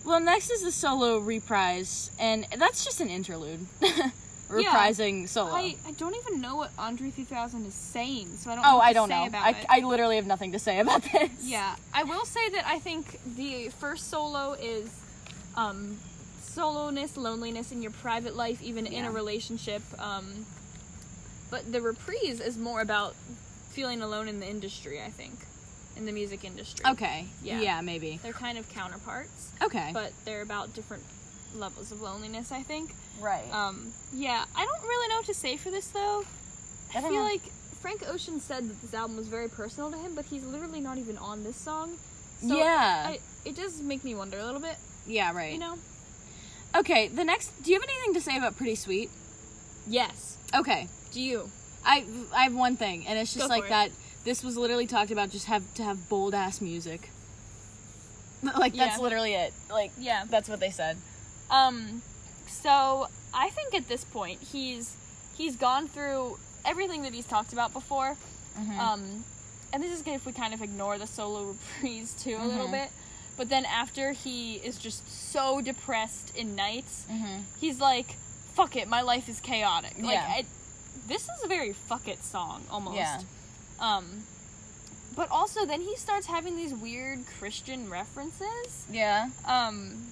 Well, 0.04 0.20
next 0.20 0.50
is 0.50 0.62
the 0.62 0.70
solo 0.70 1.18
reprise, 1.18 2.10
and 2.18 2.46
that's 2.56 2.84
just 2.84 3.00
an 3.00 3.08
interlude. 3.08 3.66
reprising 4.48 5.28
solo. 5.28 5.50
I, 5.50 5.76
I 5.86 5.92
don't 5.92 6.14
even 6.14 6.40
know 6.40 6.56
what 6.56 6.70
Andre 6.78 7.10
3000 7.10 7.66
is 7.66 7.74
saying, 7.74 8.36
so 8.36 8.50
I 8.50 8.54
don't. 8.54 8.64
oh, 8.64 8.70
know 8.70 8.76
what 8.76 8.86
I 8.86 8.92
don't 8.92 9.08
know. 9.08 9.26
About 9.26 9.44
I, 9.44 9.50
it. 9.50 9.66
I 9.68 9.80
literally 9.80 10.16
have 10.16 10.26
nothing 10.26 10.52
to 10.52 10.58
say 10.58 10.78
about 10.78 11.02
this. 11.12 11.30
Yeah, 11.42 11.74
I 11.92 12.04
will 12.04 12.24
say 12.24 12.48
that 12.50 12.66
I 12.66 12.78
think 12.78 13.18
the 13.36 13.70
first 13.80 14.08
solo 14.08 14.52
is 14.52 14.88
um, 15.56 15.98
soloness, 16.40 17.16
loneliness 17.16 17.72
in 17.72 17.82
your 17.82 17.90
private 17.90 18.36
life, 18.36 18.62
even 18.62 18.86
in 18.86 19.04
a 19.04 19.10
relationship. 19.10 19.82
Um, 19.98 20.46
but 21.50 21.70
the 21.70 21.80
reprise 21.80 22.40
is 22.40 22.56
more 22.56 22.80
about 22.80 23.14
feeling 23.70 24.02
alone 24.02 24.28
in 24.28 24.40
the 24.40 24.48
industry. 24.48 25.02
I 25.02 25.10
think, 25.10 25.34
in 25.96 26.06
the 26.06 26.12
music 26.12 26.44
industry. 26.44 26.84
Okay. 26.86 27.26
Yeah. 27.42 27.60
Yeah. 27.60 27.80
maybe. 27.80 28.20
They're 28.22 28.32
kind 28.32 28.58
of 28.58 28.68
counterparts, 28.68 29.50
Okay. 29.62 29.90
but 29.92 30.12
they're 30.24 30.42
about 30.42 30.74
different 30.74 31.02
levels 31.54 31.90
of 31.92 32.00
loneliness. 32.02 32.52
I 32.52 32.62
think. 32.62 32.94
right. 33.20 33.50
Um, 33.52 33.92
yeah, 34.12 34.44
I 34.54 34.64
don't 34.64 34.82
really 34.82 35.08
know 35.08 35.16
what 35.16 35.26
to 35.26 35.34
say 35.34 35.56
for 35.56 35.70
this 35.70 35.88
though. 35.88 36.24
I, 36.94 36.98
I 36.98 37.00
feel 37.02 37.12
know. 37.12 37.22
like 37.24 37.42
Frank 37.80 38.02
Ocean 38.08 38.40
said 38.40 38.68
that 38.68 38.80
this 38.82 38.94
album 38.94 39.16
was 39.16 39.28
very 39.28 39.48
personal 39.48 39.90
to 39.90 39.96
him, 39.98 40.14
but 40.14 40.24
he's 40.26 40.44
literally 40.44 40.80
not 40.80 40.98
even 40.98 41.16
on 41.18 41.44
this 41.44 41.56
song. 41.56 41.96
So 42.40 42.56
Yeah. 42.56 43.06
I, 43.08 43.18
it 43.44 43.56
does 43.56 43.80
make 43.80 44.04
me 44.04 44.14
wonder 44.14 44.38
a 44.38 44.44
little 44.44 44.60
bit, 44.60 44.76
yeah. 45.06 45.32
Right. 45.34 45.52
you 45.52 45.58
know? 45.58 45.78
Okay. 46.74 47.08
The 47.08 47.24
next. 47.24 47.62
Do 47.62 47.70
you 47.70 47.80
have 47.80 47.88
anything 47.88 48.14
to 48.14 48.20
say 48.20 48.36
about 48.36 48.56
Pretty 48.56 48.74
Sweet? 48.74 49.10
Yes. 49.86 50.36
Okay. 50.54 50.88
Do 51.12 51.20
you? 51.22 51.50
I 51.84 52.04
I 52.34 52.42
have 52.44 52.54
one 52.54 52.76
thing, 52.76 53.06
and 53.06 53.18
it's 53.18 53.32
just 53.32 53.46
Go 53.48 53.54
like 53.54 53.68
that. 53.68 53.88
it. 53.88 53.92
This 54.26 54.42
was 54.44 54.56
literally 54.58 54.86
talked 54.86 55.10
about. 55.12 55.30
Just 55.30 55.46
have 55.46 55.62
to 55.74 55.82
have 55.84 56.08
bold 56.10 56.34
ass 56.34 56.60
music. 56.60 57.08
Like 58.42 58.74
that's 58.74 58.96
Yeah. 58.98 59.02
literally 59.02 59.34
it. 59.34 59.54
Like 59.70 59.92
Yeah. 59.98 60.24
that's 60.28 60.48
what 60.48 60.60
they 60.60 60.70
said. 60.70 60.98
Um, 61.50 62.02
so 62.46 63.08
I 63.32 63.48
think 63.50 63.74
at 63.74 63.88
this 63.88 64.04
point 64.04 64.40
he's 64.52 64.94
he's 65.36 65.56
gone 65.56 65.88
through 65.88 66.38
everything 66.64 67.02
that 67.02 67.12
he's 67.14 67.24
talked 67.26 67.52
about 67.52 67.72
before. 67.72 68.16
Mm-hmm. 68.58 68.78
Um, 68.80 69.24
and 69.72 69.82
this 69.82 69.92
is 69.92 70.02
good 70.02 70.14
if 70.14 70.26
we 70.26 70.32
kind 70.32 70.52
of 70.54 70.62
ignore 70.62 70.98
the 70.98 71.06
solo 71.06 71.54
reprise 71.82 72.14
too 72.18 72.36
a 72.40 72.44
little 72.46 72.68
Mhm. 72.68 72.72
bit. 72.72 72.90
But 73.36 73.48
then 73.48 73.64
after 73.64 74.12
he 74.12 74.56
is 74.56 74.78
just 74.78 75.08
so 75.32 75.60
depressed 75.60 76.34
in 76.36 76.54
nights, 76.54 77.04
Mm-hmm. 77.10 77.40
he's 77.60 77.80
like, 77.80 78.16
"Fuck 78.54 78.76
it, 78.76 78.86
my 78.88 79.02
life 79.02 79.28
is 79.28 79.40
chaotic." 79.40 79.94
Like, 79.98 80.14
Yeah. 80.14 80.26
I, 80.36 80.44
this 81.06 81.22
is 81.24 81.42
a 81.44 81.48
very 81.48 81.72
"fuck 81.72 82.06
it" 82.08 82.22
song 82.24 82.64
almost. 82.70 82.96
Yeah. 82.96 83.20
Um, 83.80 84.22
but 85.14 85.30
also 85.30 85.64
then 85.64 85.80
he 85.80 85.96
starts 85.96 86.26
having 86.26 86.56
these 86.56 86.74
weird 86.74 87.20
Christian 87.38 87.88
references. 87.88 88.86
Yeah. 88.90 89.30
Um, 89.46 90.08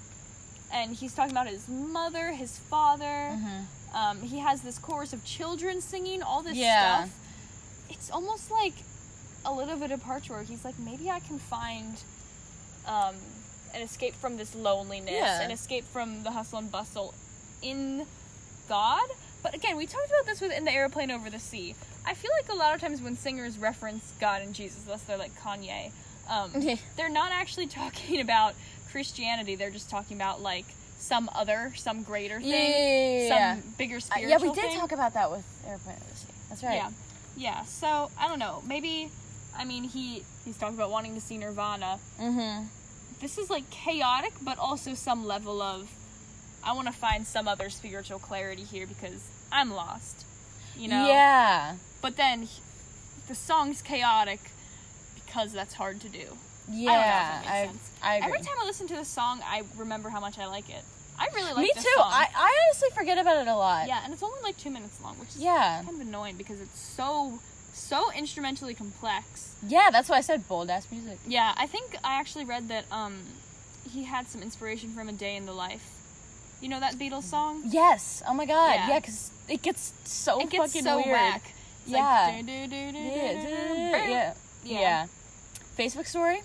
and 0.72 0.94
he's 0.94 1.14
talking 1.14 1.30
about 1.32 1.46
his 1.46 1.68
mother, 1.68 2.32
his 2.32 2.58
father. 2.58 3.04
Mm-hmm. 3.04 3.96
Um, 3.96 4.22
he 4.22 4.38
has 4.38 4.62
this 4.62 4.78
chorus 4.78 5.12
of 5.12 5.24
children 5.24 5.80
singing 5.80 6.22
all 6.22 6.42
this 6.42 6.56
Yeah. 6.56 7.04
stuff. 7.04 7.18
It's 7.90 8.10
almost 8.10 8.50
like 8.50 8.72
a 9.44 9.52
little 9.52 9.76
bit 9.76 9.90
of 9.90 10.00
departure 10.00 10.32
where 10.32 10.42
he's 10.42 10.64
like, 10.64 10.78
maybe 10.78 11.10
I 11.10 11.20
can 11.20 11.38
find 11.38 12.02
um, 12.86 13.14
an 13.74 13.82
escape 13.82 14.14
from 14.14 14.36
this 14.36 14.54
loneliness, 14.54 15.12
Yeah. 15.12 15.42
an 15.42 15.50
escape 15.50 15.84
from 15.84 16.22
the 16.22 16.30
hustle 16.32 16.58
and 16.58 16.72
bustle 16.72 17.14
in 17.62 18.06
God. 18.68 19.04
But 19.42 19.54
again, 19.54 19.76
we 19.76 19.86
talked 19.86 20.08
about 20.08 20.26
this 20.26 20.40
with 20.40 20.50
In 20.50 20.64
the 20.64 20.72
Airplane 20.72 21.10
Over 21.10 21.28
the 21.28 21.38
Sea. 21.38 21.74
I 22.06 22.14
feel 22.14 22.30
like 22.40 22.50
a 22.52 22.54
lot 22.56 22.74
of 22.74 22.80
times 22.80 23.00
when 23.00 23.16
singers 23.16 23.58
reference 23.58 24.12
God 24.20 24.42
and 24.42 24.54
Jesus, 24.54 24.84
unless 24.84 25.02
they're 25.02 25.16
like 25.16 25.34
Kanye, 25.40 25.90
um, 26.28 26.52
they're 26.96 27.08
not 27.08 27.32
actually 27.32 27.66
talking 27.66 28.20
about 28.20 28.54
Christianity. 28.90 29.54
They're 29.56 29.70
just 29.70 29.90
talking 29.90 30.16
about 30.16 30.40
like 30.42 30.66
some 30.98 31.28
other, 31.34 31.72
some 31.76 32.02
greater 32.02 32.40
thing, 32.40 33.26
Yeah. 33.28 33.54
some 33.56 33.62
bigger 33.78 33.96
Uh, 33.96 34.00
spiritual 34.00 34.30
yeah, 34.30 34.38
we 34.38 34.52
did 34.54 34.70
thing. 34.70 34.78
talk 34.80 34.92
about 34.92 35.14
that 35.14 35.30
with 35.30 35.44
Airplane 35.66 35.96
Over 35.96 36.04
the 36.10 36.16
Sea. 36.16 36.26
That's 36.48 36.62
right. 36.62 36.74
Yeah, 36.76 36.90
yeah. 37.36 37.64
So 37.64 38.10
I 38.18 38.28
don't 38.28 38.38
know. 38.38 38.62
Maybe, 38.66 39.10
I 39.56 39.64
mean, 39.64 39.84
he 39.84 40.24
he's 40.44 40.56
talking 40.56 40.76
about 40.76 40.90
wanting 40.90 41.14
to 41.14 41.20
see 41.20 41.36
Nirvana. 41.38 41.98
Mm-hmm. 42.20 42.66
This 43.20 43.38
is 43.38 43.48
like 43.50 43.68
chaotic, 43.70 44.32
but 44.42 44.58
also 44.58 44.94
some 44.94 45.26
level 45.26 45.60
of 45.62 45.88
I 46.62 46.72
want 46.72 46.86
to 46.86 46.92
find 46.94 47.26
some 47.26 47.46
other 47.48 47.68
spiritual 47.70 48.18
clarity 48.18 48.62
here 48.64 48.86
because 48.86 49.22
I'm 49.52 49.72
lost. 49.72 50.24
You 50.76 50.88
know. 50.88 51.06
Yeah. 51.06 51.74
But 52.04 52.16
then 52.16 52.42
he- 52.42 52.60
the 53.28 53.34
song's 53.34 53.80
chaotic 53.80 54.50
because 55.14 55.54
that's 55.54 55.72
hard 55.74 56.02
to 56.02 56.08
do. 56.10 56.36
Yeah. 56.70 56.92
I 56.92 56.94
don't 56.94 57.00
know 57.00 57.08
if 57.08 57.14
that 57.16 57.40
makes 57.40 57.50
I, 57.50 57.66
sense. 57.66 57.90
I 58.02 58.14
agree. 58.16 58.26
Every 58.28 58.40
time 58.46 58.56
I 58.60 58.64
listen 58.66 58.86
to 58.88 58.94
this 58.94 59.08
song, 59.08 59.40
I 59.42 59.62
remember 59.78 60.10
how 60.10 60.20
much 60.20 60.38
I 60.38 60.44
like 60.44 60.68
it. 60.68 60.84
I 61.18 61.28
really 61.34 61.54
like 61.54 61.64
it. 61.70 61.76
Me 61.76 61.82
too. 61.82 61.88
song. 61.96 62.10
I, 62.12 62.28
I 62.36 62.58
honestly 62.66 62.90
forget 62.94 63.16
about 63.16 63.38
it 63.38 63.48
a 63.48 63.56
lot. 63.56 63.88
yeah, 63.88 64.02
and 64.04 64.12
it's 64.12 64.22
only 64.22 64.38
like 64.42 64.58
two 64.58 64.68
minutes 64.70 65.00
long, 65.02 65.18
which 65.18 65.30
is 65.30 65.38
Yeah. 65.38 65.80
kind 65.82 65.98
of 65.98 66.06
annoying 66.06 66.36
because 66.36 66.60
it's 66.60 66.78
so 66.78 67.38
so 67.72 68.12
instrumentally 68.12 68.74
complex. 68.74 69.54
Yeah, 69.66 69.88
that's 69.90 70.10
why 70.10 70.18
I 70.18 70.20
said 70.20 70.46
bold 70.46 70.68
ass 70.68 70.86
music. 70.92 71.18
Yeah, 71.26 71.54
I 71.56 71.66
think 71.66 71.96
I 72.04 72.20
actually 72.20 72.44
read 72.44 72.68
that 72.68 72.84
um 72.92 73.14
he 73.90 74.04
had 74.04 74.28
some 74.28 74.42
inspiration 74.42 74.90
from 74.90 75.08
A 75.08 75.12
Day 75.12 75.36
in 75.36 75.46
the 75.46 75.54
Life. 75.54 75.86
You 76.60 76.68
know 76.68 76.80
that 76.80 76.96
Beatles 76.96 77.24
song? 77.24 77.62
Yes. 77.64 78.22
Oh 78.28 78.34
my 78.34 78.44
god. 78.44 78.74
Yeah. 78.74 78.88
Yeah, 78.90 78.98
because 79.00 79.30
it 79.48 79.62
gets 79.62 79.94
so 80.04 80.38
it 80.40 80.50
gets 80.50 80.66
fucking 80.66 80.84
so 80.84 80.96
weird. 80.96 81.08
whack. 81.12 81.54
Yeah. 81.86 82.40
Yeah. 82.40 84.34
Yeah. 84.64 85.06
Facebook 85.78 86.06
story? 86.06 86.42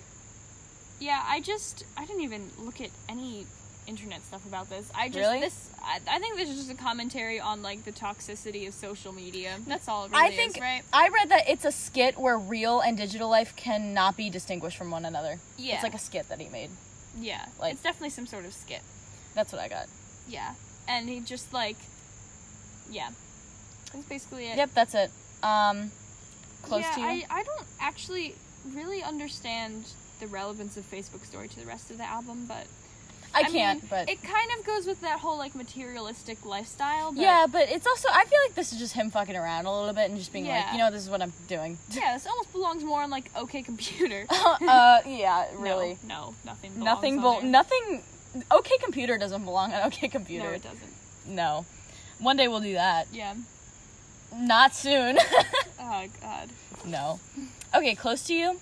Yeah, 1.00 1.22
I 1.26 1.40
just 1.40 1.84
I 1.96 2.04
didn't 2.04 2.22
even 2.22 2.50
look 2.58 2.80
at 2.80 2.90
any 3.08 3.46
internet 3.86 4.22
stuff 4.22 4.44
about 4.46 4.68
this. 4.68 4.90
I 4.94 5.08
just 5.08 5.18
Really? 5.18 5.40
this 5.40 5.70
I, 5.82 5.98
I 6.08 6.18
think 6.18 6.36
this 6.36 6.48
is 6.50 6.56
just 6.58 6.70
a 6.70 6.74
commentary 6.74 7.40
on 7.40 7.62
like 7.62 7.84
the 7.84 7.92
toxicity 7.92 8.68
of 8.68 8.74
social 8.74 9.12
media. 9.12 9.56
That's 9.66 9.88
all 9.88 10.04
it 10.04 10.12
really 10.12 10.24
I 10.24 10.30
think 10.36 10.56
is, 10.56 10.60
right? 10.60 10.82
I 10.92 11.08
read 11.08 11.30
that 11.30 11.48
it's 11.48 11.64
a 11.64 11.72
skit 11.72 12.18
where 12.18 12.38
real 12.38 12.80
and 12.80 12.96
digital 12.96 13.30
life 13.30 13.56
cannot 13.56 14.16
be 14.16 14.28
distinguished 14.30 14.76
from 14.76 14.90
one 14.90 15.04
another. 15.04 15.38
Yeah. 15.56 15.74
It's 15.74 15.82
like 15.82 15.94
a 15.94 15.98
skit 15.98 16.28
that 16.28 16.40
he 16.40 16.48
made. 16.48 16.70
Yeah, 17.18 17.46
like- 17.58 17.72
it's 17.74 17.82
definitely 17.82 18.10
some 18.10 18.26
sort 18.26 18.44
of 18.44 18.52
skit. 18.52 18.82
That's 19.34 19.52
what 19.52 19.60
I 19.60 19.68
got. 19.68 19.86
Yeah, 20.28 20.54
and 20.86 21.08
he 21.08 21.20
just 21.20 21.52
like, 21.52 21.76
yeah, 22.90 23.08
that's 23.92 24.04
basically 24.06 24.46
it. 24.46 24.56
Yep, 24.56 24.70
that's 24.74 24.94
it. 24.94 25.10
Um, 25.42 25.90
close 26.62 26.82
yeah, 26.82 26.94
to 26.94 27.00
you. 27.00 27.06
I 27.06 27.26
I 27.30 27.42
don't 27.42 27.66
actually 27.80 28.34
really 28.74 29.02
understand 29.02 29.84
the 30.20 30.26
relevance 30.26 30.76
of 30.76 30.88
Facebook 30.90 31.24
Story 31.24 31.48
to 31.48 31.60
the 31.60 31.66
rest 31.66 31.90
of 31.90 31.98
the 31.98 32.04
album, 32.04 32.44
but 32.46 32.66
I, 33.34 33.42
mean, 33.44 33.52
can't, 33.52 33.90
but 33.90 34.08
it 34.08 34.22
kind 34.22 34.50
of 34.58 34.66
goes 34.66 34.86
with 34.86 35.00
that 35.02 35.20
whole 35.20 35.38
like 35.38 35.54
materialistic 35.54 36.44
lifestyle. 36.44 37.12
But 37.12 37.20
yeah, 37.20 37.46
but 37.50 37.68
it's 37.68 37.86
also 37.86 38.08
I 38.12 38.24
feel 38.24 38.38
like 38.46 38.54
this 38.54 38.72
is 38.72 38.78
just 38.78 38.94
him 38.94 39.10
fucking 39.10 39.36
around 39.36 39.66
a 39.66 39.72
little 39.72 39.94
bit 39.94 40.10
and 40.10 40.18
just 40.18 40.32
being 40.32 40.46
like, 40.46 40.72
you 40.72 40.78
know, 40.78 40.90
this 40.90 41.02
is 41.02 41.10
what 41.10 41.22
I'm 41.22 41.32
doing. 41.48 41.78
yeah, 41.90 42.14
this 42.14 42.26
almost 42.26 42.52
belongs 42.52 42.82
more 42.82 43.02
on 43.02 43.10
like 43.10 43.30
OK 43.36 43.62
Computer. 43.62 44.26
uh, 44.30 45.00
yeah, 45.06 45.46
really. 45.58 45.98
No, 46.06 46.34
no 46.34 46.34
nothing. 46.44 46.72
Belongs 46.72 46.84
nothing. 46.84 47.20
there. 47.20 47.42
nothing. 47.42 48.02
OK 48.50 48.70
Computer 48.82 49.18
doesn't 49.18 49.44
belong 49.44 49.72
on 49.72 49.82
OK 49.86 50.08
Computer. 50.08 50.48
No, 50.48 50.50
it 50.50 50.62
doesn't. 50.62 50.92
No. 51.26 51.66
One 52.18 52.36
day 52.36 52.48
we'll 52.48 52.60
do 52.60 52.74
that. 52.74 53.08
Yeah. 53.12 53.34
Not 54.36 54.74
soon. 54.74 55.18
Oh 55.82 56.06
God. 56.20 56.50
no. 56.84 57.18
Okay, 57.74 57.94
close 57.96 58.22
to 58.24 58.34
you. 58.34 58.60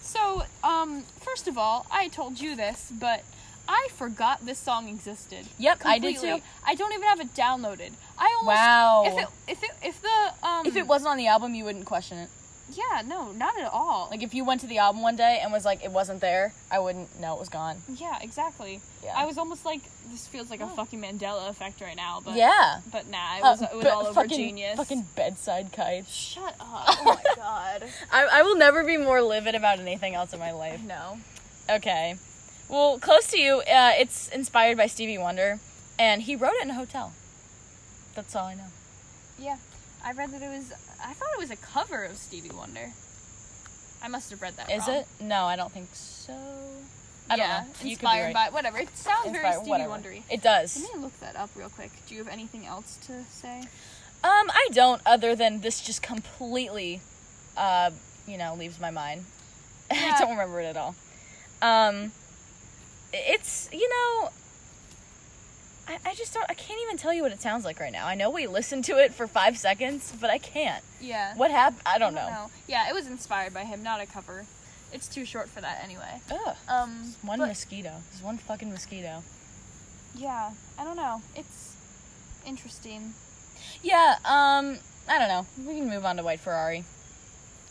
So, 0.00 0.42
um, 0.64 1.04
first 1.20 1.46
of 1.46 1.56
all, 1.56 1.86
I 1.90 2.08
told 2.08 2.40
you 2.40 2.56
this, 2.56 2.90
but 2.98 3.22
I 3.68 3.88
forgot 3.94 4.44
this 4.44 4.58
song 4.58 4.88
existed. 4.88 5.46
Yep, 5.58 5.82
I 5.84 5.98
did 5.98 6.18
too. 6.18 6.40
I 6.66 6.74
don't 6.74 6.92
even 6.92 7.04
have 7.04 7.20
it 7.20 7.32
downloaded. 7.34 7.92
I 8.18 8.34
almost 8.38 8.56
Wow. 8.56 9.04
If 9.06 9.18
it 9.18 9.28
if 9.48 9.62
it 9.62 9.70
if 9.82 10.02
the 10.02 10.46
um 10.46 10.66
If 10.66 10.76
it 10.76 10.86
wasn't 10.86 11.10
on 11.12 11.16
the 11.16 11.28
album, 11.28 11.54
you 11.54 11.64
wouldn't 11.64 11.86
question 11.86 12.18
it. 12.18 12.28
Yeah 12.72 13.02
no 13.06 13.30
not 13.32 13.58
at 13.58 13.70
all 13.70 14.08
Like 14.10 14.22
if 14.22 14.32
you 14.34 14.44
went 14.44 14.60
to 14.62 14.66
the 14.66 14.78
album 14.78 15.02
one 15.02 15.16
day 15.16 15.38
and 15.42 15.52
was 15.52 15.64
like 15.64 15.84
it 15.84 15.90
wasn't 15.90 16.20
there, 16.20 16.52
I 16.70 16.78
wouldn't 16.78 17.20
know 17.20 17.34
it 17.34 17.40
was 17.40 17.48
gone. 17.50 17.82
yeah 17.96 18.18
exactly 18.22 18.80
Yeah. 19.04 19.12
I 19.16 19.26
was 19.26 19.36
almost 19.38 19.64
like 19.64 19.82
this 20.10 20.26
feels 20.26 20.50
like 20.50 20.60
a 20.60 20.68
fucking 20.68 21.00
Mandela 21.00 21.48
effect 21.50 21.80
right 21.80 21.96
now 21.96 22.20
but 22.24 22.36
yeah. 22.36 22.80
but 22.90 23.06
nah 23.08 23.36
it 23.36 23.42
Uh, 23.42 23.50
was, 23.50 23.62
it 23.62 23.74
was 23.74 23.84
but 23.84 23.92
all 23.92 24.06
over 24.06 24.14
fucking, 24.14 24.36
genius 24.36 24.76
Fucking 24.76 25.06
bedside 25.14 25.72
kites. 25.72 26.12
shut 26.12 26.54
up 26.60 26.84
oh 26.88 27.02
my 27.04 27.22
god 27.36 27.84
I, 28.10 28.24
I 28.38 28.42
will 28.42 28.56
never 28.56 28.82
be 28.84 28.96
more 28.96 29.20
livid 29.22 29.54
about 29.54 29.78
anything 29.78 30.14
else 30.14 30.32
in 30.32 30.38
my 30.40 30.52
life. 30.52 30.80
no 30.82 31.18
Okay. 31.70 32.16
Well, 32.68 32.98
close 32.98 33.26
to 33.28 33.38
you, 33.38 33.60
uh, 33.60 33.92
it's 33.98 34.28
inspired 34.28 34.76
by 34.76 34.86
Stevie 34.86 35.16
Wonder, 35.18 35.60
and 35.98 36.22
he 36.22 36.34
wrote 36.36 36.54
it 36.54 36.62
in 36.64 36.70
a 36.70 36.74
hotel. 36.74 37.12
That's 38.14 38.34
all 38.36 38.46
I 38.46 38.54
know. 38.54 38.68
yeah 39.38 39.56
I 40.04 40.12
read 40.12 40.30
that 40.32 40.42
it 40.42 40.48
was 40.48 40.72
I 41.02 41.12
thought 41.14 41.28
it 41.34 41.38
was 41.38 41.50
a 41.50 41.56
cover 41.56 42.04
of 42.04 42.16
Stevie 42.16 42.50
Wonder 42.54 42.92
I 44.02 44.08
must 44.08 44.30
have 44.30 44.42
read 44.42 44.56
that 44.58 44.70
Is 44.70 44.86
wrong. 44.86 44.96
it? 44.98 45.06
No, 45.18 45.44
I 45.44 45.56
don't 45.56 45.72
think 45.72 45.88
so. 45.94 46.34
I 47.30 47.36
yeah, 47.36 47.46
don't 47.46 47.48
know. 47.48 47.68
You 47.68 47.72
could 47.72 47.84
be 47.84 47.90
inspired 47.92 48.24
right. 48.26 48.34
by 48.34 48.50
whatever. 48.50 48.78
It 48.78 48.94
sounds 48.94 49.30
very 49.30 49.50
Stevie 49.52 49.70
whatever. 49.70 49.92
Wondery. 49.92 50.22
It 50.30 50.42
does. 50.42 50.78
Let 50.78 50.94
me 50.94 51.00
look 51.00 51.18
that 51.20 51.36
up 51.36 51.48
real 51.56 51.70
quick. 51.70 51.90
Do 52.06 52.14
you 52.14 52.22
have 52.22 52.30
anything 52.30 52.66
else 52.66 52.98
to 53.06 53.24
say? 53.30 53.60
Um, 54.22 54.50
I 54.50 54.68
don't. 54.72 55.00
Other 55.06 55.34
than 55.34 55.62
this, 55.62 55.80
just 55.80 56.02
completely, 56.02 57.00
uh, 57.56 57.92
you 58.26 58.36
know, 58.36 58.54
leaves 58.54 58.78
my 58.78 58.90
mind. 58.90 59.24
I 59.90 60.16
don't 60.18 60.30
remember 60.30 60.60
it 60.60 60.64
at 60.64 60.76
all. 60.76 60.94
Um, 61.62 62.12
it's 63.12 63.70
you 63.72 63.88
know, 63.88 64.30
I, 65.86 65.98
I 66.06 66.14
just 66.14 66.32
don't. 66.32 66.46
I 66.48 66.54
can't 66.54 66.80
even 66.82 66.96
tell 66.96 67.12
you 67.12 67.22
what 67.22 67.32
it 67.32 67.40
sounds 67.42 67.64
like 67.64 67.78
right 67.80 67.92
now. 67.92 68.06
I 68.06 68.14
know 68.14 68.30
we 68.30 68.46
listened 68.46 68.84
to 68.86 68.98
it 68.98 69.12
for 69.12 69.26
five 69.26 69.58
seconds, 69.58 70.12
but 70.20 70.30
I 70.30 70.38
can't. 70.38 70.82
Yeah. 71.00 71.36
What 71.36 71.50
happened? 71.50 71.82
I 71.84 71.98
don't, 71.98 72.16
I 72.16 72.20
know. 72.20 72.26
don't 72.26 72.32
know. 72.32 72.50
Yeah, 72.66 72.88
it 72.88 72.94
was 72.94 73.06
inspired 73.06 73.52
by 73.52 73.64
him, 73.64 73.82
not 73.82 74.00
a 74.00 74.06
cover. 74.06 74.46
It's 74.92 75.08
too 75.08 75.24
short 75.24 75.48
for 75.48 75.60
that 75.60 75.82
anyway. 75.84 76.20
Ugh. 76.30 76.56
Um, 76.68 77.14
One 77.22 77.38
but- 77.40 77.48
mosquito. 77.48 77.92
There's 78.10 78.22
one 78.22 78.38
fucking 78.38 78.70
mosquito. 78.70 79.22
Yeah, 80.16 80.52
I 80.78 80.84
don't 80.84 80.96
know. 80.96 81.22
It's 81.34 81.74
interesting. 82.46 83.14
Yeah. 83.82 84.16
Um. 84.24 84.78
I 85.08 85.18
don't 85.18 85.28
know. 85.28 85.46
We 85.58 85.78
can 85.78 85.88
move 85.90 86.04
on 86.06 86.16
to 86.16 86.22
White 86.22 86.40
Ferrari. 86.40 86.84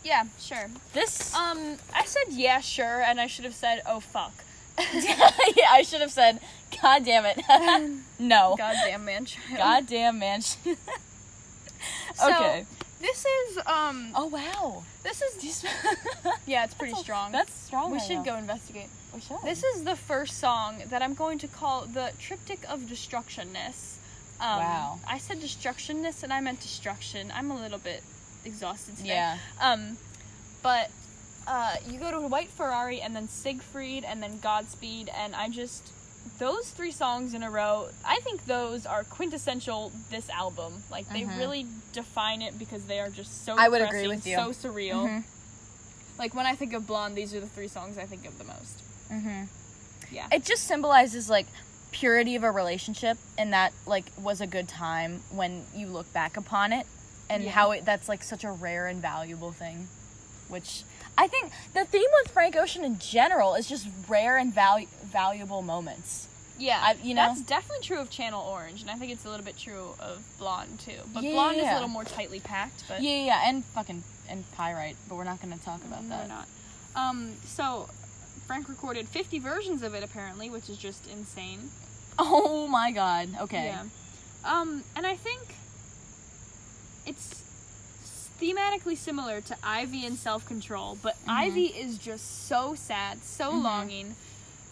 Yeah, 0.04 0.26
sure. 0.40 0.70
This. 0.94 1.34
Um, 1.34 1.78
I 1.96 2.04
said 2.06 2.26
yeah, 2.30 2.60
sure, 2.60 3.02
and 3.02 3.20
I 3.22 3.26
should 3.28 3.46
have 3.46 3.56
said 3.56 3.82
oh 3.88 4.00
fuck. 4.02 4.34
yeah, 5.56 5.68
I 5.72 5.84
should 5.84 6.02
have 6.02 6.12
said, 6.12 6.40
"God 6.82 7.06
damn 7.06 7.26
it." 7.26 7.42
no. 8.20 8.56
Goddamn 8.58 9.06
man. 9.06 9.26
child. 9.26 9.58
Goddamn 9.58 10.20
man. 10.20 10.42
So, 12.16 12.30
okay. 12.30 12.66
This 13.02 13.26
is 13.26 13.58
um. 13.66 14.12
Oh 14.16 14.28
wow. 14.28 14.84
This 15.04 15.22
is 15.22 15.66
yeah, 16.48 16.64
it's 16.64 16.74
pretty 16.74 16.92
That's 16.94 17.02
a- 17.02 17.04
strong. 17.04 17.32
That's 17.34 17.54
strong. 17.54 17.92
we 17.92 17.98
right 17.98 18.08
should 18.08 18.18
now. 18.18 18.24
go 18.24 18.36
investigate. 18.38 18.88
We 19.14 19.20
should. 19.20 19.38
This 19.44 19.64
is 19.64 19.84
the 19.84 19.96
first 19.96 20.38
song 20.40 20.84
that 20.90 21.02
I'm 21.02 21.14
going 21.14 21.40
to 21.40 21.48
call 21.48 21.82
the 21.86 22.12
Triptych 22.20 22.64
of 22.70 22.82
Destructionness. 22.82 23.96
Um, 24.40 24.60
Wow. 24.60 25.00
I 25.08 25.18
said 25.18 25.40
destructionness 25.42 26.24
and 26.24 26.32
I 26.32 26.40
meant 26.40 26.62
destruction. 26.62 27.32
I'm 27.36 27.52
a 27.52 27.62
little 27.62 27.80
bit 27.80 28.02
exhausted 28.46 28.96
today. 28.98 29.10
Yeah. 29.10 29.38
Um, 29.62 29.98
but 30.62 30.90
uh, 31.48 31.76
you 31.90 32.00
go 32.00 32.12
to 32.12 32.20
White 32.22 32.50
Ferrari 32.50 33.02
and 33.02 33.16
then 33.16 33.28
Siegfried 33.28 34.04
and 34.04 34.22
then 34.24 34.40
Godspeed 34.40 35.10
and 35.16 35.36
I 35.36 35.50
just 35.50 35.92
those 36.40 36.70
three 36.72 36.92
songs 36.92 37.34
in 37.34 37.44
a 37.44 37.52
row. 37.52 37.90
I 38.06 38.20
think 38.22 38.46
those 38.46 38.86
are 38.86 39.04
quintessential 39.04 39.92
this 40.10 40.30
album. 40.30 40.84
Like 40.90 41.08
they 41.10 41.22
Mhm. 41.24 41.38
really 41.38 41.68
define 41.92 42.42
it 42.42 42.58
because 42.58 42.86
they 42.86 43.00
are 43.00 43.10
just 43.10 43.46
so. 43.46 43.56
I 43.58 43.70
would 43.70 43.82
agree 43.82 44.08
with 44.08 44.26
you. 44.26 44.36
So 44.38 44.50
surreal. 44.52 45.06
Mhm. 45.08 45.24
Like 46.18 46.34
when 46.34 46.46
I 46.46 46.56
think 46.56 46.74
of 46.74 46.88
Blonde, 46.88 47.16
these 47.16 47.34
are 47.34 47.40
the 47.40 47.48
three 47.48 47.68
songs 47.68 47.98
I 47.98 48.06
think 48.06 48.26
of 48.26 48.38
the 48.38 48.44
most. 48.46 48.82
Mm-hmm. 49.12 49.44
Yeah. 50.12 50.28
It 50.32 50.44
just 50.46 50.64
symbolizes 50.66 51.30
like 51.30 51.48
purity 51.92 52.36
of 52.36 52.44
a 52.44 52.52
relationship, 52.52 53.18
and 53.38 53.52
that 53.54 53.74
like 53.86 54.06
was 54.18 54.42
a 54.42 54.48
good 54.48 54.68
time 54.68 55.22
when 55.30 55.66
you 55.76 55.88
look 55.88 56.12
back 56.14 56.38
upon 56.38 56.72
it, 56.74 56.88
and 57.30 57.44
Yeah. 57.44 57.52
how 57.52 57.72
it 57.72 57.84
that's 57.86 58.08
like 58.10 58.24
such 58.24 58.44
a 58.44 58.52
rare 58.52 58.88
and 58.88 59.02
valuable 59.02 59.52
thing. 59.52 59.88
Which 60.48 60.84
I 61.18 61.28
think 61.28 61.52
the 61.74 61.86
theme 61.86 62.10
with 62.24 62.32
Frank 62.32 62.56
Ocean 62.56 62.84
in 62.84 62.98
general 63.00 63.54
is 63.56 63.68
just 63.68 63.88
rare 64.08 64.38
and 64.38 64.54
valu- 64.54 64.88
valuable 65.04 65.62
moments. 65.62 66.28
Yeah, 66.58 66.80
I- 66.82 66.98
you 67.04 67.14
know? 67.14 67.28
that's 67.28 67.42
definitely 67.42 67.84
true 67.86 68.00
of 68.00 68.10
Channel 68.10 68.42
Orange, 68.42 68.82
and 68.82 68.90
I 68.90 68.96
think 68.96 69.12
it's 69.12 69.26
a 69.26 69.30
little 69.30 69.46
bit 69.46 69.58
true 69.58 69.96
of 70.00 70.24
Blonde 70.40 70.80
too. 70.80 71.00
But 71.14 71.24
Yeah, 71.24 71.32
Blonde 71.32 71.58
is 71.58 71.68
a 71.68 71.74
little 71.74 71.88
more 71.90 72.04
tightly 72.04 72.40
packed. 72.40 72.84
But 72.88 73.02
Yeah, 73.02 73.12
yeah, 73.12 73.26
yeah, 73.26 73.50
and 73.50 73.64
fucking 73.66 74.04
and 74.30 74.44
Pyrite, 74.54 74.96
but 75.10 75.16
we're 75.16 75.24
not 75.24 75.42
going 75.42 75.58
to 75.58 75.64
talk 75.64 75.82
about 75.84 76.04
no, 76.04 76.10
that. 76.10 76.22
we're 76.24 76.28
not. 76.28 76.48
Um, 76.96 77.34
so 77.46 77.90
Frank 78.48 78.70
recorded 78.70 79.08
50 79.08 79.40
versions 79.40 79.84
of 79.84 79.94
it 79.94 80.04
apparently, 80.04 80.50
which 80.50 80.70
is 80.70 80.78
just 80.78 81.08
insane. 81.08 81.72
Oh 82.20 82.68
my 82.68 82.92
god. 82.92 83.30
Okay. 83.42 83.66
Yeah. 83.66 83.84
Um, 84.46 84.84
and 84.96 85.06
I 85.08 85.16
think 85.16 85.56
it's 87.06 87.43
thematically 88.44 88.98
similar 88.98 89.40
to 89.42 89.56
Ivy 89.64 90.06
and 90.06 90.18
Self 90.18 90.46
Control, 90.46 90.98
but 91.02 91.16
Mm-hmm. 91.22 91.30
Ivy 91.30 91.66
is 91.68 91.98
just 91.98 92.48
so 92.48 92.76
sad, 92.76 93.24
so 93.24 93.52
longing. 93.52 94.16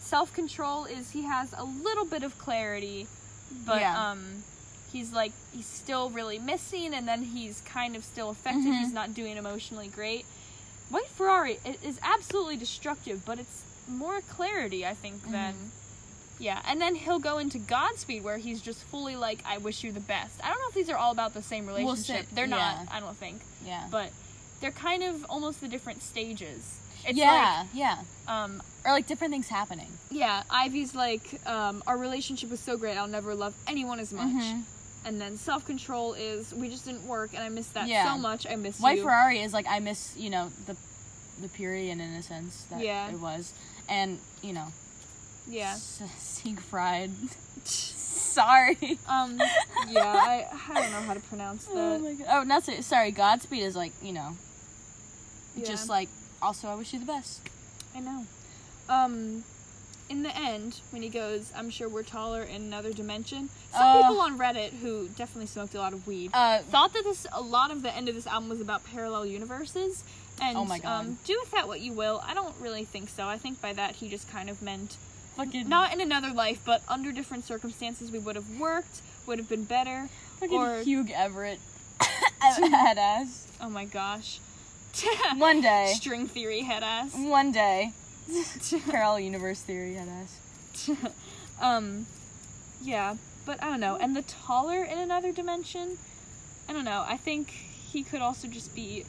Self 0.00 0.32
Control 0.34 0.84
is 0.84 1.10
he 1.12 1.22
has 1.22 1.54
a 1.56 1.64
little 1.64 2.04
bit 2.04 2.22
of 2.22 2.36
clarity, 2.38 3.06
but 3.66 3.80
Yeah. 3.80 4.10
um 4.10 4.42
he's 4.92 5.12
like 5.12 5.32
he's 5.54 5.64
still 5.66 6.10
really 6.10 6.38
missing 6.38 6.92
and 6.92 7.08
then 7.08 7.22
he's 7.22 7.62
kind 7.62 7.96
of 7.96 8.04
still 8.04 8.28
affected. 8.30 8.66
Mhm. 8.66 8.78
He's 8.80 8.92
not 8.92 9.14
doing 9.14 9.36
emotionally 9.38 9.88
great. 9.88 10.26
White 10.90 11.08
Ferrari 11.08 11.58
is 11.82 11.98
absolutely 12.02 12.58
destructive, 12.58 13.24
but 13.24 13.38
it's 13.38 13.62
more 13.88 14.20
clarity, 14.20 14.84
I 14.86 14.92
think, 14.94 15.22
Mm-hmm. 15.22 15.32
than 15.32 15.54
yeah, 16.38 16.60
and 16.66 16.80
then 16.80 16.94
he'll 16.94 17.18
go 17.18 17.38
into 17.38 17.58
Godspeed 17.58 18.24
where 18.24 18.38
he's 18.38 18.60
just 18.60 18.82
fully 18.84 19.16
like, 19.16 19.40
I 19.46 19.58
wish 19.58 19.84
you 19.84 19.92
the 19.92 20.00
best. 20.00 20.40
I 20.42 20.48
don't 20.48 20.58
know 20.58 20.68
if 20.68 20.74
these 20.74 20.90
are 20.90 20.96
all 20.96 21.12
about 21.12 21.34
the 21.34 21.42
same 21.42 21.66
We'll 21.66 21.76
relationship. 21.76 22.26
see, 22.28 22.34
They're 22.34 22.46
yeah. 22.46 22.56
not, 22.84 22.94
I 22.94 23.00
don't 23.00 23.16
think. 23.16 23.40
Yeah. 23.64 23.86
But 23.90 24.10
they're 24.60 24.70
kind 24.72 25.02
of 25.02 25.24
almost 25.28 25.60
the 25.60 25.68
different 25.68 26.02
stages. 26.02 26.78
It's 27.04 27.18
yeah, 27.18 27.64
yeah. 27.74 27.98
um, 28.28 28.62
Or 28.84 28.92
like 28.92 29.06
different 29.08 29.32
things 29.32 29.48
happening. 29.48 29.88
yeah, 30.10 30.42
Ivy's 30.50 30.94
like, 30.94 31.40
um, 31.46 31.82
our 31.86 31.96
relationship 31.98 32.50
was 32.50 32.60
so 32.60 32.76
great, 32.76 32.96
I'll 32.96 33.08
never 33.08 33.34
love 33.34 33.54
anyone 33.66 33.98
as 34.00 34.12
much. 34.12 34.28
Mhm. 34.32 34.62
And 35.04 35.20
then 35.20 35.36
self 35.36 35.64
control 35.66 36.14
is, 36.14 36.54
we 36.54 36.68
just 36.68 36.84
didn't 36.84 37.04
work, 37.08 37.30
and 37.34 37.42
I 37.42 37.48
miss 37.48 37.66
that 37.68 37.88
Yeah. 37.88 38.12
so 38.12 38.18
much. 38.18 38.46
I 38.48 38.54
miss 38.54 38.78
White 38.78 38.98
you. 38.98 39.02
Ferrari 39.02 39.40
is 39.40 39.52
like 39.52 39.66
I 39.68 39.80
miss, 39.80 40.16
you 40.16 40.30
know, 40.30 40.50
the 40.66 40.76
the 41.40 41.48
purity 41.48 41.90
and 41.90 42.00
innocence 42.00 42.64
that 42.70 42.80
Yeah. 42.80 43.08
it 43.08 43.18
was. 43.18 43.52
And, 43.88 44.20
you 44.42 44.52
know, 44.52 44.66
yeah. 45.48 45.74
Siegfried. 45.74 47.10
Sorry. 47.64 48.98
Um, 49.08 49.38
yeah, 49.88 50.04
I, 50.06 50.46
I 50.70 50.80
don't 50.82 50.90
know 50.92 51.00
how 51.00 51.14
to 51.14 51.20
pronounce 51.20 51.64
that. 51.74 51.76
Oh 51.76 51.98
my 51.98 52.14
god. 52.14 52.26
Oh, 52.30 52.42
not 52.44 52.64
so, 52.64 52.80
sorry. 52.80 53.10
Godspeed 53.10 53.62
is 53.62 53.76
like, 53.76 53.92
you 54.02 54.12
know, 54.12 54.36
Yeah. 55.56 55.66
just 55.66 55.88
like 55.88 56.08
also 56.40 56.68
I 56.68 56.74
wish 56.74 56.92
you 56.92 56.98
the 56.98 57.06
best. 57.06 57.40
I 57.94 58.00
know. 58.00 58.26
Um, 58.88 59.44
in 60.08 60.22
the 60.22 60.34
end, 60.36 60.80
when 60.90 61.02
he 61.02 61.08
goes, 61.08 61.52
I'm 61.54 61.70
sure 61.70 61.88
we're 61.88 62.02
taller 62.02 62.42
in 62.42 62.62
another 62.62 62.92
dimension. 62.92 63.50
Some 63.72 63.82
Uh. 63.82 63.96
people 64.02 64.20
on 64.20 64.38
Reddit 64.38 64.70
who 64.80 65.08
definitely 65.08 65.46
smoked 65.46 65.74
a 65.74 65.78
lot 65.78 65.92
of 65.92 66.06
weed 66.06 66.30
Uh 66.34 66.58
thought 66.60 66.92
that 66.94 67.04
this 67.04 67.26
a 67.32 67.40
lot 67.42 67.70
of 67.70 67.82
the 67.82 67.94
end 67.94 68.08
of 68.08 68.14
this 68.14 68.26
album 68.26 68.48
was 68.48 68.60
about 68.62 68.82
parallel 68.84 69.26
universes. 69.26 70.04
And 70.40 70.56
Oh 70.56 70.64
my 70.64 70.78
God. 70.78 71.00
Um, 71.00 71.18
do 71.26 71.38
with 71.40 71.50
that 71.52 71.68
what 71.68 71.80
you 71.82 71.92
will. 71.92 72.22
I 72.26 72.32
don't 72.32 72.54
really 72.60 72.84
think 72.86 73.10
so. 73.10 73.26
I 73.26 73.36
think 73.36 73.60
by 73.60 73.74
that 73.74 73.96
he 73.96 74.08
just 74.08 74.30
kind 74.30 74.48
of 74.48 74.62
meant 74.62 74.96
fucking 75.36 75.68
not 75.68 75.92
in 75.92 76.00
another 76.00 76.30
life, 76.30 76.60
but 76.64 76.82
under 76.88 77.12
different 77.12 77.44
circumstances 77.44 78.10
we 78.10 78.18
would 78.18 78.36
have 78.36 78.58
worked, 78.58 79.02
would 79.26 79.38
have 79.38 79.48
been 79.48 79.64
better. 79.64 80.08
fucking 80.40 80.58
or- 80.58 80.82
Hugh 80.82 81.06
Everett 81.14 81.58
head 82.40 82.98
ass. 82.98 83.46
Oh 83.60 83.70
my 83.70 83.84
gosh. 83.84 84.40
One 85.36 85.60
day. 85.60 85.92
String 85.94 86.26
theory 86.26 86.60
head 86.60 86.82
ass. 86.82 87.14
One 87.14 87.52
day. 87.52 87.92
Parallel 88.90 89.20
universe 89.20 89.60
theory 89.60 89.94
head 89.94 90.08
ass. 90.08 90.90
um, 91.60 92.06
yeah, 92.82 93.16
but 93.46 93.62
I 93.62 93.70
don't 93.70 93.80
know. 93.80 93.96
And 93.96 94.14
the 94.14 94.22
taller 94.22 94.82
in 94.84 94.98
another 94.98 95.32
dimension, 95.32 95.98
I 96.68 96.72
don't 96.72 96.84
know. 96.84 97.04
I 97.06 97.16
think 97.16 97.50
he 97.50 98.02
could 98.02 98.20
also 98.20 98.48
just 98.48 98.74
be 98.74 99.04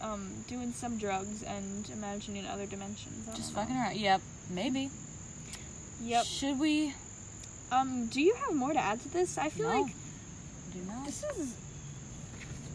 um, 0.00 0.44
doing 0.48 0.72
some 0.72 0.98
drugs 0.98 1.42
and 1.42 1.88
imagining 1.90 2.46
other 2.46 2.66
dimensions. 2.66 3.28
Just 3.34 3.54
know. 3.54 3.62
fucking 3.62 3.76
around. 3.76 3.96
Yep. 3.96 4.20
Maybe. 4.50 4.90
Yep. 6.02 6.24
Should 6.24 6.58
we 6.58 6.94
Um, 7.72 8.06
do 8.06 8.20
you 8.20 8.34
have 8.34 8.54
more 8.54 8.72
to 8.72 8.78
add 8.78 9.00
to 9.02 9.08
this? 9.08 9.36
I 9.38 9.48
feel 9.48 9.68
No. 9.68 9.80
like 9.82 9.92
do 10.72 10.78
not? 10.86 11.04
this 11.06 11.24
is 11.36 11.54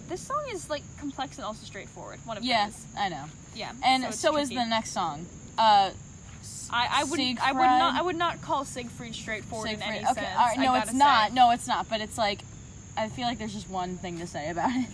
this 0.09 0.22
song 0.22 0.43
is 0.51 0.69
like 0.69 0.84
complex 0.99 1.38
and 1.38 1.45
also 1.45 1.65
straightforward. 1.65 2.19
One 2.26 2.38
of 2.38 2.43
Yeah, 2.43 2.65
those. 2.65 2.86
I 2.97 3.07
know. 3.09 3.26
Yeah. 3.55 3.72
And 3.84 4.03
it's 4.03 4.19
so, 4.19 4.38
is 4.38 4.49
the 4.49 4.65
next 4.65 4.91
song. 4.91 5.26
Uh 5.57 5.91
I, 6.74 6.88
I 7.01 7.03
would 7.03 7.19
I 7.19 7.51
would 7.51 7.59
not 7.61 7.95
I 7.95 8.01
would 8.01 8.15
not 8.15 8.41
call 8.41 8.65
Siegfried 8.65 9.13
straightforward 9.15 9.72
in 9.72 9.82
any 9.82 9.97
Okay, 9.99 10.05
sense. 10.13 10.38
all 10.38 10.45
right. 10.47 10.59
No, 10.59 10.76
it's 10.76 10.93
not. 10.93 11.30
say. 11.30 11.36
No, 11.36 11.51
it's 11.51 11.67
not. 11.67 11.88
But 11.89 12.01
it's 12.01 12.17
like, 12.17 12.39
I 12.97 13.09
feel 13.09 13.26
like 13.28 13.38
there's 13.38 13.53
just 13.53 13.69
one 13.69 13.97
thing 13.97 14.19
to 14.19 14.28
say 14.28 14.49
about 14.49 14.72
it. 14.74 14.88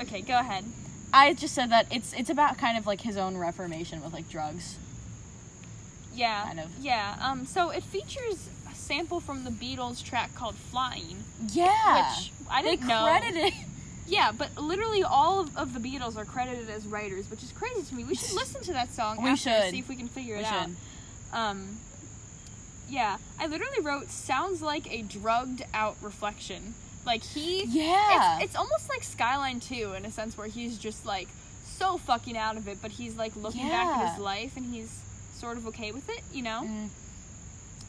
Okay, 0.00 0.20
go 0.22 0.38
ahead. 0.38 0.64
I 1.12 1.34
just 1.34 1.54
said 1.54 1.70
that 1.70 1.86
it's 1.90 2.12
it's 2.14 2.30
about 2.30 2.56
kind 2.58 2.78
of 2.78 2.86
like 2.86 3.00
his 3.02 3.16
own 3.16 3.36
reformation 3.36 4.02
with 4.02 4.12
like 4.12 4.28
drugs. 4.30 4.76
Yeah. 6.14 6.44
Kind 6.44 6.60
of. 6.60 6.70
Yeah. 6.80 7.16
Um. 7.20 7.46
So 7.46 7.70
it 7.70 7.82
features 7.82 8.48
a 8.70 8.74
sample 8.74 9.20
from 9.20 9.44
the 9.44 9.50
Beatles 9.50 10.02
track 10.04 10.34
called 10.34 10.54
"Flying," 10.54 11.24
Yeah. 11.48 12.10
which 12.16 12.32
I 12.50 12.62
didn't 12.62 12.86
know. 12.86 13.02
credited. 13.04 13.52
Yeah, 14.06 14.32
but 14.36 14.56
literally 14.58 15.02
all 15.04 15.40
of, 15.40 15.56
of 15.56 15.72
the 15.74 15.78
Beatles 15.80 16.16
are 16.16 16.24
credited 16.24 16.68
as 16.68 16.84
writers, 16.86 17.30
which 17.30 17.42
is 17.42 17.52
crazy 17.52 17.82
to 17.82 17.94
me. 17.94 18.04
We 18.04 18.14
should 18.16 18.34
listen 18.34 18.60
to 18.62 18.72
that 18.72 18.92
song. 18.92 19.22
We 19.22 19.30
after, 19.30 19.50
should. 19.50 19.70
see 19.70 19.78
if 19.78 19.88
we 19.88 19.96
can 19.96 20.08
figure 20.08 20.34
We 20.36 20.42
it 20.42 20.46
out. 20.46 20.68
Um. 21.32 21.78
Yeah, 22.88 23.16
I 23.38 23.46
literally 23.46 23.80
wrote 23.80 24.10
"sounds 24.10 24.60
like 24.60 24.92
a 24.92 25.02
drugged 25.02 25.62
out 25.72 25.96
reflection." 26.02 26.74
Like 27.06 27.22
he. 27.22 27.64
Yeah. 27.64 28.36
It's, 28.36 28.46
it's 28.46 28.56
almost 28.56 28.88
like 28.88 29.02
Skyline 29.02 29.60
To 29.60 29.94
in 29.94 30.04
a 30.04 30.10
sense 30.10 30.36
where 30.36 30.46
he's 30.48 30.78
just 30.78 31.06
like 31.06 31.28
so 31.64 31.96
fucking 31.96 32.36
out 32.36 32.56
of 32.56 32.68
it, 32.68 32.78
but 32.82 32.90
he's 32.90 33.16
like 33.16 33.34
looking 33.34 33.68
back 33.68 33.96
at 33.96 34.10
his 34.12 34.18
life 34.20 34.56
and 34.56 34.66
he's 34.66 35.00
sort 35.42 35.56
of 35.56 35.66
okay 35.66 35.90
with 35.90 36.08
it, 36.08 36.22
you 36.32 36.42
know? 36.42 36.60
Mm. 36.64 36.88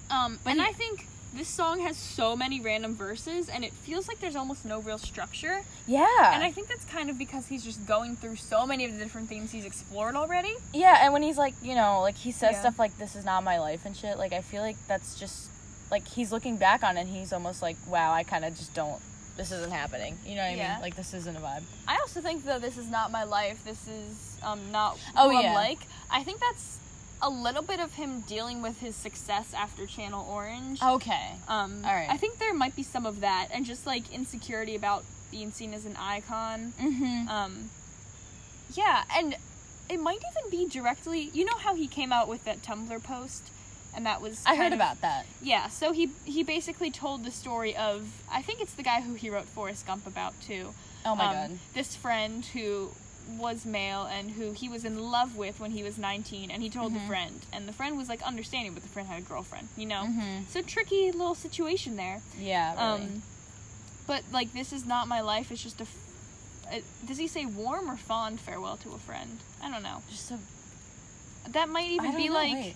Um, 0.09 0.39
But 0.43 0.51
and 0.51 0.61
he- 0.61 0.67
I 0.67 0.73
think 0.73 1.07
this 1.33 1.47
song 1.47 1.79
has 1.81 1.97
so 1.97 2.35
many 2.35 2.59
random 2.59 2.93
verses 2.95 3.47
and 3.49 3.63
it 3.63 3.73
feels 3.73 4.07
like 4.07 4.19
there's 4.19 4.35
almost 4.35 4.65
no 4.65 4.79
real 4.79 4.97
structure. 4.97 5.61
yeah. 5.87 6.33
And 6.33 6.43
I 6.43 6.51
think 6.51 6.67
that's 6.67 6.85
kind 6.85 7.09
of 7.11 7.17
because 7.17 7.47
he's 7.47 7.63
just 7.63 7.85
going 7.87 8.15
through 8.15 8.37
so 8.37 8.65
many 8.65 8.85
of 8.85 8.91
the 8.93 8.99
different 9.03 9.29
things 9.29 9.51
he's 9.51 9.65
explored 9.65 10.15
already. 10.15 10.55
yeah, 10.73 11.03
and 11.03 11.13
when 11.13 11.21
he's 11.23 11.37
like, 11.37 11.53
you 11.61 11.75
know, 11.75 12.01
like 12.01 12.17
he 12.17 12.31
says 12.31 12.53
Yeah. 12.53 12.59
stuff 12.61 12.79
like 12.79 12.97
"This 12.97 13.15
is 13.15 13.23
not 13.25 13.43
my 13.43 13.57
life" 13.59 13.85
and 13.85 13.95
shit. 13.95 14.17
Like 14.17 14.33
I 14.33 14.41
feel 14.41 14.61
like 14.63 14.77
that's 14.87 15.15
just 15.19 15.37
like 15.91 16.07
he's 16.07 16.31
looking 16.31 16.57
back 16.57 16.83
on 16.83 16.97
it 16.97 17.01
and 17.01 17.09
he's 17.09 17.31
almost 17.33 17.61
like, 17.61 17.77
wow, 17.87 18.11
I 18.13 18.23
kind 18.23 18.43
of 18.45 18.55
just 18.57 18.73
don't. 18.73 19.01
This 19.37 19.51
isn't 19.51 19.71
happening. 19.71 20.13
You 20.27 20.35
know 20.35 20.41
what 20.43 20.51
I 20.51 20.55
Yeah. 20.55 20.73
mean? 20.73 20.81
Like 20.81 20.95
this 20.95 21.13
isn't 21.15 21.35
a 21.35 21.39
vibe. 21.39 21.63
I 21.87 21.95
also 22.03 22.21
think 22.21 22.45
though 22.45 22.59
this 22.59 22.77
is 22.77 22.87
not 22.97 23.09
my 23.11 23.23
life. 23.23 23.63
This 23.65 23.81
is 23.87 24.37
um 24.43 24.71
not 24.71 24.97
Oh, 25.17 25.29
who 25.31 25.37
I'm 25.37 25.53
like. 25.55 25.79
I 26.11 26.23
think 26.23 26.39
that's 26.39 26.77
a 27.23 27.29
little 27.29 27.63
bit 27.63 27.79
of 27.79 27.93
him 27.95 28.19
dealing 28.27 28.61
with 28.61 28.79
his 28.79 28.95
success 28.95 29.53
after 29.53 29.85
Channel 29.87 30.27
Orange. 30.29 30.79
Okay. 30.83 31.31
Um, 31.47 31.81
all 31.85 31.93
right. 31.95 32.07
I 32.09 32.17
think 32.17 32.37
there 32.37 32.53
might 32.53 32.75
be 32.75 32.83
some 32.83 33.05
of 33.05 33.21
that, 33.21 33.47
and 33.51 33.65
just 33.65 33.87
like 33.87 34.11
insecurity 34.13 34.75
about 34.75 35.03
being 35.31 35.49
seen 35.51 35.73
as 35.73 35.85
an 35.85 35.95
icon. 35.97 36.73
Mm-hmm. 36.79 37.27
Um, 37.29 37.69
yeah, 38.75 39.03
and 39.15 39.35
it 39.89 39.99
might 39.99 40.17
even 40.31 40.51
be 40.51 40.67
directly. 40.67 41.29
You 41.33 41.45
know 41.45 41.57
how 41.57 41.75
he 41.75 41.87
came 41.87 42.11
out 42.11 42.27
with 42.27 42.43
that 42.45 42.61
Tumblr 42.61 43.01
post, 43.03 43.49
and 43.95 44.05
that 44.05 44.21
was 44.21 44.43
I 44.45 44.55
heard 44.55 44.67
of- 44.73 44.73
about 44.73 45.01
that. 45.01 45.25
Yeah, 45.41 45.69
so 45.69 45.91
he 45.93 46.09
he 46.25 46.43
basically 46.43 46.91
told 46.91 47.23
the 47.23 47.31
story 47.31 47.75
of 47.75 48.07
I 48.31 48.41
think 48.41 48.59
it's 48.61 48.73
the 48.73 48.83
guy 48.83 49.01
who 49.01 49.13
he 49.13 49.29
wrote 49.29 49.45
Forrest 49.45 49.87
Gump 49.87 50.05
about 50.05 50.33
too. 50.41 50.73
Oh 51.05 51.15
my 51.15 51.25
Um, 51.27 51.33
god. 51.33 51.59
This 51.73 51.95
friend 51.95 52.45
who 52.45 52.91
was 53.27 53.65
male 53.65 54.03
and 54.03 54.31
who 54.31 54.51
he 54.51 54.67
was 54.69 54.83
in 54.85 54.99
love 55.11 55.35
with 55.35 55.59
when 55.59 55.71
he 55.71 55.83
was 55.83 55.97
19 55.97 56.51
and 56.51 56.61
he 56.61 56.69
told 56.69 56.91
Mm-hmm. 56.91 57.01
the 57.01 57.07
friend 57.07 57.45
and 57.53 57.67
the 57.67 57.73
friend 57.73 57.97
was 57.97 58.09
like 58.09 58.21
understanding 58.23 58.73
but 58.73 58.83
the 58.83 58.89
friend 58.89 59.07
had 59.07 59.17
a 59.19 59.21
girlfriend 59.25 59.67
you 59.77 59.85
know 59.85 60.03
Mhm. 60.05 60.47
so 60.49 60.61
tricky 60.61 61.11
little 61.11 61.35
situation 61.35 61.95
there 61.95 62.21
Yeah. 62.37 62.71
Really. 62.73 63.03
um 63.05 63.21
but 64.07 64.23
like 64.31 64.51
this 64.53 64.73
is 64.73 64.85
not 64.85 65.07
my 65.07 65.21
life 65.21 65.51
it's 65.51 65.63
just 65.63 65.79
a, 65.79 65.83
f- 65.83 66.71
a 66.71 67.05
does 67.07 67.17
he 67.17 67.27
say 67.27 67.45
warm 67.45 67.89
or 67.89 67.95
fond 67.97 68.39
farewell 68.39 68.77
to 68.77 68.89
a 68.93 68.97
friend 68.99 69.39
i 69.61 69.71
don't 69.71 69.83
know 69.83 70.01
just 70.09 70.29
a. 70.31 70.39
that 71.49 71.69
might 71.69 71.89
even 71.89 72.15
be 72.17 72.27
know, 72.27 72.33
like 72.35 72.53
wait. 72.53 72.75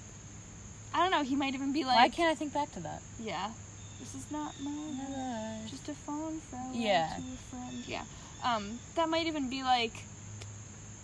i 0.93 1.02
don't 1.02 1.12
know 1.12 1.24
he 1.24 1.36
might 1.36 1.54
even 1.54 1.72
be 1.74 1.84
like 1.84 1.95
Why 1.98 2.10
can't 2.10 2.32
I 2.32 2.36
think 2.36 2.54
back 2.54 2.72
to 2.74 2.80
that? 2.82 3.02
yeah 3.20 3.52
this 4.00 4.16
is 4.16 4.32
not 4.32 4.54
my 4.64 4.72
life 4.72 5.70
just 5.70 5.89
a 5.89 5.93
fond 5.93 6.41
farewell 6.43 6.72
Yeah. 6.74 7.08
to 7.18 7.22
a 7.22 7.38
friend. 7.50 7.84
Yeah. 7.88 8.04
Um, 8.43 8.80
that 8.95 9.10
might 9.10 9.26
even 9.28 9.50
be 9.50 9.64
like 9.64 10.04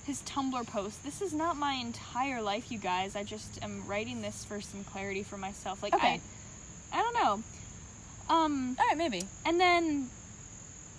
his 0.05 0.21
Tumblr 0.23 0.65
post. 0.67 1.03
This 1.03 1.21
is 1.21 1.33
not 1.33 1.55
my 1.57 1.73
entire 1.73 2.41
life, 2.41 2.71
you 2.71 2.77
guys. 2.77 3.15
I 3.15 3.23
just 3.23 3.61
am 3.63 3.85
writing 3.87 4.21
this 4.21 4.43
for 4.45 4.59
some 4.61 4.83
clarity 4.83 5.23
for 5.23 5.37
myself. 5.37 5.81
Like 5.81 5.93
Okay. 5.95 6.19
I 6.91 6.97
I 6.99 7.01
don't 7.01 7.15
know. 7.15 7.43
Um 8.33 8.75
All 8.79 8.87
right, 8.87 8.97
maybe. 8.97 9.23
and 9.45 9.59
then 9.59 10.09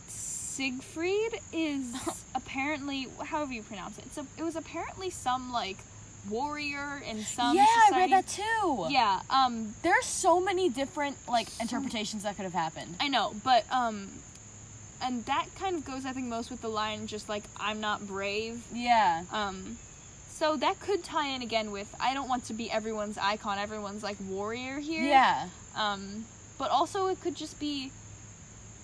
Siegfried 0.09 1.41
is 1.53 1.95
apparently 2.35 3.09
however 3.25 3.53
you 3.53 3.63
pronounce 3.63 3.99
it. 3.99 4.13
So 4.13 4.27
it 4.39 4.43
was 4.43 4.57
apparently 4.57 5.11
some 5.11 5.53
like 5.53 5.79
warrior 6.31 7.03
in 7.07 7.23
some 7.23 7.55
yeah, 7.57 7.67
I 7.67 7.91
read 7.99 8.11
that 8.13 8.27
too. 8.29 8.87
Yeah, 8.89 9.21
um 9.31 9.75
There 9.83 9.93
are 9.93 10.03
so 10.03 10.41
many 10.41 10.69
different 10.69 11.17
like 11.29 11.49
interpretations 11.61 12.23
that 12.23 12.37
could 12.37 12.45
have 12.45 12.55
happened. 12.55 12.97
I 13.01 13.09
know, 13.09 13.35
but 13.45 13.65
um, 13.71 14.11
and 15.03 15.25
that 15.27 15.47
kind 15.59 15.77
of 15.77 15.85
goes, 15.85 16.05
I 16.07 16.13
think, 16.13 16.27
most 16.27 16.51
with 16.51 16.61
the 16.61 16.69
line 16.69 17.07
just 17.07 17.29
like 17.29 17.45
"I'm 17.59 17.81
not 17.81 18.07
brave." 18.07 18.63
Yeah. 18.73 19.25
Um, 19.33 19.79
so 20.31 20.57
that 20.57 20.81
could 20.81 21.05
tie 21.05 21.29
in 21.29 21.43
again 21.43 21.71
with 21.71 21.95
I 22.01 22.13
don't 22.15 22.29
want 22.29 22.45
to 22.47 22.55
be 22.55 22.71
everyone's 22.71 23.17
icon, 23.19 23.59
everyone's 23.59 24.03
like 24.03 24.17
warrior 24.29 24.79
here. 24.81 25.03
Yeah. 25.05 25.49
Um, 25.77 26.25
but 26.59 26.71
also 26.71 27.07
it 27.09 27.21
could 27.21 27.35
just 27.37 27.59
be 27.61 27.91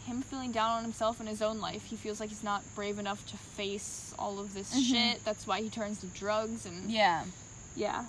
him 0.07 0.23
feeling 0.23 0.51
down 0.53 0.71
on 0.79 0.83
himself 0.83 1.21
in 1.21 1.27
his 1.27 1.43
own 1.43 1.61
life. 1.61 1.85
He 1.85 1.97
feels 1.97 2.21
like 2.21 2.31
he's 2.31 2.43
not 2.43 2.63
brave 2.75 2.99
enough 2.99 3.25
to 3.31 3.37
face 3.37 4.15
all 4.19 4.39
of 4.41 4.55
this 4.55 4.75
Mhm. 4.75 4.83
shit. 4.91 5.25
That's 5.25 5.47
why 5.47 5.61
he 5.61 5.69
turns 5.69 6.01
to 6.01 6.07
drugs 6.07 6.65
and 6.67 6.91
Yeah. 6.91 7.25
yeah. 7.77 8.05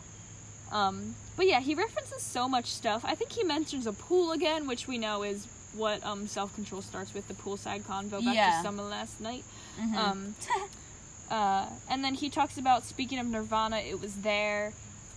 Um, 0.71 1.15
but 1.35 1.47
yeah, 1.47 1.59
he 1.59 1.75
references 1.75 2.21
so 2.23 2.47
much 2.47 2.67
stuff. 2.67 3.03
I 3.03 3.13
think 3.13 3.33
he 3.33 3.43
mentions 3.43 3.85
a 3.85 3.91
pool 3.93 4.31
again, 4.31 4.67
which 4.67 4.87
we 4.87 4.97
know 4.97 5.21
is 5.23 5.47
what 5.73 6.05
um 6.05 6.27
self 6.27 6.53
control 6.55 6.81
starts 6.81 7.13
with 7.13 7.27
the 7.27 7.33
poolside 7.33 7.81
convo 7.83 8.23
back 8.23 8.35
Yeah. 8.35 8.57
to 8.57 8.63
summer 8.63 8.83
last 8.83 9.19
night. 9.21 9.43
Mhm. 9.79 9.95
Um, 9.95 10.35
uh, 11.29 11.65
and 11.89 12.03
then 12.03 12.13
he 12.15 12.29
talks 12.29 12.57
about 12.57 12.83
speaking 12.83 13.19
of 13.19 13.27
Nirvana, 13.27 13.77
it 13.77 13.99
was 14.01 14.15
there. 14.15 14.73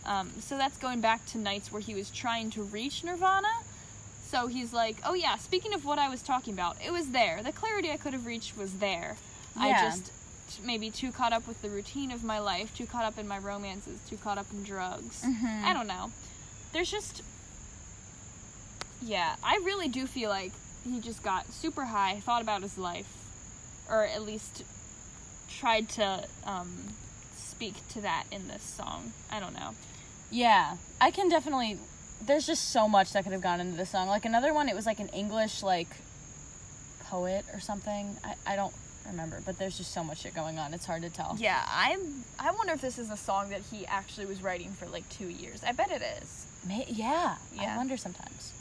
Um, 0.06 0.30
so 0.40 0.56
that's 0.58 0.76
going 0.76 1.00
back 1.00 1.24
to 1.26 1.38
nights 1.38 1.72
where 1.72 1.80
he 1.80 1.94
was 1.94 2.10
trying 2.10 2.50
to 2.50 2.62
reach 2.62 3.02
Nirvana. 3.04 3.48
So 4.28 4.46
he's 4.48 4.72
like, 4.72 4.96
oh 5.04 5.14
yeah, 5.14 5.36
speaking 5.36 5.74
of 5.74 5.84
what 5.84 5.98
I 5.98 6.08
was 6.08 6.20
talking 6.22 6.52
about, 6.54 6.76
it 6.84 6.92
was 6.92 7.10
there. 7.10 7.42
The 7.42 7.52
clarity 7.52 7.90
I 7.90 7.96
could 7.96 8.12
have 8.12 8.26
reached 8.26 8.56
was 8.56 8.74
there. 8.74 9.16
I 9.56 9.70
just 9.80 10.10
maybe 10.62 10.90
too 10.90 11.10
caught 11.10 11.32
up 11.32 11.46
with 11.48 11.62
the 11.62 11.68
routine 11.70 12.10
of 12.10 12.22
my 12.22 12.38
life, 12.38 12.76
too 12.76 12.86
caught 12.86 13.04
up 13.04 13.18
in 13.18 13.26
my 13.26 13.38
romances, 13.38 14.00
too 14.08 14.16
caught 14.16 14.36
up 14.36 14.46
in 14.52 14.62
drugs. 14.62 15.22
Mhm. 15.22 15.64
I 15.64 15.72
don't 15.72 15.86
know. 15.86 16.10
There's 16.72 16.90
just 16.90 17.22
yeah, 19.02 19.36
I 19.42 19.56
really 19.64 19.88
do 19.88 20.06
feel 20.06 20.30
like 20.30 20.52
he 20.84 21.00
just 21.00 21.22
got 21.22 21.52
super 21.52 21.84
high, 21.84 22.20
thought 22.20 22.42
about 22.42 22.62
his 22.62 22.76
life, 22.78 23.06
or 23.88 24.04
at 24.04 24.22
least 24.22 24.64
tried 25.48 25.88
to 25.90 26.24
um, 26.44 26.88
speak 27.36 27.74
to 27.90 28.00
that 28.00 28.24
in 28.30 28.48
this 28.48 28.62
song. 28.62 29.12
I 29.30 29.40
don't 29.40 29.54
know. 29.54 29.74
Yeah, 30.30 30.76
I 31.00 31.10
can 31.10 31.28
definitely. 31.28 31.78
There's 32.24 32.46
just 32.46 32.70
so 32.70 32.88
much 32.88 33.12
that 33.12 33.24
could 33.24 33.32
have 33.32 33.42
gone 33.42 33.60
into 33.60 33.76
this 33.76 33.90
song. 33.90 34.08
Like 34.08 34.24
another 34.24 34.54
one, 34.54 34.68
it 34.68 34.74
was 34.74 34.86
like 34.86 35.00
an 35.00 35.08
English 35.08 35.62
like 35.62 35.88
poet 37.04 37.44
or 37.52 37.60
something. 37.60 38.16
I, 38.24 38.34
I 38.46 38.56
don't 38.56 38.74
remember, 39.06 39.40
but 39.44 39.58
there's 39.58 39.76
just 39.76 39.92
so 39.92 40.02
much 40.02 40.22
shit 40.22 40.34
going 40.34 40.58
on. 40.58 40.72
It's 40.72 40.86
hard 40.86 41.02
to 41.02 41.10
tell. 41.10 41.36
Yeah, 41.38 41.62
I'm. 41.68 42.24
I 42.38 42.50
wonder 42.52 42.72
if 42.72 42.80
this 42.80 42.98
is 42.98 43.10
a 43.10 43.16
song 43.16 43.50
that 43.50 43.60
he 43.70 43.86
actually 43.86 44.26
was 44.26 44.42
writing 44.42 44.70
for 44.70 44.86
like 44.86 45.06
two 45.10 45.28
years. 45.28 45.62
I 45.62 45.72
bet 45.72 45.90
it 45.90 46.02
is. 46.22 46.46
May, 46.66 46.86
yeah, 46.88 47.36
Yeah. 47.54 47.74
I 47.74 47.76
wonder 47.76 47.96
sometimes. 47.98 48.53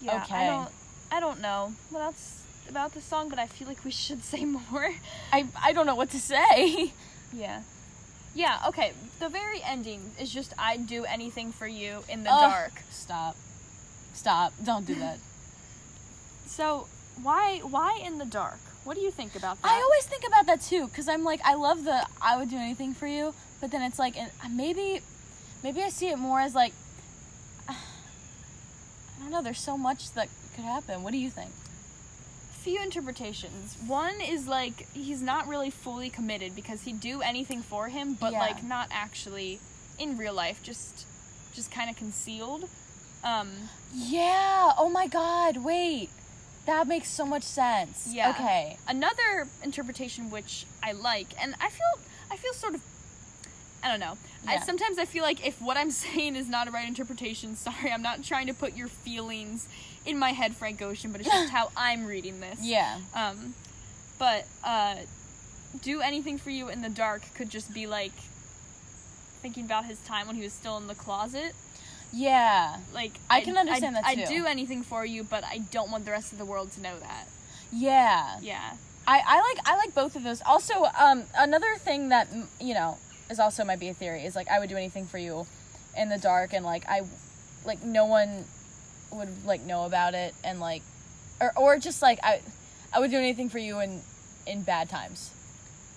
Yeah, 0.00 0.22
Okay. 0.22 0.34
I 0.34 0.46
don't. 0.46 0.70
I 1.10 1.20
don't 1.20 1.40
know 1.40 1.72
what 1.90 2.02
else 2.02 2.42
about 2.68 2.92
the 2.94 3.00
song, 3.00 3.28
but 3.28 3.38
I 3.38 3.46
feel 3.46 3.68
like 3.68 3.84
we 3.84 3.90
should 3.90 4.22
say 4.32 4.44
more. 4.44 4.90
I 5.32 5.46
I 5.62 5.72
don't 5.72 5.86
know 5.86 5.94
what 5.96 6.10
to 6.10 6.18
say. 6.20 6.92
Yeah. 7.32 7.62
Yeah, 8.34 8.60
okay. 8.68 8.92
The 9.18 9.28
very 9.28 9.60
ending 9.62 10.00
is 10.20 10.32
just 10.32 10.54
I'd 10.58 10.86
do 10.86 11.04
anything 11.04 11.52
for 11.52 11.66
you 11.66 12.04
in 12.08 12.22
the 12.22 12.30
Ugh. 12.30 12.40
dark. 12.50 12.72
Stop, 12.90 13.34
stop! 14.14 14.52
Don't 14.64 14.86
do 14.86 14.94
that. 14.96 15.18
So, 16.46 16.86
why 17.22 17.58
why 17.58 17.98
in 18.02 18.18
the 18.18 18.24
dark? 18.24 18.60
What 18.84 18.94
do 18.96 19.02
you 19.02 19.10
think 19.10 19.34
about 19.34 19.60
that? 19.60 19.68
I 19.68 19.82
always 19.82 20.06
think 20.06 20.24
about 20.26 20.46
that 20.46 20.60
too, 20.60 20.88
cause 20.88 21.08
I'm 21.08 21.24
like, 21.24 21.40
I 21.44 21.54
love 21.54 21.84
the 21.84 22.06
I 22.22 22.38
would 22.38 22.48
do 22.48 22.56
anything 22.56 22.94
for 22.94 23.06
you, 23.08 23.34
but 23.60 23.70
then 23.72 23.82
it's 23.82 23.98
like, 23.98 24.16
and 24.16 24.30
uh, 24.44 24.48
maybe, 24.48 25.00
maybe 25.64 25.82
I 25.82 25.88
see 25.88 26.08
it 26.08 26.18
more 26.18 26.40
as 26.40 26.54
like, 26.54 26.72
don't 29.26 29.32
know. 29.32 29.42
There's 29.42 29.60
so 29.60 29.76
much 29.76 30.12
that 30.12 30.28
could 30.54 30.64
happen. 30.64 31.02
What 31.02 31.12
do 31.12 31.18
you 31.18 31.30
think? 31.30 31.50
few 32.62 32.82
interpretations. 32.82 33.76
One 33.86 34.20
is 34.20 34.48
like 34.48 34.88
he's 34.92 35.22
not 35.22 35.46
really 35.46 35.70
fully 35.70 36.10
committed 36.10 36.56
because 36.56 36.82
he'd 36.82 36.98
do 36.98 37.22
anything 37.22 37.62
for 37.62 37.86
him, 37.86 38.14
but 38.14 38.32
Yeah. 38.32 38.40
like 38.40 38.64
not 38.64 38.88
actually 38.90 39.60
in 40.00 40.18
real 40.18 40.34
life, 40.34 40.60
just 40.64 41.06
just 41.54 41.70
kind 41.70 41.88
of 41.88 41.94
concealed. 41.96 42.68
Um 43.22 43.68
Yeah. 43.94 44.72
Oh 44.76 44.88
my 44.88 45.06
God. 45.06 45.58
Wait. 45.58 46.10
That 46.66 46.88
makes 46.88 47.08
so 47.08 47.24
much 47.24 47.44
sense. 47.44 48.08
Yeah. 48.12 48.30
Okay. 48.30 48.78
another 48.88 49.46
interpretation 49.62 50.28
which 50.28 50.66
I 50.82 50.90
like, 50.90 51.28
and 51.40 51.54
I 51.60 51.68
feel 51.70 51.92
I 52.32 52.36
feel 52.36 52.52
sort 52.52 52.74
of 52.74 52.80
I 53.86 53.90
don't 53.90 54.00
know. 54.00 54.16
I, 54.48 54.58
sometimes 54.60 54.98
I 54.98 55.04
feel 55.04 55.22
like 55.22 55.46
if 55.46 55.60
what 55.62 55.76
I'm 55.76 55.90
saying 56.04 56.34
is 56.34 56.48
not 56.48 56.66
a 56.66 56.70
right 56.72 56.86
interpretation, 56.88 57.54
sorry, 57.56 57.92
I'm 57.92 58.02
not 58.02 58.24
trying 58.24 58.48
to 58.48 58.54
put 58.54 58.76
your 58.76 58.88
feelings 58.88 59.68
in 60.04 60.18
my 60.18 60.32
head, 60.32 60.54
Frank 60.56 60.82
Ocean, 60.82 61.12
but 61.12 61.20
it's 61.20 61.30
just 61.30 61.50
how 61.58 61.70
I'm 61.76 62.04
reading 62.04 62.40
this. 62.40 62.58
Yeah. 62.60 62.98
Um, 63.14 63.54
but 64.18 64.46
uh, 64.64 64.96
do 65.82 66.00
anything 66.00 66.36
for 66.38 66.50
you 66.50 66.68
in 66.68 66.82
the 66.82 66.88
dark 66.88 67.22
could 67.34 67.48
just 67.50 67.72
be 67.72 67.86
like 67.86 68.12
thinking 69.42 69.64
about 69.64 69.84
his 69.84 70.00
time 70.00 70.26
when 70.26 70.34
he 70.36 70.42
was 70.42 70.52
still 70.52 70.76
in 70.78 70.88
the 70.88 70.94
closet. 70.94 71.54
Yeah. 72.12 72.78
Like 72.92 73.12
I 73.30 73.36
I'd- 73.36 73.44
can 73.44 73.56
understand 73.56 73.96
I'd, 73.98 74.18
that, 74.18 74.28
I'd 74.28 74.28
do 74.28 74.46
anything 74.46 74.82
for 74.82 75.04
you, 75.04 75.22
but 75.22 75.44
I 75.44 75.58
don't 75.58 75.90
want 75.92 76.04
the 76.06 76.10
rest 76.10 76.32
of 76.32 76.38
the 76.38 76.44
world 76.44 76.72
to 76.72 76.80
know 76.80 76.98
that. 76.98 77.28
Yeah. 77.72 78.38
Yeah. 78.40 78.72
I, 79.08 79.22
I 79.24 79.36
like 79.40 79.68
I 79.68 79.76
like 79.76 79.94
both 79.94 80.16
of 80.16 80.24
those. 80.24 80.42
Also, 80.42 80.86
um, 80.98 81.22
another 81.38 81.76
thing 81.76 82.08
that 82.08 82.26
you 82.60 82.74
know 82.74 82.98
is 83.30 83.38
also 83.40 83.64
might 83.64 83.80
be 83.80 83.88
a 83.88 83.94
theory 83.94 84.24
is 84.24 84.36
like 84.36 84.48
I 84.48 84.58
would 84.58 84.68
do 84.68 84.76
anything 84.76 85.06
for 85.06 85.18
you 85.18 85.46
in 85.96 86.08
the 86.08 86.18
dark, 86.18 86.52
and 86.52 86.64
like 86.64 86.84
I, 86.88 87.02
like 87.64 87.82
no 87.82 88.04
one 88.06 88.44
would 89.12 89.44
like 89.46 89.62
know 89.62 89.84
about 89.86 90.14
it, 90.14 90.34
and 90.44 90.60
like, 90.60 90.82
or 91.40 91.52
or 91.56 91.78
just 91.78 92.02
like 92.02 92.18
I, 92.22 92.40
I 92.92 93.00
would 93.00 93.10
do 93.10 93.18
anything 93.18 93.48
for 93.48 93.58
you 93.58 93.80
in 93.80 94.02
in 94.46 94.62
bad 94.62 94.88
times. 94.88 95.30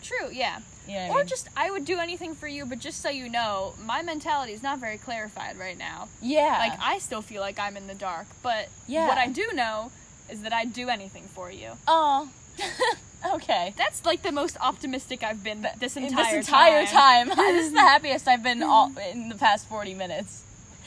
True. 0.02 0.30
Yeah. 0.32 0.60
You 0.88 0.96
know 0.96 1.02
what 1.02 1.06
I 1.08 1.14
Or 1.14 1.18
mean? 1.18 1.28
just 1.28 1.48
I 1.58 1.70
would 1.70 1.86
do 1.86 2.00
anything 2.00 2.34
for 2.34 2.48
you, 2.48 2.66
but 2.66 2.80
just 2.80 3.02
so 3.02 3.10
you 3.10 3.30
know, 3.30 3.74
my 3.86 4.02
mentality 4.02 4.54
is 4.54 4.64
not 4.64 4.80
very 4.80 4.98
clarified 4.98 5.58
right 5.60 5.78
now. 5.78 6.08
yeah. 6.22 6.58
Like 6.58 6.80
I 6.82 6.98
still 7.00 7.22
feel 7.22 7.42
like 7.42 7.60
I'm 7.60 7.78
in 7.78 7.86
the 7.88 7.94
dark, 7.96 8.26
but 8.42 8.70
Yeah. 8.88 9.08
what 9.08 9.18
I 9.18 9.28
do 9.28 9.46
know 9.54 9.92
is 10.32 10.42
that 10.42 10.54
I'd 10.54 10.72
do 10.74 10.90
anything 10.90 11.24
for 11.26 11.52
you. 11.52 11.74
oh, 11.88 12.30
okay. 13.26 13.74
That's 13.78 14.06
like 14.06 14.22
the 14.22 14.32
most 14.32 14.58
optimistic 14.62 15.24
I've 15.24 15.44
been 15.44 15.68
this 15.80 15.98
entire 15.98 16.38
this 16.38 16.48
entire 16.48 16.86
time. 16.86 17.30
time, 17.30 17.38
this 17.56 17.68
is 17.68 17.74
the 17.74 17.80
happiest 17.80 18.28
I've 18.28 18.44
been 18.44 18.64
all 18.64 18.92
in 19.12 19.30
the 19.30 19.36
past 19.36 19.68
forty 19.68 19.94
minutes. 19.94 20.44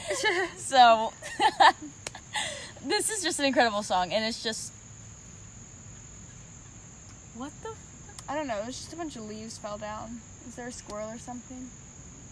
so 0.57 1.12
this 2.85 3.11
is 3.11 3.22
just 3.22 3.39
an 3.39 3.47
incredible 3.47 3.83
song, 3.83 4.12
and 4.12 4.24
it's 4.24 4.43
just. 4.43 4.72
What 7.35 7.53
the? 7.62 7.74
I 8.28 8.37
don't 8.37 8.47
know. 8.47 8.62
It's 8.66 8.78
just 8.78 8.93
a 8.93 8.97
bunch 8.97 9.16
of 9.16 9.22
leaves 9.28 9.59
fell 9.59 9.78
down. 9.78 10.20
Is 10.47 10.55
there 10.55 10.68
a 10.68 10.72
squirrel 10.72 11.09
or 11.09 11.18
something? 11.18 11.68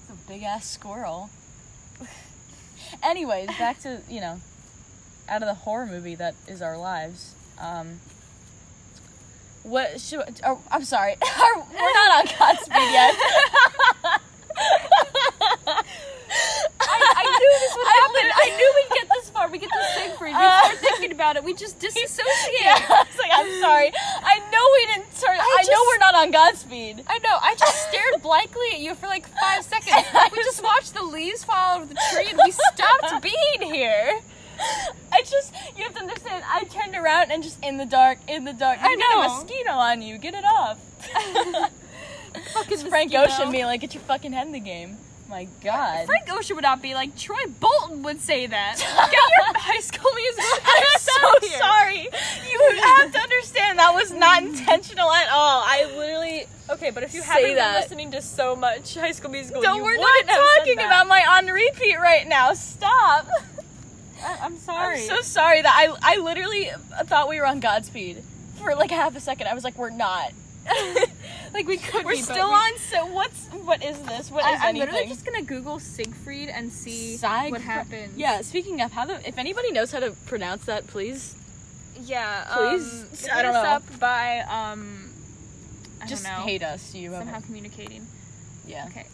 It's 0.03 0.11
a 0.11 0.29
big 0.29 0.43
ass 0.43 0.69
squirrel. 0.69 1.31
Anyways, 3.03 3.49
back 3.59 3.81
to 3.81 4.01
you 4.09 4.21
know, 4.21 4.41
out 5.29 5.43
of 5.43 5.49
the 5.49 5.55
horror 5.55 5.87
movie 5.87 6.15
that 6.15 6.35
is 6.49 6.63
our 6.63 6.77
lives. 6.77 7.35
Um, 7.59 8.01
what 9.63 10.01
should? 10.01 10.41
Oh, 10.45 10.61
I'm 10.71 10.85
sorry, 10.85 11.17
we're 11.23 11.95
not 11.95 12.21
on 12.21 12.27
Godspeed 12.39 12.93
yet. 12.93 13.15
I, 16.83 17.15
I 17.17 17.25
knew 17.39 17.53
this 17.61 17.75
would 17.77 17.87
I 17.87 17.89
happen. 18.01 18.27
lit- 18.27 18.37
I 18.37 18.39
knew 18.57 18.71
we'd 18.77 18.91
get 19.01 19.09
this 19.15 19.29
far. 19.31 19.49
We 19.51 19.59
get 19.59 19.71
to 19.71 19.83
Siegfried. 19.97 20.35
We 20.35 20.39
Uh, 20.43 20.61
start 20.63 20.79
thinking 20.79 21.13
about 21.13 21.37
it. 21.37 21.45
We 21.45 21.53
just 21.55 21.79
disassociate. 21.79 22.63
yeah, 22.63 22.79
I 22.89 23.05
was 23.09 23.19
like, 23.19 23.31
I'm 23.33 23.61
sorry. 23.61 23.93
I 24.23 24.39
know 24.51 24.65
we 24.73 24.87
didn't 24.95 25.13
turn. 25.21 25.37
I, 25.39 25.63
know 25.63 25.67
just- 25.67 25.87
we're 25.89 25.99
not 25.99 26.15
on 26.15 26.31
Godspeed. 26.31 27.05
I 27.07 27.19
know. 27.19 27.37
I 27.41 27.55
just 27.57 27.89
stared 27.89 28.23
blankly 28.23 28.67
at 28.75 28.81
you 28.81 28.95
for 28.95 29.07
like 29.07 29.27
five 29.41 29.65
seconds. 29.65 30.07
We 30.33 30.39
just 30.45 30.63
watched 30.63 30.95
the 30.95 31.03
leaves 31.03 31.45
fall 31.45 31.77
out 31.77 31.83
of 31.83 31.89
the 31.89 31.99
tree 32.13 32.29
and 32.31 32.39
we 32.45 32.51
stopped 32.53 33.23
being 33.23 33.63
here. 33.73 34.21
I 35.13 35.23
just, 35.23 35.53
you 35.77 35.85
have 35.85 35.95
to 35.95 36.01
understand. 36.01 36.45
I 36.49 36.65
turned 36.65 36.95
around 36.95 37.31
and 37.33 37.43
just 37.43 37.59
in 37.65 37.77
the 37.79 37.87
dark, 37.87 38.19
in 38.29 38.45
the 38.45 38.53
dark. 38.53 38.79
I 38.83 38.91
You 38.91 38.99
got 38.99 39.13
a 39.13 39.15
know. 39.29 39.35
mosquito 39.35 39.73
on 39.73 40.03
you. 40.03 40.19
Get 40.19 40.35
it 40.35 40.45
off. 40.45 40.79
Fucking 42.55 42.79
Frank 42.89 43.11
mosquito. 43.13 43.30
Ocean 43.41 43.53
being 43.53 43.65
like, 43.65 43.81
get 43.81 43.95
your 43.95 44.03
fucking 44.05 44.33
head 44.33 44.47
in 44.47 44.53
the 44.53 44.61
game. 44.61 44.97
My 45.31 45.47
God. 45.63 46.07
Frank 46.07 46.29
Ocean 46.33 46.57
would 46.57 46.63
not 46.63 46.83
be 46.83 46.95
like 46.95 47.17
Troy 47.17 47.39
Bolton 47.61 48.03
would 48.03 48.21
say 48.21 48.49
that. 48.49 48.77
Get 49.11 49.13
your 49.13 49.61
high 49.61 49.79
school 49.79 50.11
musical. 50.13 50.59
I'm 50.67 50.99
so 50.99 51.47
here. 51.47 51.59
sorry. 51.59 52.03
You 52.51 52.83
have 52.83 53.13
to 53.13 53.19
understand 53.21 53.79
that 53.79 53.95
was 53.95 54.11
not 54.11 54.43
intentional 54.43 55.09
at 55.13 55.29
all. 55.31 55.63
I 55.65 55.89
literally. 55.97 56.47
Okay, 56.69 56.91
but 56.91 57.05
if 57.05 57.15
you 57.15 57.23
haven't 57.23 57.55
been 57.55 57.75
listening 57.75 58.11
to 58.11 58.23
so 58.23 58.57
much 58.57 58.97
High 58.97 59.13
School 59.13 59.31
Musical, 59.31 59.63
you 59.63 59.85
we're 59.85 59.97
have 59.97 60.27
talking 60.27 60.79
about 60.79 61.07
my 61.07 61.25
on 61.39 61.47
repeat 61.47 61.97
right 61.97 62.27
now. 62.27 62.53
Stop. 62.55 63.29
I'm 64.25 64.59
sorry. 64.59 64.97
I'm 64.97 65.07
so 65.07 65.21
sorry 65.21 65.63
that 65.63 65.73
I 65.73 66.15
I 66.15 66.17
literally 66.19 66.71
thought 67.05 67.29
we 67.29 67.39
were 67.39 67.47
on 67.47 67.61
Godspeed 67.61 68.23
for 68.61 68.75
like 68.75 68.91
half 68.91 69.15
a 69.15 69.21
second. 69.21 69.47
I 69.47 69.55
was 69.55 69.63
like, 69.63 69.79
we're 69.79 69.91
not. 69.91 70.33
like 71.55 71.67
we 71.67 71.77
could. 71.79 72.05
We're 72.05 72.13
be, 72.13 72.23
still 72.23 72.49
we- 72.49 72.55
on. 72.55 72.79
So 72.79 73.07
what's 73.07 73.47
what 73.49 73.85
is 73.85 73.99
this? 74.03 74.31
What 74.31 74.41
is 74.45 74.61
I, 74.61 74.69
I'm 74.69 74.77
anything? 74.77 74.81
literally 74.93 75.07
just 75.09 75.25
gonna 75.25 75.43
Google 75.43 75.79
Siegfried 75.79 76.49
and 76.49 76.73
see 76.73 77.17
Siegfried- 77.17 77.53
what 77.53 77.61
happens. 77.61 78.17
Yeah. 78.17 78.41
Speaking 78.43 78.81
of, 78.81 78.93
how 78.93 79.05
the 79.07 79.27
if 79.29 79.39
anybody 79.39 79.71
knows 79.73 79.91
how 79.93 80.01
to 80.01 80.13
pronounce 80.27 80.65
that, 80.67 80.87
please 80.87 81.35
yeah. 82.03 82.47
Please? 82.57 83.03
um, 83.25 83.37
I 83.39 83.43
don't 83.43 83.55
us 83.57 83.65
know. 83.65 83.71
up 83.71 84.01
by 84.01 84.41
um. 84.49 85.11
I 86.03 86.07
just 86.07 86.25
don't 86.25 86.33
know, 86.39 86.43
hate 86.45 86.63
us. 86.63 86.95
You 86.95 87.11
somehow 87.13 87.41
communicating. 87.41 88.07
yeah. 88.67 88.87
Okay, 88.89 89.07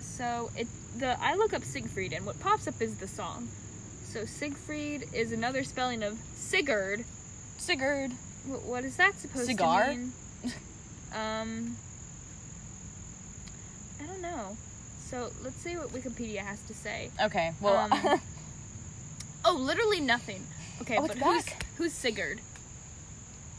so 0.00 0.50
it 0.56 0.66
the 0.98 1.16
I 1.22 1.34
look 1.36 1.52
up 1.52 1.62
Siegfried 1.64 2.12
and 2.12 2.26
what 2.26 2.40
pops 2.40 2.66
up 2.66 2.80
is 2.82 2.96
the 2.96 3.06
song. 3.06 3.48
So 4.04 4.24
Siegfried 4.24 5.08
is 5.12 5.30
another 5.32 5.62
spelling 5.64 6.02
of 6.02 6.18
Sigurd. 6.36 7.04
Sigurd. 7.58 8.12
Wh- 8.48 8.66
What 8.66 8.84
is 8.84 8.96
that 8.96 9.18
supposed 9.20 9.46
Cigar? 9.46 9.84
to 9.86 9.90
mean? 9.90 10.12
Um, 11.14 11.76
I 14.02 14.06
don't 14.06 14.20
know. 14.22 14.56
So 15.08 15.30
let's 15.42 15.56
see 15.56 15.76
what 15.76 15.88
Wikipedia 15.90 16.38
has 16.38 16.60
to 16.62 16.74
say. 16.74 17.10
Okay. 17.22 17.52
Well. 17.60 17.88
Um, 17.92 18.20
Oh, 19.46 19.52
literally 19.52 20.00
nothing. 20.00 20.42
Okay, 20.80 20.96
Oh, 20.96 21.06
but 21.06 21.18
who's 21.18 21.44
who's 21.76 21.92
Sigurd? 21.92 22.40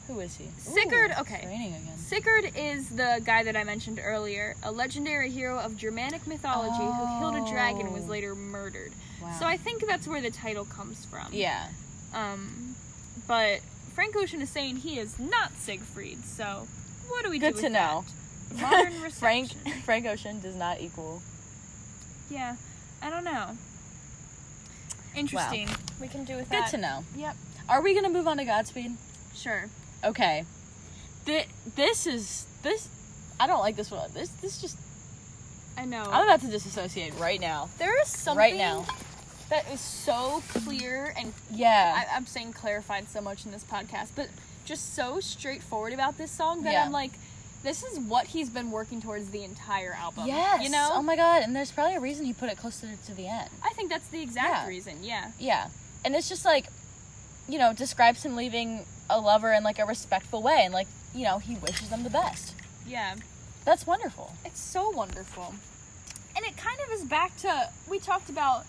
who 0.07 0.19
is 0.19 0.35
he? 0.35 0.45
Sigurd, 0.57 1.11
Ooh, 1.11 1.21
okay. 1.21 1.73
Sigurd 1.97 2.51
is 2.55 2.89
the 2.89 3.21
guy 3.23 3.43
that 3.43 3.55
I 3.55 3.63
mentioned 3.63 3.99
earlier, 4.03 4.55
a 4.63 4.71
legendary 4.71 5.29
hero 5.29 5.59
of 5.59 5.77
Germanic 5.77 6.25
mythology 6.25 6.83
who 6.83 7.19
killed 7.19 7.35
a 7.47 7.51
dragon 7.51 7.85
and 7.85 7.93
was 7.93 8.05
Oh. 8.05 8.07
later 8.07 8.33
murdered. 8.33 8.93
Wow. 9.21 9.35
So 9.39 9.45
I 9.45 9.57
think 9.57 9.85
that's 9.85 10.07
where 10.07 10.21
the 10.21 10.31
title 10.31 10.65
comes 10.65 11.05
from. 11.05 11.27
Yeah. 11.31 11.67
Um, 12.15 12.75
but 13.27 13.59
Frank 13.93 14.15
Ocean 14.15 14.41
is 14.41 14.49
saying 14.49 14.77
he 14.77 14.97
is 14.97 15.19
not 15.19 15.53
Siegfried. 15.53 16.25
So 16.25 16.67
what 17.09 17.23
do 17.23 17.29
we 17.29 17.39
do? 17.39 17.45
Good 17.47 17.55
with 17.55 17.63
to 17.63 17.69
know. 17.69 18.05
that? 18.53 18.61
Modern 18.61 19.11
Frank 19.11 19.49
reception. 19.49 19.81
Frank 19.83 20.05
Ocean 20.05 20.39
does 20.41 20.55
not 20.55 20.79
equal. 20.81 21.21
Yeah, 22.29 22.55
I 23.01 23.09
don't 23.09 23.23
know. 23.23 23.57
Interesting. 25.15 25.69
We 26.01 26.07
can 26.07 26.25
do 26.25 26.35
with 26.35 26.49
Good 26.49 26.63
that. 26.63 26.71
to 26.71 26.77
know. 26.77 27.03
Yep. 27.15 27.35
Are 27.69 27.81
we 27.81 27.93
gonna 27.95 28.09
move 28.09 28.27
on 28.27 28.37
to 28.37 28.45
Godspeed? 28.45 28.91
Sure. 29.33 29.65
Okay. 30.03 30.45
Th- 31.25 31.47
this 31.75 32.05
is 32.05 32.45
this. 32.63 32.89
I 33.39 33.47
don't 33.47 33.59
like 33.61 33.75
this 33.75 33.91
one. 33.91 34.09
This 34.13 34.29
this 34.29 34.59
just. 34.61 34.77
I 35.77 35.85
know. 35.85 36.03
I'm 36.03 36.23
about 36.23 36.41
to 36.41 36.47
disassociate 36.47 37.13
right 37.19 37.39
now. 37.39 37.69
there 37.79 37.99
is 38.01 38.07
something 38.07 38.37
Right 38.37 38.55
now. 38.55 38.85
that 39.49 39.69
is 39.71 39.81
so 39.81 40.41
clear 40.49 41.13
and 41.17 41.33
Yeah. 41.51 42.05
I, 42.09 42.15
I'm 42.15 42.25
saying 42.25 42.53
clarified 42.53 43.09
so 43.09 43.19
much 43.21 43.45
in 43.45 43.51
this 43.51 43.63
podcast, 43.65 44.09
but 44.15 44.29
just 44.65 44.93
so 44.95 45.19
straightforward 45.19 45.93
about 45.93 46.17
this 46.17 46.31
song 46.31 46.63
that 46.63 46.73
Yeah. 46.73 46.83
I'm 46.85 46.91
like, 46.91 47.11
this 47.63 47.83
is 47.83 47.97
what 47.99 48.27
he's 48.27 48.49
been 48.49 48.69
working 48.71 49.01
towards 49.01 49.29
the 49.31 49.43
entire 49.43 49.93
album. 49.93 50.27
yes. 50.27 50.61
You 50.63 50.69
know? 50.69 50.89
Oh 50.93 51.01
my 51.01 51.15
god. 51.15 51.41
And 51.43 51.55
there's 51.55 51.71
probably 51.71 51.95
a 51.95 51.99
reason 51.99 52.25
he 52.25 52.33
put 52.33 52.49
it 52.49 52.57
closer 52.57 52.87
to 53.05 53.13
the 53.13 53.27
end. 53.27 53.49
I 53.63 53.69
think 53.73 53.89
that's 53.89 54.07
the 54.09 54.21
exact 54.21 54.49
Yeah. 54.49 54.67
reason, 54.67 55.03
yeah. 55.03 55.31
Yeah. 55.39 55.67
And 56.03 56.15
it's 56.15 56.29
just 56.29 56.45
like, 56.45 56.67
you 57.47 57.57
know, 57.57 57.73
describes 57.73 58.23
him 58.23 58.35
leaving 58.35 58.85
a 59.09 59.19
lover 59.19 59.51
in 59.53 59.63
like 59.63 59.79
a 59.79 59.85
respectful 59.85 60.41
way, 60.41 60.61
and 60.63 60.73
like, 60.73 60.87
you 61.13 61.23
know, 61.23 61.37
he 61.39 61.55
wishes 61.55 61.89
them 61.89 62.03
the 62.03 62.09
best. 62.09 62.53
Yeah. 62.85 63.15
That's 63.65 63.87
wonderful. 63.87 64.33
It's 64.45 64.59
so 64.59 64.89
wonderful. 64.89 65.55
And 66.35 66.45
it 66.45 66.57
kind 66.57 66.79
of 66.85 66.91
is 66.91 67.03
back 67.03 67.35
to 67.37 67.69
we 67.89 67.97
talked 67.97 68.29
about 68.29 68.65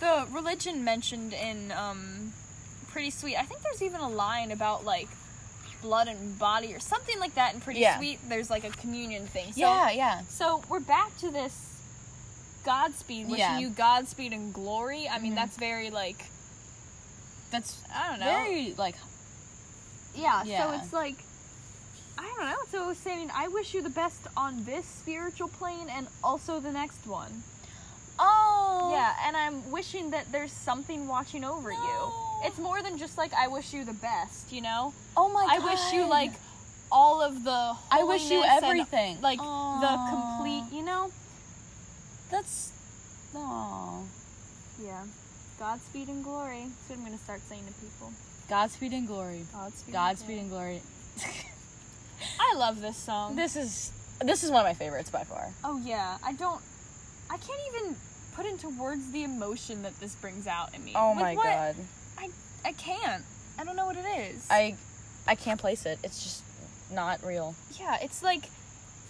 the 0.00 0.26
religion 0.30 0.82
mentioned 0.82 1.32
in 1.34 1.70
um 1.70 2.32
Pretty 2.90 3.10
Sweet. 3.10 3.36
I 3.36 3.42
think 3.44 3.62
there's 3.62 3.82
even 3.82 4.00
a 4.00 4.08
line 4.08 4.50
about 4.50 4.84
like 4.84 5.08
blood 5.80 6.08
and 6.08 6.38
body 6.38 6.74
or 6.74 6.80
something 6.80 7.18
like 7.18 7.34
that 7.34 7.54
and 7.54 7.62
Pretty 7.62 7.80
Yeah. 7.80 7.96
Sweet. 7.98 8.18
There's 8.28 8.50
like 8.50 8.64
a 8.64 8.70
communion 8.70 9.26
thing. 9.26 9.52
So 9.52 9.60
yeah. 9.60 9.90
Yeah. 9.90 10.22
So 10.28 10.62
we're 10.68 10.80
back 10.80 11.16
to 11.18 11.30
this 11.30 11.54
Godspeed, 12.64 13.26
wishing 13.28 13.38
Yeah. 13.38 13.58
you 13.58 13.70
Godspeed 13.70 14.32
and 14.32 14.52
glory. 14.52 15.08
I 15.08 15.18
mean, 15.18 15.32
Mhm. 15.32 15.36
that's 15.36 15.56
very 15.56 15.90
like 15.90 16.24
That's 17.50 17.78
I 17.94 18.08
don't 18.10 18.20
know. 18.20 18.26
very 18.26 18.74
like. 18.78 18.96
yeah, 20.14 20.42
Yeah. 20.44 20.64
So 20.66 20.78
it's 20.78 20.92
like 20.92 21.16
I 22.18 22.24
don't 22.36 22.46
know. 22.50 22.56
So 22.70 22.84
it 22.84 22.86
was 22.86 22.98
saying, 22.98 23.30
I 23.34 23.48
wish 23.48 23.72
you 23.72 23.80
the 23.80 23.88
best 23.88 24.26
on 24.36 24.64
this 24.64 24.84
spiritual 24.86 25.48
plane 25.48 25.88
and 25.88 26.06
also 26.22 26.60
the 26.60 26.70
next 26.72 27.06
one. 27.06 27.42
Oh. 28.18 28.90
Yeah, 28.92 29.14
and 29.26 29.34
I'm 29.34 29.70
wishing 29.70 30.10
that 30.10 30.30
there's 30.30 30.52
something 30.52 31.08
watching 31.08 31.44
over 31.44 31.70
No. 31.72 31.78
you. 31.82 32.29
It's 32.42 32.58
more 32.58 32.82
than 32.82 32.98
just 32.98 33.18
like 33.18 33.32
I 33.34 33.48
wish 33.48 33.72
you 33.72 33.84
the 33.84 33.92
best, 33.92 34.52
you 34.52 34.60
know. 34.62 34.92
Oh 35.16 35.28
my 35.28 35.46
god. 35.46 35.56
I 35.56 35.64
wish 35.64 35.92
you 35.92 36.06
like 36.08 36.32
all 36.90 37.20
of 37.22 37.44
the. 37.44 37.74
I 37.90 38.02
wish 38.04 38.30
you 38.30 38.40
holiness 38.40 38.56
and, 38.56 38.64
everything. 38.64 39.20
like 39.20 39.38
the 39.38 40.06
complete, 40.10 40.64
you 40.76 40.84
know. 40.84 41.10
That's. 42.30 42.72
Oh. 43.34 44.04
Yeah. 44.82 45.02
Godspeed 45.58 46.08
and 46.08 46.24
glory. 46.24 46.64
That's 46.66 46.88
what 46.90 46.98
I'm 46.98 47.04
gonna 47.04 47.18
start 47.18 47.40
saying 47.48 47.64
to 47.66 47.72
people. 47.74 48.12
Godspeed 48.48 48.92
and 48.92 49.06
glory. 49.06 49.44
Godspeed. 49.52 49.92
Godspeed 49.92 50.38
and 50.38 50.50
glory. 50.50 50.82
I 52.40 52.54
love 52.56 52.80
this 52.80 52.96
song. 52.96 53.36
this 53.36 53.56
is 53.56 53.92
this 54.24 54.42
is 54.44 54.50
one 54.50 54.60
of 54.60 54.66
my 54.66 54.74
favorites 54.74 55.10
by 55.10 55.24
far. 55.24 55.48
oh 55.64 55.80
yeah, 55.84 56.18
I 56.24 56.32
don't. 56.32 56.60
I 57.30 57.36
can't 57.36 57.60
even 57.74 57.96
put 58.34 58.46
into 58.46 58.68
words 58.70 59.10
the 59.12 59.22
emotion 59.24 59.82
that 59.82 59.98
this 60.00 60.14
brings 60.16 60.46
out 60.46 60.74
in 60.74 60.82
me. 60.84 60.92
Oh 60.96 61.12
Like, 61.12 61.16
my 61.16 61.34
what- 61.36 61.44
god. 61.44 61.74
I 62.20 62.28
I 62.64 62.72
can't. 62.72 63.24
I 63.58 63.64
don't 63.64 63.76
know 63.76 63.86
what 63.86 63.96
it 63.96 64.06
is. 64.32 64.46
I 64.50 64.76
I 65.26 65.34
can't 65.34 65.60
place 65.60 65.86
it. 65.86 65.98
It's 66.04 66.22
just 66.22 66.42
not 66.92 67.24
real. 67.24 67.54
yeah, 67.78 67.98
it's 68.02 68.22
like 68.22 68.44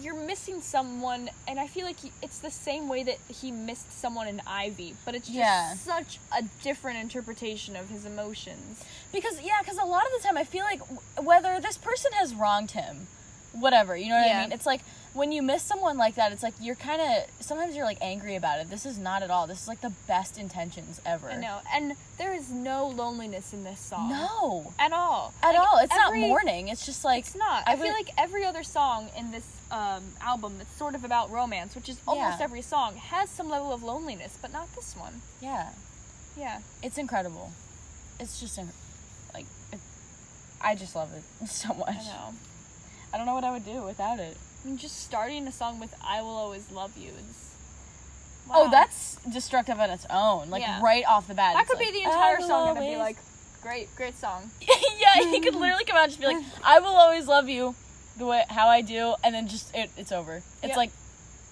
you're 0.03 0.15
missing 0.27 0.63
someone, 0.63 1.29
and 1.47 1.61
I 1.61 1.67
feel 1.67 1.85
like 1.85 2.01
he, 2.01 2.11
it's 2.23 2.39
the 2.39 2.51
same 2.51 2.89
way 2.89 3.03
that 3.03 3.19
he 3.29 3.51
missed 3.51 3.93
someone 3.93 4.27
in 4.29 4.41
Ivy, 4.47 4.95
but 5.05 5.15
it's 5.15 5.27
just 5.27 5.37
Yeah. 5.39 5.75
such 5.75 6.19
a 6.35 6.43
different 6.63 6.99
interpretation 6.99 7.77
of 7.77 7.91
his 7.91 8.07
emotions. 8.07 8.83
Because 9.13 9.43
yeah, 9.43 9.59
because 9.61 9.77
a 9.77 9.85
lot 9.85 10.05
of 10.07 10.13
the 10.23 10.27
time 10.27 10.39
I 10.39 10.45
feel 10.45 10.65
like 10.65 10.79
w- 10.81 11.01
whether 11.23 11.61
this 11.61 11.77
person 11.77 12.13
has 12.15 12.35
wronged 12.35 12.71
him, 12.71 13.09
whatever, 13.53 13.97
you 13.97 14.09
know 14.11 14.17
what 14.17 14.27
Yeah. 14.27 14.39
I 14.39 14.43
mean? 14.43 14.53
It's 14.53 14.67
like 14.67 14.83
when 15.13 15.33
you 15.33 15.43
miss 15.43 15.63
someone 15.65 15.99
like 15.99 16.15
that, 16.15 16.31
it's 16.31 16.43
like 16.43 16.55
you're 16.61 16.77
kind 16.77 17.01
of 17.03 17.45
sometimes 17.45 17.75
you're 17.75 17.85
like 17.85 17.99
angry 18.01 18.37
about 18.37 18.61
it. 18.61 18.71
This 18.71 18.87
is 18.87 18.97
not 18.97 19.23
at 19.25 19.31
all. 19.31 19.49
This 19.49 19.63
is 19.63 19.67
like 19.69 19.81
the 19.81 19.93
best 20.07 20.39
intentions 20.39 21.01
ever. 21.05 21.31
I 21.31 21.37
know, 21.37 21.59
and 21.75 21.95
there 22.17 22.33
is 22.33 22.49
no 22.51 22.87
loneliness 22.87 23.53
in 23.53 23.65
this 23.65 23.81
song. 23.81 24.09
No, 24.11 24.73
at 24.79 24.93
all. 24.93 25.33
at 25.43 25.55
Like, 25.55 25.59
all. 25.59 25.79
It's 25.79 25.93
every- 25.93 26.21
not 26.21 26.29
mourning. 26.29 26.69
It's 26.69 26.87
just 26.87 27.05
like 27.05 27.25
It's 27.27 27.35
not. 27.35 27.65
I, 27.67 27.73
I 27.73 27.77
feel 27.77 27.87
would- 27.87 27.93
like 27.95 28.11
every 28.17 28.45
other 28.45 28.63
song 28.63 29.09
in 29.19 29.33
this 29.33 29.47
um, 29.73 30.05
album 30.21 30.59
that's 30.59 30.73
sort 30.77 30.95
of 30.95 31.03
about 31.05 31.31
romance, 31.31 31.75
which 31.75 31.89
is 31.89 31.99
almost 32.07 32.39
Yeah. 32.39 32.45
every 32.45 32.63
song, 32.63 32.97
has 32.97 33.31
some 33.31 33.49
level 33.49 33.73
of 33.73 33.83
loneliness, 33.83 34.39
but 34.41 34.53
not 34.53 34.73
this 34.77 34.95
one. 34.97 35.23
yeah, 35.41 35.71
Yeah. 36.37 36.61
it's 36.83 36.99
incredible. 36.99 37.51
It's 38.21 38.39
just 38.39 38.59
in- 38.59 38.73
Like, 39.35 39.47
it, 39.73 39.79
I 40.61 40.75
just 40.77 40.95
love 40.95 41.11
it 41.15 41.49
so 41.49 41.75
much. 41.75 41.89
I 41.89 42.05
know. 42.05 42.35
I 43.13 43.17
don't 43.17 43.27
know 43.27 43.35
what 43.35 43.45
I 43.45 43.51
would 43.53 43.65
do 43.65 43.83
without 43.83 44.19
it. 44.19 44.37
I 44.65 44.69
mean, 44.69 44.79
just 44.79 45.01
starting 45.03 45.47
a 45.47 45.53
song 45.53 45.81
with 45.81 45.95
"I 46.05 46.23
will 46.23 46.37
always 46.37 46.71
love 46.71 46.97
you" 46.97 47.11
is. 47.11 47.47
Oh, 48.53 48.69
that's 48.71 49.17
destructive 49.33 49.79
on 49.79 49.91
its 49.91 50.07
own. 50.11 50.51
Like 50.51 50.63
Yeah. 50.63 50.81
right 50.83 51.05
off 51.07 51.29
the 51.29 51.35
bat. 51.35 51.55
that 51.55 51.63
it's 51.63 51.71
could 51.71 51.79
be 51.79 51.91
the 51.93 52.03
entire 52.03 52.37
"I 52.37 52.39
will 52.41 52.47
song, 52.49 52.69
and 52.71 52.79
I'd 52.79 52.91
be 52.91 52.97
like, 52.97 53.17
"Great, 53.63 53.95
great 53.97 54.17
song." 54.19 54.51
yeah, 54.61 55.15
he 55.31 55.41
could 55.41 55.55
literally 55.55 55.85
come 55.85 55.97
out 55.97 56.05
and 56.05 56.13
just 56.13 56.21
be 56.21 56.27
like, 56.27 56.45
"I 56.65 56.81
will 56.81 56.97
always 56.97 57.27
love 57.29 57.49
you, 57.49 57.75
the 58.17 58.27
way 58.27 58.45
how 58.49 58.69
I 58.69 58.81
do," 58.81 59.15
and 59.23 59.35
then 59.35 59.47
just 59.49 59.75
it, 59.75 59.91
it's 59.97 60.11
over. 60.13 60.37
It's 60.63 60.69
Yep. 60.69 60.77
like 60.77 60.91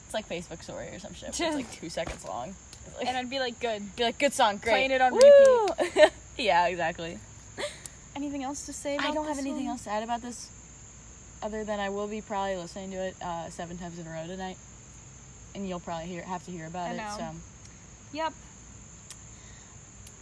it's 0.06 0.14
like 0.14 0.28
Facebook 0.28 0.62
story 0.62 0.88
or 0.88 0.98
some 0.98 1.14
shit. 1.14 1.28
It's 1.28 1.40
like 1.40 1.70
two 1.80 1.88
seconds 1.90 2.24
long. 2.24 2.54
Like, 2.96 3.06
And 3.06 3.16
I'd 3.16 3.30
be 3.30 3.38
like, 3.38 3.60
"Good." 3.60 3.94
be 3.96 4.02
like, 4.04 4.18
"Good 4.18 4.32
song, 4.34 4.56
great." 4.56 4.72
Playing 4.72 4.90
it 4.90 5.00
on 5.00 5.14
repeat. 5.14 6.10
yeah, 6.36 6.66
exactly. 6.66 7.18
Anything 8.16 8.42
else 8.42 8.66
to 8.66 8.72
say? 8.72 8.96
I 8.96 9.12
don't 9.12 9.26
have 9.26 9.36
this 9.36 9.44
anything 9.44 9.66
one? 9.66 9.74
else 9.74 9.84
to 9.84 9.90
add 9.90 10.02
about 10.02 10.22
this, 10.22 10.48
other 11.42 11.64
than 11.64 11.80
I 11.80 11.88
will 11.90 12.06
be 12.08 12.20
probably 12.20 12.56
listening 12.56 12.90
to 12.92 12.96
it 12.96 13.16
uh, 13.22 13.48
seven 13.50 13.76
times 13.78 13.98
in 13.98 14.06
a 14.06 14.10
row 14.10 14.26
tonight, 14.26 14.56
and 15.54 15.68
you'll 15.68 15.80
probably 15.80 16.06
hear 16.06 16.22
have 16.22 16.44
to 16.44 16.50
hear 16.50 16.66
about 16.66 16.94
it. 16.94 17.00
So, 17.16 17.26
Yep. 18.12 18.32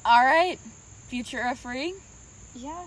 all 0.05 0.25
right, 0.25 0.59
Futura 1.11 1.57
Free. 1.57 1.95
Yeah. 2.55 2.85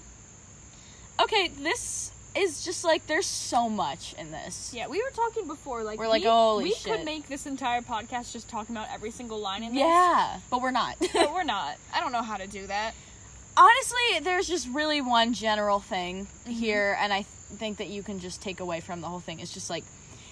Okay, 1.21 1.49
this 1.49 2.11
is 2.35 2.63
just 2.63 2.83
like 2.85 3.05
there's 3.07 3.25
so 3.25 3.67
much 3.69 4.13
in 4.17 4.31
this. 4.31 4.71
Yeah, 4.73 4.87
we 4.87 5.01
were 5.01 5.09
talking 5.11 5.47
before, 5.47 5.83
like 5.83 5.99
We're 5.99 6.07
like, 6.07 6.21
we, 6.23 6.27
"Holy 6.29 6.63
we 6.65 6.71
shit." 6.73 6.93
could 6.95 7.05
make 7.05 7.27
this 7.27 7.45
entire 7.45 7.81
podcast 7.81 8.31
just 8.31 8.47
talking 8.49 8.75
about 8.75 8.87
every 8.93 9.11
single 9.11 9.39
line 9.39 9.63
in 9.63 9.73
this. 9.73 9.81
Yeah, 9.81 10.39
but 10.49 10.61
we're 10.61 10.71
not. 10.71 10.95
but 11.13 11.33
we're 11.33 11.43
not. 11.43 11.75
I 11.93 11.99
don't 11.99 12.11
know 12.11 12.21
how 12.21 12.37
to 12.37 12.47
do 12.47 12.67
that. 12.67 12.93
Honestly, 13.59 14.19
there's 14.23 14.47
just 14.47 14.69
really 14.69 15.01
one 15.01 15.33
general 15.33 15.79
thing 15.81 16.25
Mm-hmm. 16.25 16.51
here, 16.51 16.97
and 16.99 17.11
I 17.11 17.17
th- 17.23 17.27
think 17.59 17.77
that 17.77 17.87
you 17.89 18.01
can 18.03 18.19
just 18.19 18.41
take 18.41 18.59
away 18.61 18.79
from 18.79 19.01
the 19.01 19.07
whole 19.07 19.19
thing. 19.19 19.39
It's 19.41 19.53
just 19.53 19.69
like 19.69 19.83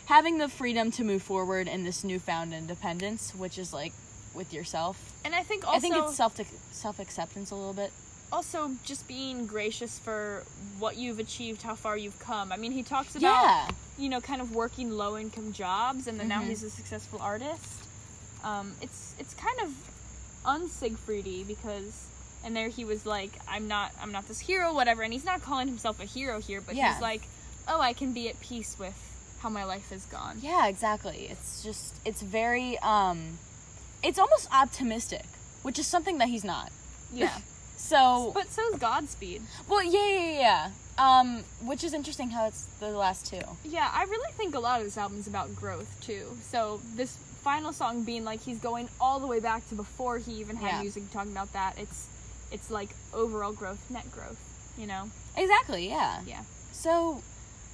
having 0.05 0.37
the 0.37 0.47
freedom 0.47 0.91
to 0.91 1.03
move 1.03 1.21
forward 1.21 1.67
in 1.67 1.83
this 1.83 2.03
newfound 2.05 2.53
independence, 2.53 3.35
which 3.35 3.57
is 3.57 3.73
like 3.73 3.91
with 4.33 4.53
yourself. 4.53 4.95
And 5.25 5.35
I 5.35 5.43
think 5.43 5.67
also 5.67 5.77
I 5.77 5.79
think 5.81 5.95
it's 5.97 6.15
self 6.15 6.39
self 6.71 6.99
acceptance 6.99 7.51
a 7.51 7.55
little 7.55 7.73
bit. 7.73 7.91
also 8.31 8.71
just 8.85 9.07
being 9.07 9.45
gracious 9.45 9.99
for 9.99 10.43
what 10.79 10.95
you've 10.97 11.19
achieved, 11.19 11.61
how 11.63 11.75
far 11.75 11.97
you've 11.97 12.19
come. 12.19 12.51
I 12.53 12.57
mean, 12.57 12.71
he 12.71 12.81
talks 12.83 13.15
about 13.15 13.21
Yeah, 13.43 13.67
you 13.97 14.07
know 14.09 14.21
kind 14.21 14.39
of 14.41 14.55
working 14.55 14.89
low 14.91 15.17
income 15.17 15.51
jobs, 15.51 16.07
and 16.07 16.17
then 16.19 16.27
now 16.29 16.41
Mhm. 16.41 16.47
he's 16.49 16.63
a 16.63 16.69
successful 16.69 17.19
artist. 17.21 17.83
Um, 18.43 18.75
it's 18.81 19.13
it's 19.19 19.33
kind 19.33 19.59
of 19.61 19.69
unsigfriedy 20.45 21.45
because. 21.45 22.07
And 22.43 22.55
there 22.55 22.69
he 22.69 22.85
was 22.85 23.05
like, 23.05 23.31
"I'm 23.47 23.67
not, 23.67 23.91
I'm 24.01 24.11
not 24.11 24.27
this 24.27 24.39
hero, 24.39 24.73
whatever." 24.73 25.01
And 25.03 25.11
he's 25.13 25.25
not 25.25 25.41
calling 25.41 25.67
himself 25.67 25.99
a 26.01 26.05
hero 26.05 26.39
here, 26.39 26.61
but 26.61 26.75
Yeah. 26.75 26.93
he's 26.93 27.01
like, 27.01 27.23
"Oh, 27.67 27.81
I 27.81 27.93
can 27.93 28.13
be 28.13 28.29
at 28.29 28.39
peace 28.39 28.77
with 28.79 28.95
how 29.41 29.49
my 29.49 29.63
life 29.63 29.89
has 29.89 30.05
gone." 30.05 30.39
yeah, 30.41 30.67
exactly. 30.67 31.27
It's 31.29 31.63
just 31.63 31.95
it's 32.05 32.21
very 32.21 32.77
um, 32.79 33.39
it's 34.03 34.19
almost 34.19 34.47
optimistic, 34.53 35.25
which 35.63 35.77
is 35.79 35.87
something 35.87 36.17
that 36.19 36.29
he's 36.29 36.43
not. 36.43 36.71
Yeah. 37.13 37.37
So, 37.79 38.31
But 38.33 38.49
so's 38.51 38.79
Godspeed. 38.79 39.43
well, 39.69 39.83
yeah, 39.83 40.07
yeah, 40.07 40.39
yeah. 40.39 40.69
Um, 40.97 41.43
which 41.63 41.83
is 41.83 41.93
interesting 41.93 42.31
how 42.31 42.47
it's 42.47 42.65
the 42.79 42.89
last 42.89 43.27
two. 43.27 43.39
Yeah, 43.63 43.91
I 43.93 44.03
really 44.05 44.31
think 44.31 44.55
a 44.55 44.59
lot 44.59 44.79
of 44.79 44.85
this 44.85 44.97
album 44.97 45.19
is 45.19 45.27
about 45.27 45.55
growth 45.55 45.95
too. 46.01 46.37
So 46.41 46.81
this 46.95 47.15
final 47.43 47.71
song 47.71 48.01
being 48.03 48.25
like 48.25 48.41
he's 48.41 48.57
going 48.57 48.89
all 48.99 49.19
the 49.19 49.27
way 49.27 49.39
back 49.39 49.69
to 49.69 49.75
before 49.75 50.17
he 50.17 50.33
even 50.39 50.55
had 50.55 50.67
Yeah. 50.77 50.81
music 50.81 51.11
talking 51.11 51.31
about 51.31 51.53
that. 51.53 51.77
It's 51.77 52.07
it's 52.51 52.69
like 52.71 52.89
overall 53.13 53.51
growth, 53.53 53.89
net 53.89 54.09
growth, 54.11 54.39
you 54.77 54.87
know. 54.87 55.09
Exactly. 55.35 55.87
Yeah. 55.89 56.21
Yeah. 56.25 56.43
So 56.71 57.21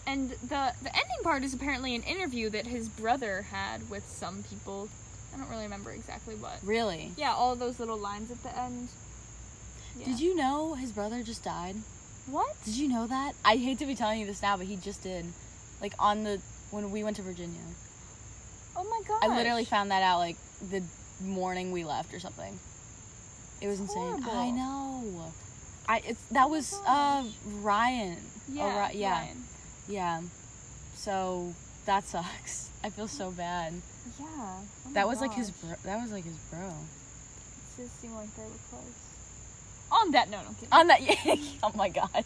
And 0.06 0.32
the 0.32 0.74
the 0.82 0.90
ending 0.94 1.22
part 1.24 1.44
is 1.44 1.54
apparently 1.54 1.96
an 1.96 2.04
interview 2.04 2.50
that 2.50 2.68
his 2.68 2.90
brother 2.90 3.44
had 3.52 3.90
with 3.90 4.08
some 4.10 4.44
people. 4.44 4.90
I 5.34 5.38
don't 5.38 5.50
really 5.50 5.64
remember 5.64 5.92
exactly 5.92 6.36
what. 6.36 6.60
really, 6.64 7.12
Yeah, 7.18 7.34
all 7.34 7.56
those 7.56 7.80
little 7.80 7.98
lines 7.98 8.30
at 8.32 8.44
the 8.44 8.56
end. 8.58 8.90
Yeah. 9.98 10.06
did 10.06 10.20
you 10.20 10.36
know 10.36 10.74
his 10.76 10.92
brother 10.92 11.24
just 11.24 11.44
died? 11.44 11.76
What? 12.28 12.56
Did 12.66 12.76
you 12.76 12.88
know 12.88 13.08
that? 13.08 13.34
I 13.44 13.56
hate 13.58 13.80
to 13.80 13.86
be 13.86 13.96
telling 13.96 14.20
you 14.20 14.26
this 14.26 14.42
now, 14.42 14.58
but 14.58 14.66
he 14.68 14.76
just 14.76 15.02
did. 15.04 15.26
Like 15.82 15.94
on 16.00 16.24
the 16.24 16.40
when 16.72 16.92
we 16.92 17.04
went 17.04 17.16
to 17.18 17.22
Virginia. 17.22 17.62
Oh 18.76 18.84
my 18.84 19.02
god. 19.08 19.20
I 19.24 19.36
literally 19.36 19.66
found 19.66 19.92
that 19.92 20.02
out 20.04 20.20
like 20.20 20.38
the 20.70 20.82
morning 21.22 21.72
we 21.72 21.84
left 21.84 22.14
or 22.14 22.20
something. 22.20 22.60
It 23.64 23.68
was 23.68 23.80
insane. 23.80 24.22
I 24.30 24.52
know. 24.52 25.32
I 25.88 26.02
it's 26.06 26.22
that 26.32 26.50
was 26.50 26.74
uh. 26.86 27.24
Ryan. 27.62 28.18
Yeah. 28.52 28.90
Oh, 28.92 28.98
yeah. 28.98 29.22
Ryan. 29.22 29.44
Yeah. 29.88 30.22
So 30.96 31.54
that 31.86 32.04
sucks. 32.08 32.70
I 32.84 32.90
feel 32.90 33.08
so 33.08 33.32
bad. 33.32 33.74
Yeah. 34.20 34.26
Oh 34.28 34.92
that 34.92 35.08
was 35.08 35.22
like 35.22 35.34
his 35.34 35.50
bro- 35.52 35.78
that 35.86 36.02
was 36.02 36.12
like 36.12 36.26
his 36.26 36.36
bro. 36.52 36.60
It 36.60 37.84
just 37.84 38.02
seemed 38.02 38.16
like 38.16 38.36
they 38.36 38.44
were 38.44 38.50
close. 38.70 38.84
On 39.94 40.12
that 40.12 40.30
note, 40.30 40.42
I'm 40.46 40.56
kidding. 40.56 40.70
On 40.74 40.88
that 40.88 41.00
oh 41.64 41.72
my 41.74 41.88
god. 41.88 42.26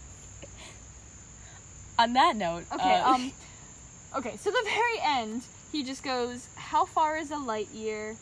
On 1.99 2.13
that 2.13 2.35
note, 2.35 2.63
okay, 2.73 2.95
uh, 2.95 3.13
um, 3.13 3.31
okay. 4.17 4.37
So 4.37 4.49
the 4.49 4.63
very 4.65 4.99
end, 5.03 5.43
he 5.71 5.83
just 5.83 6.01
goes, 6.03 6.47
"How 6.55 6.85
far 6.85 7.17
is 7.17 7.29
a 7.29 7.37
light 7.37 7.69
year?" 7.69 8.15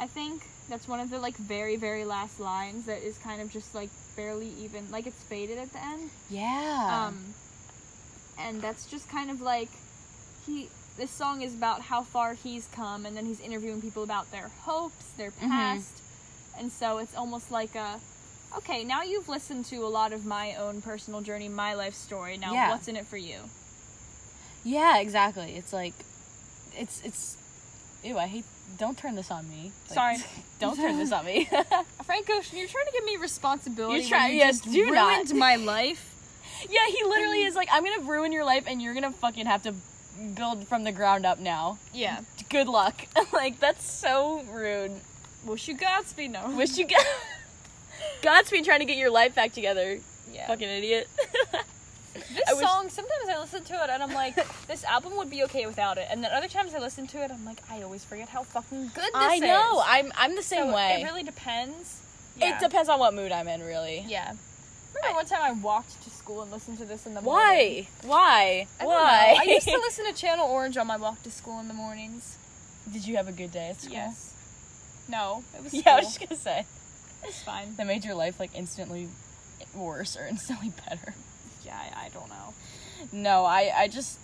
I 0.00 0.06
think 0.06 0.42
that's 0.68 0.88
one 0.88 1.00
of 1.00 1.10
the 1.10 1.18
like 1.18 1.36
very 1.36 1.76
very 1.76 2.04
last 2.04 2.40
lines 2.40 2.86
that 2.86 3.02
is 3.02 3.18
kind 3.18 3.40
of 3.42 3.50
just 3.50 3.74
like 3.74 3.90
barely 4.16 4.48
even 4.60 4.90
like 4.90 5.06
it's 5.06 5.22
faded 5.24 5.58
at 5.58 5.72
the 5.72 5.82
end. 5.84 6.10
yeah. 6.30 7.06
Um, 7.08 7.34
and 8.38 8.60
that's 8.62 8.86
just 8.86 9.08
kind 9.08 9.30
of 9.30 9.40
like 9.40 9.68
he. 10.46 10.68
This 10.98 11.10
song 11.10 11.40
is 11.40 11.54
about 11.54 11.80
how 11.80 12.02
far 12.02 12.34
he's 12.34 12.66
come, 12.74 13.06
and 13.06 13.16
then 13.16 13.24
he's 13.24 13.40
interviewing 13.40 13.80
people 13.80 14.02
about 14.02 14.30
their 14.30 14.50
hopes, 14.64 15.06
their 15.16 15.30
Mm-hmm. 15.30 15.48
past, 15.48 16.02
and 16.58 16.70
so 16.70 16.98
it's 16.98 17.14
almost 17.16 17.50
like 17.50 17.74
a. 17.74 17.98
Okay, 18.58 18.84
now 18.84 19.02
you've 19.02 19.28
listened 19.30 19.64
to 19.66 19.76
a 19.76 19.88
lot 19.88 20.12
of 20.12 20.26
my 20.26 20.54
own 20.56 20.82
personal 20.82 21.22
journey, 21.22 21.48
my 21.48 21.72
life 21.72 21.94
story. 21.94 22.36
Now, 22.36 22.52
Yeah. 22.52 22.68
what's 22.70 22.88
in 22.88 22.96
it 22.96 23.06
for 23.06 23.16
you? 23.16 23.38
Yeah, 24.64 24.98
exactly. 24.98 25.54
It's 25.56 25.72
like, 25.72 25.94
it's 26.76 27.00
it's. 27.04 27.36
Ew, 28.04 28.18
I 28.18 28.26
hate. 28.26 28.44
Don't 28.78 28.96
turn 28.98 29.14
this 29.14 29.30
on 29.30 29.48
me. 29.48 29.72
Like, 29.90 29.94
Sorry. 29.94 30.16
don't 30.60 30.76
turn 30.76 30.98
this 30.98 31.12
on 31.12 31.24
me. 31.24 31.48
Frank 32.04 32.28
Ocean, 32.30 32.58
you're 32.58 32.68
trying 32.68 32.86
to 32.86 32.92
give 32.92 33.04
me 33.04 33.16
responsibility. 33.16 34.00
You're 34.00 34.08
try- 34.08 34.28
you 34.28 34.38
yes, 34.38 34.60
do 34.60 34.90
not. 34.90 35.08
ruined 35.08 35.34
my 35.34 35.56
life. 35.56 36.08
yeah, 36.70 36.86
he 36.86 37.04
literally 37.04 37.44
is 37.44 37.54
like, 37.54 37.68
I'm 37.70 37.84
gonna 37.84 38.02
ruin 38.02 38.32
your 38.32 38.44
life, 38.44 38.64
and 38.66 38.80
you're 38.82 38.94
gonna 38.94 39.12
fucking 39.12 39.46
have 39.46 39.62
to 39.64 39.74
build 40.34 40.66
from 40.68 40.84
the 40.84 40.92
ground 40.92 41.26
up 41.26 41.38
now. 41.38 41.78
Yeah. 41.92 42.20
Good 42.48 42.68
luck. 42.68 43.06
like 43.32 43.60
that's 43.60 43.84
so 43.84 44.42
rude. 44.50 44.92
Wish 45.44 45.68
you 45.68 45.76
Godspeed. 45.76 46.32
No. 46.32 46.50
Wish 46.50 46.76
you 46.76 46.86
got. 46.86 47.04
Godspeed 48.22 48.64
trying 48.64 48.80
to 48.80 48.84
get 48.84 48.96
your 48.96 49.10
life 49.10 49.34
back 49.34 49.52
together. 49.52 49.98
Yeah. 50.32 50.46
Fucking 50.46 50.68
idiot. 50.68 51.08
This 52.34 52.44
wish- 52.56 52.66
song, 52.66 52.88
sometimes 52.88 53.28
I 53.28 53.38
listen 53.40 53.64
to 53.64 53.74
it 53.84 53.90
and 53.90 54.02
I'm 54.02 54.12
like, 54.14 54.34
this 54.68 54.84
album 54.84 55.16
would 55.16 55.30
be 55.30 55.42
okay 55.44 55.66
without 55.66 55.98
it. 55.98 56.06
And 56.10 56.22
then 56.22 56.30
other 56.32 56.48
times 56.48 56.74
I 56.74 56.78
listen 56.78 57.06
to 57.08 57.22
it, 57.22 57.30
I'm 57.30 57.44
like, 57.44 57.58
I 57.70 57.82
always 57.82 58.04
forget 58.04 58.28
how 58.28 58.42
fucking 58.42 58.90
good 58.94 59.04
this 59.04 59.10
I 59.14 59.34
is. 59.36 59.42
I 59.42 59.46
know. 59.46 59.82
I'm 59.84 60.12
I'm 60.16 60.36
the 60.36 60.42
same 60.42 60.68
So 60.68 60.74
way. 60.74 61.00
It 61.00 61.04
really 61.04 61.22
depends. 61.22 62.00
It 62.40 62.58
depends 62.60 62.88
on 62.88 62.98
what 62.98 63.14
mood 63.14 63.30
I'm 63.30 63.46
in, 63.48 63.62
really. 63.62 64.04
Yeah. 64.08 64.32
Remember 64.94 65.16
one 65.16 65.26
time 65.26 65.40
I 65.42 65.52
walked 65.52 66.02
to 66.02 66.10
school 66.10 66.42
and 66.42 66.50
listened 66.50 66.78
to 66.78 66.84
this 66.84 67.06
in 67.06 67.14
the 67.14 67.22
morning? 67.22 67.86
Why? 68.02 68.08
Why? 68.08 68.66
I. 68.80 68.86
Why? 68.86 69.36
I 69.40 69.44
used 69.44 69.68
to 69.68 69.76
listen 69.78 70.06
to 70.06 70.12
Channel 70.12 70.46
Orange 70.48 70.76
on 70.76 70.86
my 70.86 70.96
walk 70.96 71.22
to 71.22 71.30
school 71.30 71.60
in 71.60 71.68
the 71.68 71.74
mornings. 71.74 72.36
Did 72.92 73.06
you 73.06 73.16
have 73.16 73.28
a 73.28 73.32
good 73.32 73.52
day 73.52 73.68
at 73.70 73.80
school? 73.80 73.94
Yes. 73.94 74.34
No, 75.08 75.44
it 75.56 75.62
was 75.64 75.74
Yeah. 75.86 75.94
I 75.94 75.96
was 75.96 76.06
just 76.06 76.20
gonna 76.20 76.40
say 76.40 76.66
It's 77.24 77.42
fine. 77.42 77.74
that 77.76 77.86
made 77.86 78.04
your 78.04 78.14
life 78.14 78.38
like 78.40 78.50
instantly 78.54 79.08
worse 79.74 80.16
or 80.16 80.26
instantly 80.26 80.72
better. 80.88 81.14
I, 81.72 82.06
I 82.06 82.08
don't 82.10 82.28
know. 82.28 82.54
No, 83.12 83.44
I 83.44 83.72
I 83.76 83.88
just 83.88 84.18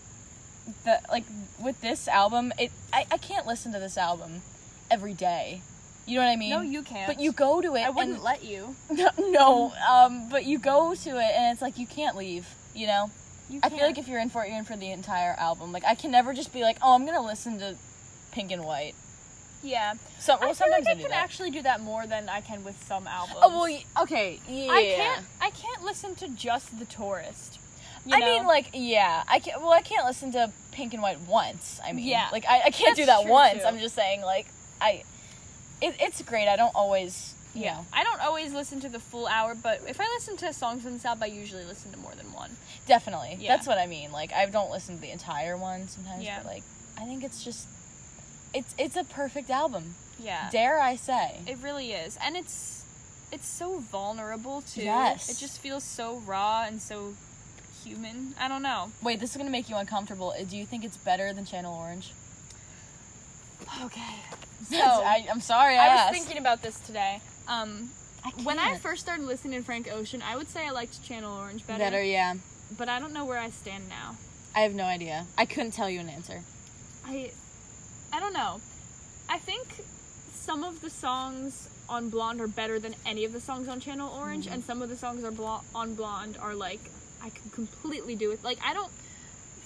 the 0.85 1.01
like 1.11 1.25
with 1.61 1.81
this 1.81 2.09
album, 2.09 2.53
it 2.59 2.71
I, 2.93 3.07
I 3.11 3.17
can't 3.19 3.47
listen 3.47 3.73
to 3.73 3.79
this 3.79 3.97
album 3.97 4.43
every 4.91 5.15
day. 5.15 5.63
You 6.07 6.17
know 6.17 6.25
what 6.25 6.31
I 6.31 6.37
mean? 6.37 6.51
No, 6.51 6.61
you 6.63 6.83
can't. 6.83 7.07
But 7.07 7.21
you 7.21 7.33
go 7.33 7.61
to 7.61 7.75
it. 7.75 7.83
I 7.83 7.91
wouldn't 7.91 8.15
and, 8.15 8.23
let 8.23 8.43
you. 8.43 8.77
No, 8.91 9.11
no, 9.19 9.73
um, 9.91 10.31
but 10.31 10.47
you 10.47 10.59
go 10.59 10.95
to 10.95 11.11
it 11.11 11.33
and 11.35 11.53
it's 11.53 11.61
like 11.61 11.79
you 11.79 11.87
can't 11.87 12.17
leave. 12.17 12.47
You 12.75 12.87
know. 12.87 13.11
You 13.51 13.61
I 13.63 13.71
feel 13.71 13.81
like 13.81 13.97
if 13.97 14.09
you're 14.09 14.21
in 14.21 14.29
for 14.29 14.45
it, 14.45 14.51
you're 14.51 14.59
in 14.59 14.65
for 14.65 14.77
the 14.77 14.91
entire 14.91 15.35
album. 15.39 15.73
Like 15.73 15.85
I 15.85 15.95
can 15.95 16.11
never 16.11 16.35
just 16.35 16.53
be 16.53 16.61
like, 16.63 16.77
oh, 16.83 16.95
I'm 16.95 17.07
gonna 17.07 17.25
listen 17.25 17.59
to 17.59 17.77
Pink 18.31 18.53
and 18.53 18.65
White. 18.65 18.95
Yeah. 19.63 19.95
So 20.19 20.35
I 20.35 20.37
well, 20.37 20.49
feel 20.49 20.55
sometimes 20.55 20.87
like 20.87 20.97
I 20.97 20.99
I 20.99 21.03
can 21.03 21.11
that. 21.11 21.23
actually 21.23 21.51
do 21.51 21.63
that 21.63 21.81
more 21.81 22.07
than 22.07 22.29
I 22.29 22.41
can 22.41 22.65
with 22.65 22.83
some 22.85 23.07
albums. 23.07 23.39
Oh 23.43 23.61
well, 23.63 23.79
okay, 24.03 24.41
yeah. 24.49 24.71
I 24.73 24.83
can't. 24.83 25.27
I 25.41 25.51
can't 25.51 25.85
listen 25.85 26.15
to 26.17 26.29
just 26.29 26.79
the 26.79 26.85
tourist. 26.85 27.59
you 28.07 28.15
I 28.15 28.21
know? 28.21 28.27
mean, 28.27 28.47
like, 28.47 28.71
yeah, 28.73 29.25
I 29.29 29.39
can't. 29.41 29.61
Well, 29.61 29.73
I 29.73 29.83
can't 29.83 30.07
listen 30.07 30.33
to 30.33 30.51
Pink 30.73 30.95
and 30.95 31.03
White 31.03 31.21
once. 31.21 31.81
I 31.85 31.93
mean, 31.93 32.07
Yeah. 32.07 32.29
like, 32.33 32.45
I, 32.49 32.63
I 32.67 32.71
can't 32.71 32.97
do 32.97 33.07
that 33.07 33.27
once. 33.27 33.61
too. 33.61 33.65
I'm 33.67 33.79
just 33.81 33.95
saying, 33.95 34.23
like, 34.23 34.47
I, 34.81 35.03
it, 35.83 35.97
it's 36.01 36.23
great. 36.23 36.47
I 36.49 36.57
don't 36.57 36.75
always, 36.75 37.35
you 37.55 37.65
Yeah. 37.65 37.75
know. 37.75 37.87
I 37.93 38.05
don't 38.05 38.21
always 38.21 38.53
listen 38.53 38.81
to 38.81 38.89
the 38.89 39.01
full 39.01 39.27
hour, 39.27 39.55
but 39.55 39.81
if 39.89 40.01
I 40.01 40.05
listen 40.15 40.37
to 40.39 40.53
songs 40.53 40.83
from 40.83 40.93
this 40.95 41.05
album, 41.05 41.25
I 41.25 41.27
usually 41.27 41.65
listen 41.65 41.91
to 41.93 41.99
more 41.99 42.13
than 42.17 42.33
one. 42.33 42.57
Definitely. 42.87 43.37
Yeah. 43.41 43.55
That's 43.57 43.67
what 43.67 43.77
I 43.79 43.87
mean. 43.87 44.13
Like 44.13 44.33
I 44.33 44.47
don't 44.47 44.71
listen 44.71 44.95
to 44.97 45.01
the 45.01 45.11
entire 45.11 45.57
one 45.57 45.89
sometimes, 45.89 46.23
Yeah. 46.25 46.39
but 46.43 46.47
like 46.47 46.63
I 46.97 47.05
think 47.05 47.23
it's 47.25 47.45
just 47.45 47.67
it's 48.55 48.75
it's 48.79 48.97
a 48.97 49.05
perfect 49.05 49.51
album. 49.51 49.95
Yeah. 50.19 50.49
Dare 50.51 50.81
I 50.81 50.97
say? 50.97 51.41
It 51.47 51.59
really 51.63 51.93
is. 51.93 52.19
And 52.23 52.37
it's 52.37 52.85
it's 53.33 53.47
so 53.47 53.79
vulnerable 53.79 54.63
too. 54.63 54.83
Yes. 54.83 55.29
It 55.31 55.39
just 55.39 55.59
feels 55.61 55.85
so 55.85 56.19
raw 56.27 56.65
and 56.67 56.81
so 56.81 57.15
human. 57.85 58.35
I 58.41 58.49
don't 58.49 58.63
know. 58.63 58.91
Wait, 59.03 59.21
this 59.21 59.31
is 59.33 59.37
gonna 59.37 59.51
make 59.51 59.69
you 59.69 59.77
uncomfortable. 59.77 60.35
Uh, 60.39 60.45
Do 60.45 60.57
you 60.57 60.65
think 60.67 60.85
it's 60.85 60.97
better 60.97 61.33
than 61.33 61.45
Channel 61.45 61.75
Orange? 61.75 62.13
Okay. 63.83 64.03
So 64.71 64.77
I, 64.77 65.25
I'm 65.31 65.41
sorry. 65.41 65.79
I, 65.79 65.87
I 65.87 65.89
was 65.95 66.01
asked. 66.01 66.15
thinking 66.19 66.37
about 66.39 66.63
this 66.63 66.81
today. 66.81 67.21
Um 67.47 67.91
I 68.25 68.31
when 68.43 68.59
I 68.59 68.77
first 68.77 69.01
started 69.03 69.25
listening 69.25 69.61
to 69.61 69.65
Frank 69.65 69.89
Ocean, 69.91 70.21
I 70.21 70.37
would 70.37 70.49
say 70.49 70.67
I 70.67 70.71
liked 70.71 71.01
Channel 71.05 71.33
Orange 71.39 71.65
better. 71.65 71.79
better, 71.79 72.03
yeah. 72.03 72.35
But 72.77 72.89
I 72.89 72.99
don't 72.99 73.13
know 73.13 73.25
where 73.25 73.39
I 73.39 73.51
stand 73.51 73.89
now. 73.89 74.17
I 74.57 74.61
have 74.63 74.75
no 74.75 74.83
idea. 74.85 75.27
I 75.39 75.47
couldn't 75.47 75.71
tell 75.71 75.89
you 75.89 76.01
an 76.01 76.09
answer. 76.09 76.43
I 77.07 77.31
I 78.13 78.21
don't 78.21 78.33
know. 78.33 78.61
I 79.29 79.39
think 79.39 79.83
some 80.33 80.65
of 80.65 80.81
the 80.81 80.91
songs 80.91 81.69
on 81.89 82.09
Blonde 82.11 82.41
are 82.41 82.49
better 82.49 82.79
than 82.79 82.95
any 83.07 83.25
of 83.25 83.33
the 83.33 83.41
songs 83.41 83.69
on 83.69 83.81
Channel 83.81 84.11
Orange, 84.19 84.45
Mm-hmm. 84.47 84.55
and 84.55 84.65
some 84.65 84.83
of 84.83 84.89
the 84.89 84.97
songs 84.97 85.25
are 85.25 85.31
blo- 85.31 85.63
on 85.75 85.95
Blonde 85.95 86.37
are 86.41 86.55
like 86.55 86.81
I 87.23 87.31
can 87.31 87.51
completely 87.51 88.15
do 88.17 88.31
it. 88.33 88.43
Like 88.45 88.59
I 88.65 88.73
don't 88.75 88.91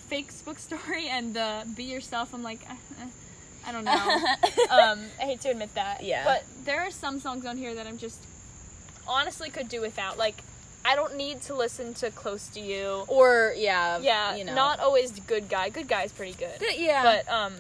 fake 0.09 0.31
book 0.45 0.59
story 0.59 1.09
and 1.09 1.37
uh, 1.37 1.65
be 1.77 1.85
yourself. 1.85 2.33
I'm 2.35 2.43
like 2.43 2.61
eh, 2.69 2.75
eh, 3.01 3.07
I 3.67 3.73
don't 3.73 3.85
know. 3.85 3.93
um, 4.71 5.01
I 5.21 5.25
hate 5.25 5.41
to 5.43 5.51
admit 5.51 5.75
that. 5.75 6.03
Yeah. 6.03 6.25
But 6.25 6.45
there 6.65 6.81
are 6.81 6.91
some 6.91 7.21
songs 7.21 7.45
on 7.47 7.57
here 7.57 7.75
that 7.75 7.87
I'm 7.87 7.99
just 7.99 8.19
honestly 9.07 9.51
could 9.51 9.69
do 9.69 9.81
without. 9.81 10.19
Like 10.19 10.43
I 10.85 10.97
don't 10.97 11.17
need 11.17 11.43
to 11.43 11.55
listen 11.55 11.95
to 11.95 12.11
Close 12.11 12.49
to 12.49 12.61
You. 12.61 13.05
or 13.09 13.55
yeah, 13.57 13.99
Yeah, 13.99 14.35
you 14.35 14.45
know, 14.45 14.55
not 14.55 14.81
always 14.81 15.13
Good 15.13 15.49
Guy. 15.49 15.69
Good 15.71 15.87
Guy 15.89 16.03
is 16.05 16.13
pretty 16.13 16.33
good. 16.35 16.61
yeah. 16.77 17.03
But 17.05 17.33
um, 17.33 17.53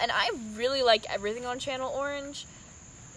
and 0.00 0.10
I 0.12 0.30
really 0.54 0.82
like 0.82 1.04
everything 1.10 1.44
on 1.46 1.58
Channel 1.58 1.90
Orange. 1.94 2.46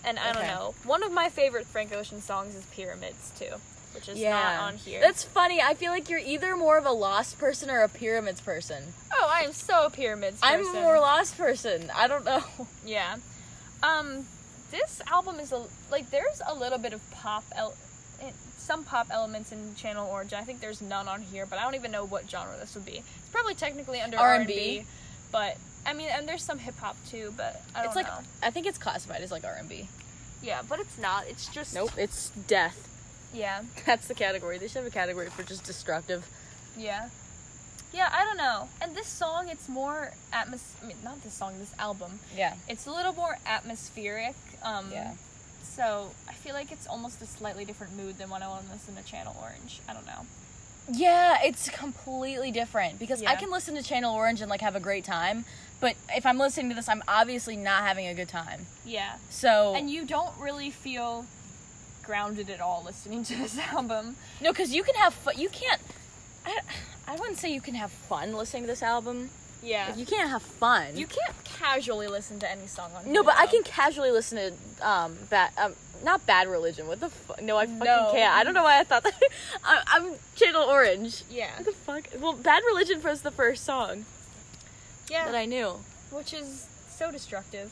And 0.03 0.17
I 0.17 0.33
don't 0.33 0.41
know. 0.47 0.73
One 0.83 1.03
of 1.03 1.11
my 1.11 1.29
favorite 1.29 1.67
Frank 1.67 1.93
Ocean 1.93 2.21
songs 2.21 2.55
is 2.55 2.65
Pyramids 2.65 3.31
too, 3.37 3.53
which 3.93 4.09
is 4.09 4.19
not 4.19 4.59
on 4.59 4.75
here. 4.77 4.99
That's 4.99 5.23
funny. 5.23 5.61
I 5.61 5.75
feel 5.75 5.91
like 5.91 6.09
you're 6.09 6.17
either 6.19 6.55
more 6.55 6.77
of 6.79 6.85
a 6.87 6.91
lost 6.91 7.37
person 7.37 7.69
or 7.69 7.81
a 7.81 7.87
pyramids 7.89 8.41
person. 8.41 8.93
oh, 9.13 9.29
I 9.31 9.41
am 9.41 9.53
so 9.53 9.85
a 9.85 9.89
Pyramids. 9.91 10.39
I'm 10.41 10.63
more 10.73 10.99
lost 10.99 11.37
person. 11.37 11.91
I 11.95 12.07
don't 12.07 12.25
know. 12.25 12.43
Yeah. 12.85 13.17
Um, 13.83 14.25
this 14.71 15.01
album 15.07 15.39
is 15.39 15.51
a 15.51 15.65
like 15.91 16.09
there's 16.09 16.41
a 16.47 16.55
little 16.55 16.77
bit 16.79 16.93
of 16.93 17.11
pop 17.11 17.43
el- 17.55 17.75
some 18.57 18.83
pop 18.83 19.07
elements 19.11 19.51
in 19.51 19.75
Channel 19.75 20.07
Orange. 20.07 20.33
I 20.33 20.41
think 20.43 20.61
there's 20.61 20.81
none 20.81 21.07
on 21.07 21.21
here, 21.21 21.45
but 21.45 21.59
I 21.59 21.63
don't 21.63 21.75
even 21.75 21.91
know 21.91 22.05
what 22.05 22.29
genre 22.29 22.55
this 22.59 22.73
would 22.75 22.85
be. 22.85 23.03
It's 23.17 23.29
probably 23.31 23.53
technically 23.55 23.99
under 24.01 24.17
R 24.17 24.33
and 24.35 24.41
R&B. 24.43 24.53
B, 24.55 24.85
but 25.31 25.57
I 25.85 25.93
mean, 25.93 26.09
and 26.09 26.27
there's 26.27 26.43
some 26.43 26.59
hip 26.59 26.77
hop 26.77 26.95
too, 27.09 27.33
but 27.35 27.61
I 27.75 27.79
don't 27.79 27.87
It's 27.87 27.95
like 27.95 28.07
know. 28.07 28.19
I 28.43 28.49
think 28.51 28.65
it's 28.67 28.77
classified 28.77 29.21
as 29.21 29.31
like 29.31 29.43
R&B. 29.43 29.87
Yeah, 30.43 30.61
but 30.67 30.79
it's 30.79 30.97
not. 30.97 31.27
It's 31.27 31.47
just 31.47 31.73
Nope, 31.75 31.91
it's 31.97 32.29
death. 32.47 32.87
Yeah, 33.33 33.63
That's 33.85 34.07
the 34.07 34.13
category. 34.15 34.57
They 34.57 34.67
should 34.67 34.77
have 34.83 34.87
a 34.87 34.89
category 34.91 35.29
for 35.29 35.43
just 35.43 35.63
destructive. 35.63 36.27
yeah, 36.77 37.09
yeah. 37.93 38.09
I 38.13 38.23
don't 38.25 38.37
know. 38.37 38.69
And 38.81 38.95
this 38.95 39.07
song, 39.07 39.47
it's 39.49 39.67
more 39.69 40.11
atmos. 40.33 40.61
I 40.81 40.85
mean, 40.87 40.97
not 41.03 41.23
this 41.23 41.33
song. 41.33 41.57
This 41.59 41.73
album. 41.79 42.19
Yeah. 42.35 42.55
It's 42.69 42.85
a 42.87 42.91
little 42.91 43.13
more 43.13 43.37
atmospheric. 43.45 44.35
Um, 44.63 44.89
Yeah. 44.91 45.13
So 45.63 46.11
I 46.27 46.33
feel 46.33 46.53
like 46.53 46.71
it's 46.71 46.85
almost 46.85 47.21
a 47.21 47.25
slightly 47.25 47.63
different 47.63 47.95
mood 47.95 48.17
than 48.17 48.29
when 48.29 48.43
I 48.43 48.47
want 48.49 48.65
to 48.67 48.73
listen 48.73 48.95
to 48.97 49.03
Channel 49.03 49.35
Orange. 49.41 49.79
I 49.87 49.93
don't 49.93 50.05
know. 50.05 50.25
Yeah, 50.91 51.37
it's 51.43 51.69
completely 51.69 52.51
different 52.51 52.99
because 52.99 53.23
I 53.23 53.35
can 53.35 53.49
listen 53.51 53.75
to 53.75 53.83
Channel 53.83 54.13
Orange 54.13 54.41
and 54.41 54.49
like 54.49 54.59
have 54.61 54.75
a 54.75 54.79
great 54.81 55.05
time, 55.05 55.45
but 55.81 55.95
if 56.15 56.25
I'm 56.25 56.37
listening 56.37 56.69
to 56.69 56.75
this, 56.75 56.87
I'm 56.87 57.03
obviously 57.07 57.57
not 57.57 57.83
having 57.83 58.07
a 58.07 58.13
good 58.13 58.29
time. 58.29 58.67
Yeah. 58.85 59.15
So 59.29 59.73
And 59.75 59.89
you 59.89 60.05
don't 60.05 60.31
really 60.39 60.69
feel 60.71 61.25
grounded 62.03 62.49
at 62.49 62.61
all 62.61 62.83
listening 62.85 63.23
to 63.25 63.35
this 63.35 63.57
album. 63.73 64.15
no, 64.41 64.51
because 64.51 64.73
you 64.73 64.83
can 64.83 64.95
have 64.95 65.13
fun. 65.13 65.33
You 65.37 65.49
can't. 65.49 65.81
I, 66.45 66.59
I 67.07 67.15
wouldn't 67.15 67.37
say 67.37 67.51
you 67.53 67.61
can 67.61 67.75
have 67.75 67.91
fun 67.91 68.33
listening 68.33 68.63
to 68.63 68.67
this 68.67 68.81
album. 68.81 69.29
Yeah. 69.63 69.87
Like, 69.89 69.97
you 69.99 70.05
can't 70.05 70.29
have 70.29 70.41
fun. 70.41 70.95
You 70.97 71.05
can't 71.05 71.35
casually 71.43 72.07
listen 72.07 72.39
to 72.39 72.49
any 72.51 72.65
song 72.65 72.89
on 72.95 73.11
no, 73.11 73.23
but 73.23 73.35
I 73.37 73.45
can 73.45 73.61
casually 73.63 74.09
listen 74.11 74.37
to 74.79 74.87
um 74.87 75.15
bad 75.29 75.51
um 75.57 75.73
not 76.03 76.25
bad 76.25 76.47
religion. 76.47 76.87
What 76.87 76.99
the 76.99 77.09
fuck? 77.09 77.43
No, 77.43 77.57
I 77.57 77.67
fucking 77.67 77.77
No. 77.79 78.09
can't. 78.11 78.33
I 78.33 78.43
don't 78.43 78.55
know 78.55 78.63
why 78.63 78.79
I 78.79 78.83
thought 78.83 79.03
that. 79.03 79.13
I, 79.63 79.83
I'm 79.87 80.13
Channel 80.35 80.63
Orange. 80.63 81.23
Yeah. 81.29 81.51
What 81.57 81.65
the 81.65 81.71
fuck? 81.73 82.03
Well, 82.19 82.33
Bad 82.33 82.63
Religion 82.65 83.03
was 83.03 83.21
the 83.21 83.29
first 83.29 83.63
song 83.63 84.05
Yeah. 85.09 85.25
that 85.25 85.35
I 85.35 85.45
knew. 85.45 85.79
which 86.11 86.33
is 86.33 86.67
so 86.89 87.11
destructive. 87.11 87.71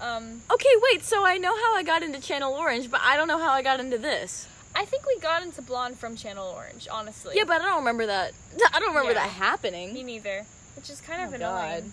Um, 0.00 0.42
Okay, 0.50 0.68
wait. 0.90 1.02
So 1.04 1.24
I 1.24 1.36
know 1.38 1.54
how 1.56 1.74
I 1.76 1.82
got 1.82 2.02
into 2.02 2.20
Channel 2.20 2.52
Orange, 2.54 2.90
but 2.90 3.00
I 3.02 3.16
don't 3.16 3.28
know 3.28 3.38
how 3.38 3.50
I 3.52 3.62
got 3.62 3.78
into 3.80 3.98
this. 3.98 4.46
I 4.74 4.84
think 4.84 5.04
we 5.06 5.18
got 5.18 5.42
into 5.42 5.60
Blonde 5.62 5.98
from 5.98 6.16
Channel 6.16 6.46
Orange, 6.56 6.88
honestly. 6.90 7.34
Yeah, 7.36 7.44
but 7.44 7.60
I 7.60 7.64
don't 7.66 7.78
remember 7.78 8.06
that. 8.06 8.32
I 8.72 8.78
don't 8.80 8.88
remember 8.90 9.12
Yeah. 9.12 9.26
that 9.26 9.30
happening. 9.30 9.92
me 9.94 10.02
neither. 10.02 10.46
Which 10.76 10.88
is 10.90 11.00
kind 11.00 11.22
of 11.22 11.32
Oh, 11.32 11.36
annoying. 11.36 11.92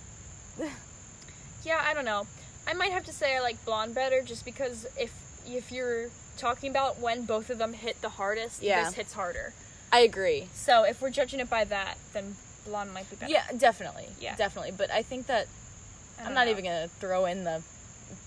Yeah, 1.63 1.81
I 1.85 1.93
don't 1.93 2.05
know. 2.05 2.25
I 2.67 2.73
might 2.73 2.91
have 2.91 3.03
to 3.05 3.11
say 3.13 3.35
I 3.35 3.39
like 3.41 3.63
Blonde 3.65 3.93
better 3.95 4.21
just 4.21 4.45
because 4.45 4.87
if 4.97 5.11
if 5.47 5.71
you're 5.71 6.09
talking 6.37 6.69
about 6.69 6.99
when 6.99 7.25
both 7.25 7.49
of 7.49 7.57
them 7.57 7.73
hit 7.73 8.01
the 8.01 8.09
hardest, 8.09 8.61
Yeah. 8.61 8.85
this 8.85 8.93
hits 8.93 9.13
harder. 9.13 9.53
I 9.91 9.99
agree. 10.01 10.47
So 10.53 10.83
if 10.83 11.01
we're 11.01 11.09
judging 11.09 11.39
it 11.39 11.49
by 11.49 11.63
that, 11.65 11.97
then 12.13 12.35
Blonde 12.65 12.93
might 12.93 13.09
be 13.09 13.15
better. 13.15 13.31
Yeah, 13.31 13.43
definitely. 13.57 14.07
Yeah. 14.19 14.35
definitely. 14.35 14.71
But 14.77 14.91
I 14.91 15.01
think 15.01 15.27
that 15.27 15.47
I 16.17 16.23
I'm 16.23 16.35
don't 16.35 16.45
know. 16.45 16.51
even 16.51 16.63
gonna 16.65 16.87
throw 16.99 17.25
in 17.25 17.43
the 17.43 17.61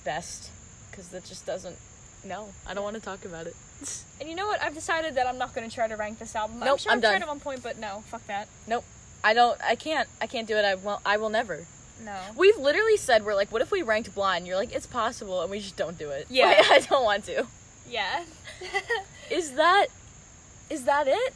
best 0.04 0.50
because 0.90 1.08
that 1.08 1.24
just 1.24 1.46
doesn't. 1.46 1.76
No, 2.24 2.50
I 2.66 2.74
don't 2.74 2.84
want 2.84 2.94
to 2.96 3.02
talk 3.02 3.24
about 3.24 3.46
it. 3.46 3.56
And 4.20 4.30
you 4.30 4.36
know 4.36 4.46
what? 4.46 4.62
I've 4.62 4.74
decided 4.74 5.16
that 5.16 5.26
I'm 5.26 5.38
not 5.38 5.52
going 5.56 5.68
to 5.68 5.74
try 5.74 5.88
to 5.88 5.96
rank 5.96 6.20
this 6.20 6.36
album. 6.36 6.60
Nope, 6.60 6.68
I'm 6.68 6.76
sure 6.78 6.92
I'm 6.92 6.98
I've 6.98 7.02
tried 7.02 7.12
done. 7.14 7.22
at 7.22 7.26
one 7.28 7.40
point, 7.40 7.64
but 7.64 7.78
no, 7.80 8.04
fuck 8.06 8.24
that. 8.28 8.46
Nope. 8.68 8.84
I 9.24 9.34
don't. 9.34 9.60
I 9.60 9.74
can't. 9.74 10.08
I 10.20 10.28
can't 10.28 10.46
do 10.46 10.56
it. 10.56 10.64
I 10.64 10.76
will. 10.76 11.00
I 11.04 11.16
will 11.16 11.30
never. 11.30 11.66
No. 12.04 12.16
We've 12.36 12.56
literally 12.56 12.96
said 12.96 13.24
we're 13.24 13.34
like, 13.34 13.50
what 13.50 13.60
if 13.60 13.72
we 13.72 13.82
ranked 13.82 14.14
blonde? 14.14 14.46
You're 14.46 14.54
like, 14.54 14.72
it's 14.72 14.86
possible, 14.86 15.42
and 15.42 15.50
we 15.50 15.58
just 15.58 15.74
don't 15.76 15.98
do 15.98 16.10
it. 16.10 16.28
Yeah. 16.30 16.46
Like, 16.70 16.70
I 16.70 16.78
don't 16.78 17.02
want 17.02 17.24
to. 17.24 17.46
Yeah. 17.90 18.22
Is 19.32 19.52
that? 19.54 19.88
Is 20.70 20.84
that 20.84 21.08
it? 21.08 21.34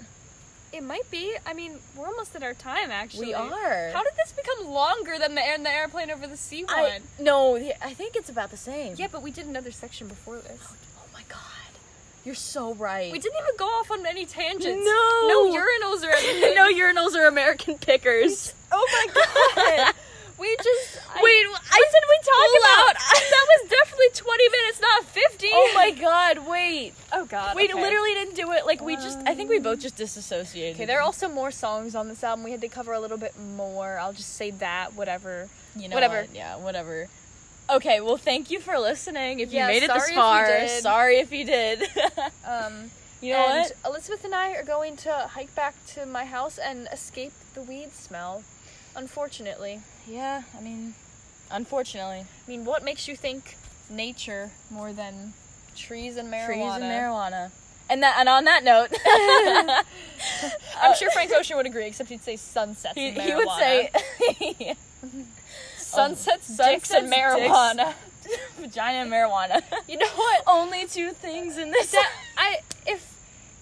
It 0.76 0.82
might 0.82 1.10
be. 1.10 1.34
I 1.46 1.52
mean, 1.54 1.78
we're 1.96 2.06
almost 2.06 2.34
at 2.36 2.42
our 2.42 2.54
time, 2.54 2.90
actually. 2.90 3.28
We 3.28 3.34
are. 3.34 3.90
How 3.92 4.02
did 4.02 4.12
this 4.16 4.32
become 4.32 4.68
longer 4.70 5.16
than 5.18 5.34
the 5.34 5.44
air 5.44 5.58
the 5.58 5.70
airplane 5.72 6.10
over 6.10 6.26
the 6.26 6.36
sea 6.36 6.64
one? 6.64 6.74
I 6.74 7.00
no. 7.18 7.56
I 7.56 7.94
think 7.94 8.16
it's 8.16 8.28
about 8.28 8.50
the 8.50 8.56
same. 8.56 8.94
Yeah, 8.96 9.08
but 9.10 9.22
we 9.22 9.30
did 9.30 9.46
another 9.46 9.70
section 9.70 10.06
before 10.08 10.36
this. 10.36 10.58
Oh, 10.62 10.76
oh 10.98 11.06
my 11.12 11.22
god. 11.28 11.40
You're 12.24 12.34
so 12.34 12.74
right. 12.74 13.12
We 13.12 13.18
didn't 13.18 13.38
even 13.40 13.56
go 13.56 13.66
off 13.66 13.90
on 13.90 14.04
any 14.04 14.26
tangents. 14.26 14.84
No. 14.84 15.28
No 15.28 15.52
urinals 15.52 16.02
or 16.04 16.10
anything. 16.16 16.54
no 16.54 16.68
urinals 16.68 17.14
are 17.14 17.26
American 17.26 17.78
pickers. 17.78 18.52
Oh 18.72 18.84
my 19.14 19.74
god. 19.84 19.94
we 20.38 20.56
just. 20.56 20.98
I, 21.14 21.22
Wait, 21.22 21.46
I 21.54 21.84
said 21.90 22.02
we 22.08 22.18
talk 22.24 22.46
pull 22.46 22.58
about? 22.58 22.94
that 23.30 23.46
was 23.48 23.70
definitely 23.70 24.08
20 24.14 24.48
minutes, 24.50 24.80
not 24.80 25.04
50. 25.04 25.48
Oh 25.52 25.72
my 25.74 25.90
god, 25.90 26.46
wait. 26.46 26.94
Oh 27.12 27.24
god. 27.24 27.56
We 27.56 27.64
okay. 27.64 27.74
literally 27.74 28.14
didn't 28.14 28.36
do 28.36 28.52
it. 28.52 28.66
Like, 28.66 28.80
we 28.82 28.96
just, 28.96 29.18
I 29.26 29.34
think 29.34 29.50
we 29.50 29.58
both 29.58 29.80
just 29.80 29.96
disassociated. 29.96 30.76
Okay, 30.76 30.84
there 30.84 30.98
are 30.98 31.02
also 31.02 31.28
more 31.28 31.50
songs 31.50 31.94
on 31.94 32.08
this 32.08 32.22
album. 32.22 32.44
We 32.44 32.50
had 32.50 32.60
to 32.60 32.68
cover 32.68 32.92
a 32.92 33.00
little 33.00 33.18
bit 33.18 33.38
more. 33.38 33.98
I'll 33.98 34.12
just 34.12 34.34
say 34.34 34.50
that, 34.52 34.94
whatever. 34.94 35.48
you 35.74 35.88
know 35.88 35.94
whatever. 35.94 36.22
what? 36.22 36.34
Yeah, 36.34 36.56
whatever. 36.56 37.08
Okay, 37.68 38.00
well, 38.00 38.16
thank 38.16 38.50
you 38.50 38.60
for 38.60 38.78
listening. 38.78 39.40
If 39.40 39.52
Yeah, 39.52 39.66
you 39.66 39.74
made 39.74 39.82
it 39.82 39.92
this 39.92 40.10
far, 40.10 40.46
did. 40.46 40.82
sorry 40.82 41.16
if 41.18 41.32
you 41.32 41.44
did. 41.44 41.88
Um, 42.48 42.90
you 43.20 43.32
know 43.32 43.38
and 43.38 43.62
what? 43.62 43.72
Elizabeth 43.84 44.24
and 44.24 44.34
I 44.34 44.52
are 44.52 44.62
going 44.62 44.96
to 44.98 45.12
hike 45.12 45.52
back 45.56 45.74
to 45.94 46.06
my 46.06 46.24
house 46.24 46.58
and 46.58 46.86
escape 46.92 47.32
the 47.54 47.62
weed 47.62 47.92
smell. 47.92 48.44
Unfortunately. 48.96 49.80
Yeah, 50.06 50.42
I 50.56 50.60
mean, 50.60 50.94
unfortunately, 51.50 52.20
I 52.20 52.50
mean, 52.50 52.64
what 52.64 52.82
makes 52.82 53.06
you 53.06 53.14
think 53.16 53.56
nature 53.90 54.50
more 54.70 54.92
than 54.92 55.34
trees 55.76 56.16
and 56.16 56.32
marijuana? 56.32 56.46
trees 56.46 56.62
and 56.74 56.84
marijuana. 56.84 57.50
And 57.88 58.02
that, 58.02 58.16
and 58.18 58.28
on 58.28 58.44
that 58.44 58.64
note, 58.64 58.88
I'm 60.82 60.94
sure 60.96 61.10
Frank 61.10 61.30
Ocean 61.32 61.56
would 61.56 61.66
agree, 61.66 61.86
except 61.86 62.08
he'd 62.10 62.22
say 62.22 62.36
sunsets 62.36 62.94
he, 62.96 63.08
and 63.08 63.16
marijuana. 63.16 63.24
he 63.26 63.34
would 63.34 63.48
say 64.58 64.76
sunsets, 65.76 66.58
Oh, 66.58 66.66
dicks, 66.72 66.90
and 66.90 67.08
sunsets, 67.08 67.10
dicks. 67.10 67.16
marijuana. 67.16 67.94
vagina 68.58 68.98
and 68.98 69.12
marijuana. 69.12 69.62
You 69.88 69.98
know 69.98 70.08
what? 70.08 70.42
Only 70.48 70.86
two 70.86 71.12
things 71.12 71.58
in 71.58 71.70
this. 71.70 71.92
that 71.92 72.10
I 72.36 72.58
if 72.86 73.15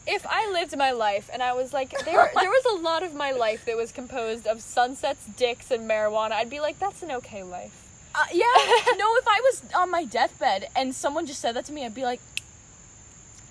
if 0.06 0.26
I 0.28 0.50
lived 0.50 0.76
my 0.76 0.90
life 0.90 1.30
and 1.32 1.42
I 1.42 1.52
was 1.52 1.72
like 1.72 1.90
there 2.04 2.30
there 2.40 2.50
was 2.50 2.78
a 2.78 2.82
lot 2.82 3.02
of 3.02 3.14
my 3.14 3.32
life 3.32 3.64
that 3.64 3.76
was 3.76 3.92
composed 3.92 4.46
of 4.46 4.60
sunsets, 4.60 5.26
dicks, 5.36 5.70
and 5.70 5.88
marijuana, 5.88 6.32
I'd 6.32 6.50
be 6.50 6.60
like, 6.60 6.78
that's 6.78 7.02
an 7.02 7.10
okay 7.12 7.42
life. 7.42 7.80
Uh, 8.14 8.26
yeah. 8.32 8.44
no, 8.96 9.16
if 9.16 9.26
I 9.26 9.40
was 9.42 9.62
on 9.74 9.90
my 9.90 10.04
deathbed 10.04 10.68
and 10.76 10.94
someone 10.94 11.26
just 11.26 11.40
said 11.40 11.56
that 11.56 11.64
to 11.66 11.72
me, 11.72 11.84
I'd 11.84 11.94
be 11.94 12.04
like, 12.04 12.20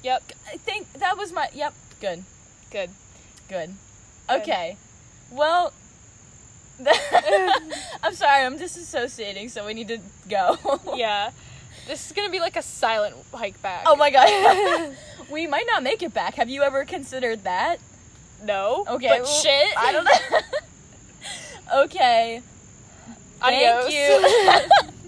Yep. 0.04 0.34
I 0.52 0.58
think 0.58 0.92
that 0.94 1.18
was 1.18 1.32
my. 1.32 1.48
Yep. 1.54 1.74
Good. 2.02 2.24
Good. 2.70 2.90
Good. 3.48 3.70
Good. 4.28 4.42
Okay. 4.42 4.78
Well. 5.32 5.74
I'm 8.04 8.14
sorry, 8.14 8.44
I'm 8.44 8.58
disassociating, 8.58 9.50
so 9.50 9.66
we 9.66 9.74
need 9.74 9.88
to 9.88 10.00
go. 10.28 10.58
Yeah. 10.96 11.32
This 11.88 12.06
is 12.06 12.12
gonna 12.14 12.30
be 12.30 12.40
like 12.40 12.56
a 12.56 12.62
silent 12.62 13.16
hike 13.34 13.62
back. 13.62 13.84
Oh 13.86 13.96
my 13.96 14.10
god. 14.10 14.96
We 15.34 15.48
might 15.48 15.66
not 15.68 15.84
make 15.84 16.02
it 16.02 16.14
back. 16.14 16.36
Have 16.36 16.50
you 16.50 16.62
ever 16.64 16.86
considered 16.86 17.44
that? 17.44 17.80
no. 18.44 18.86
Okay. 18.88 19.08
But 19.08 19.22
well, 19.22 19.26
shit. 19.26 19.74
I 19.78 19.92
don't 19.92 20.04
know. 20.04 21.82
okay. 21.84 22.42
Adios. 23.42 23.94
Thank 23.94 24.72
you. 24.74 24.94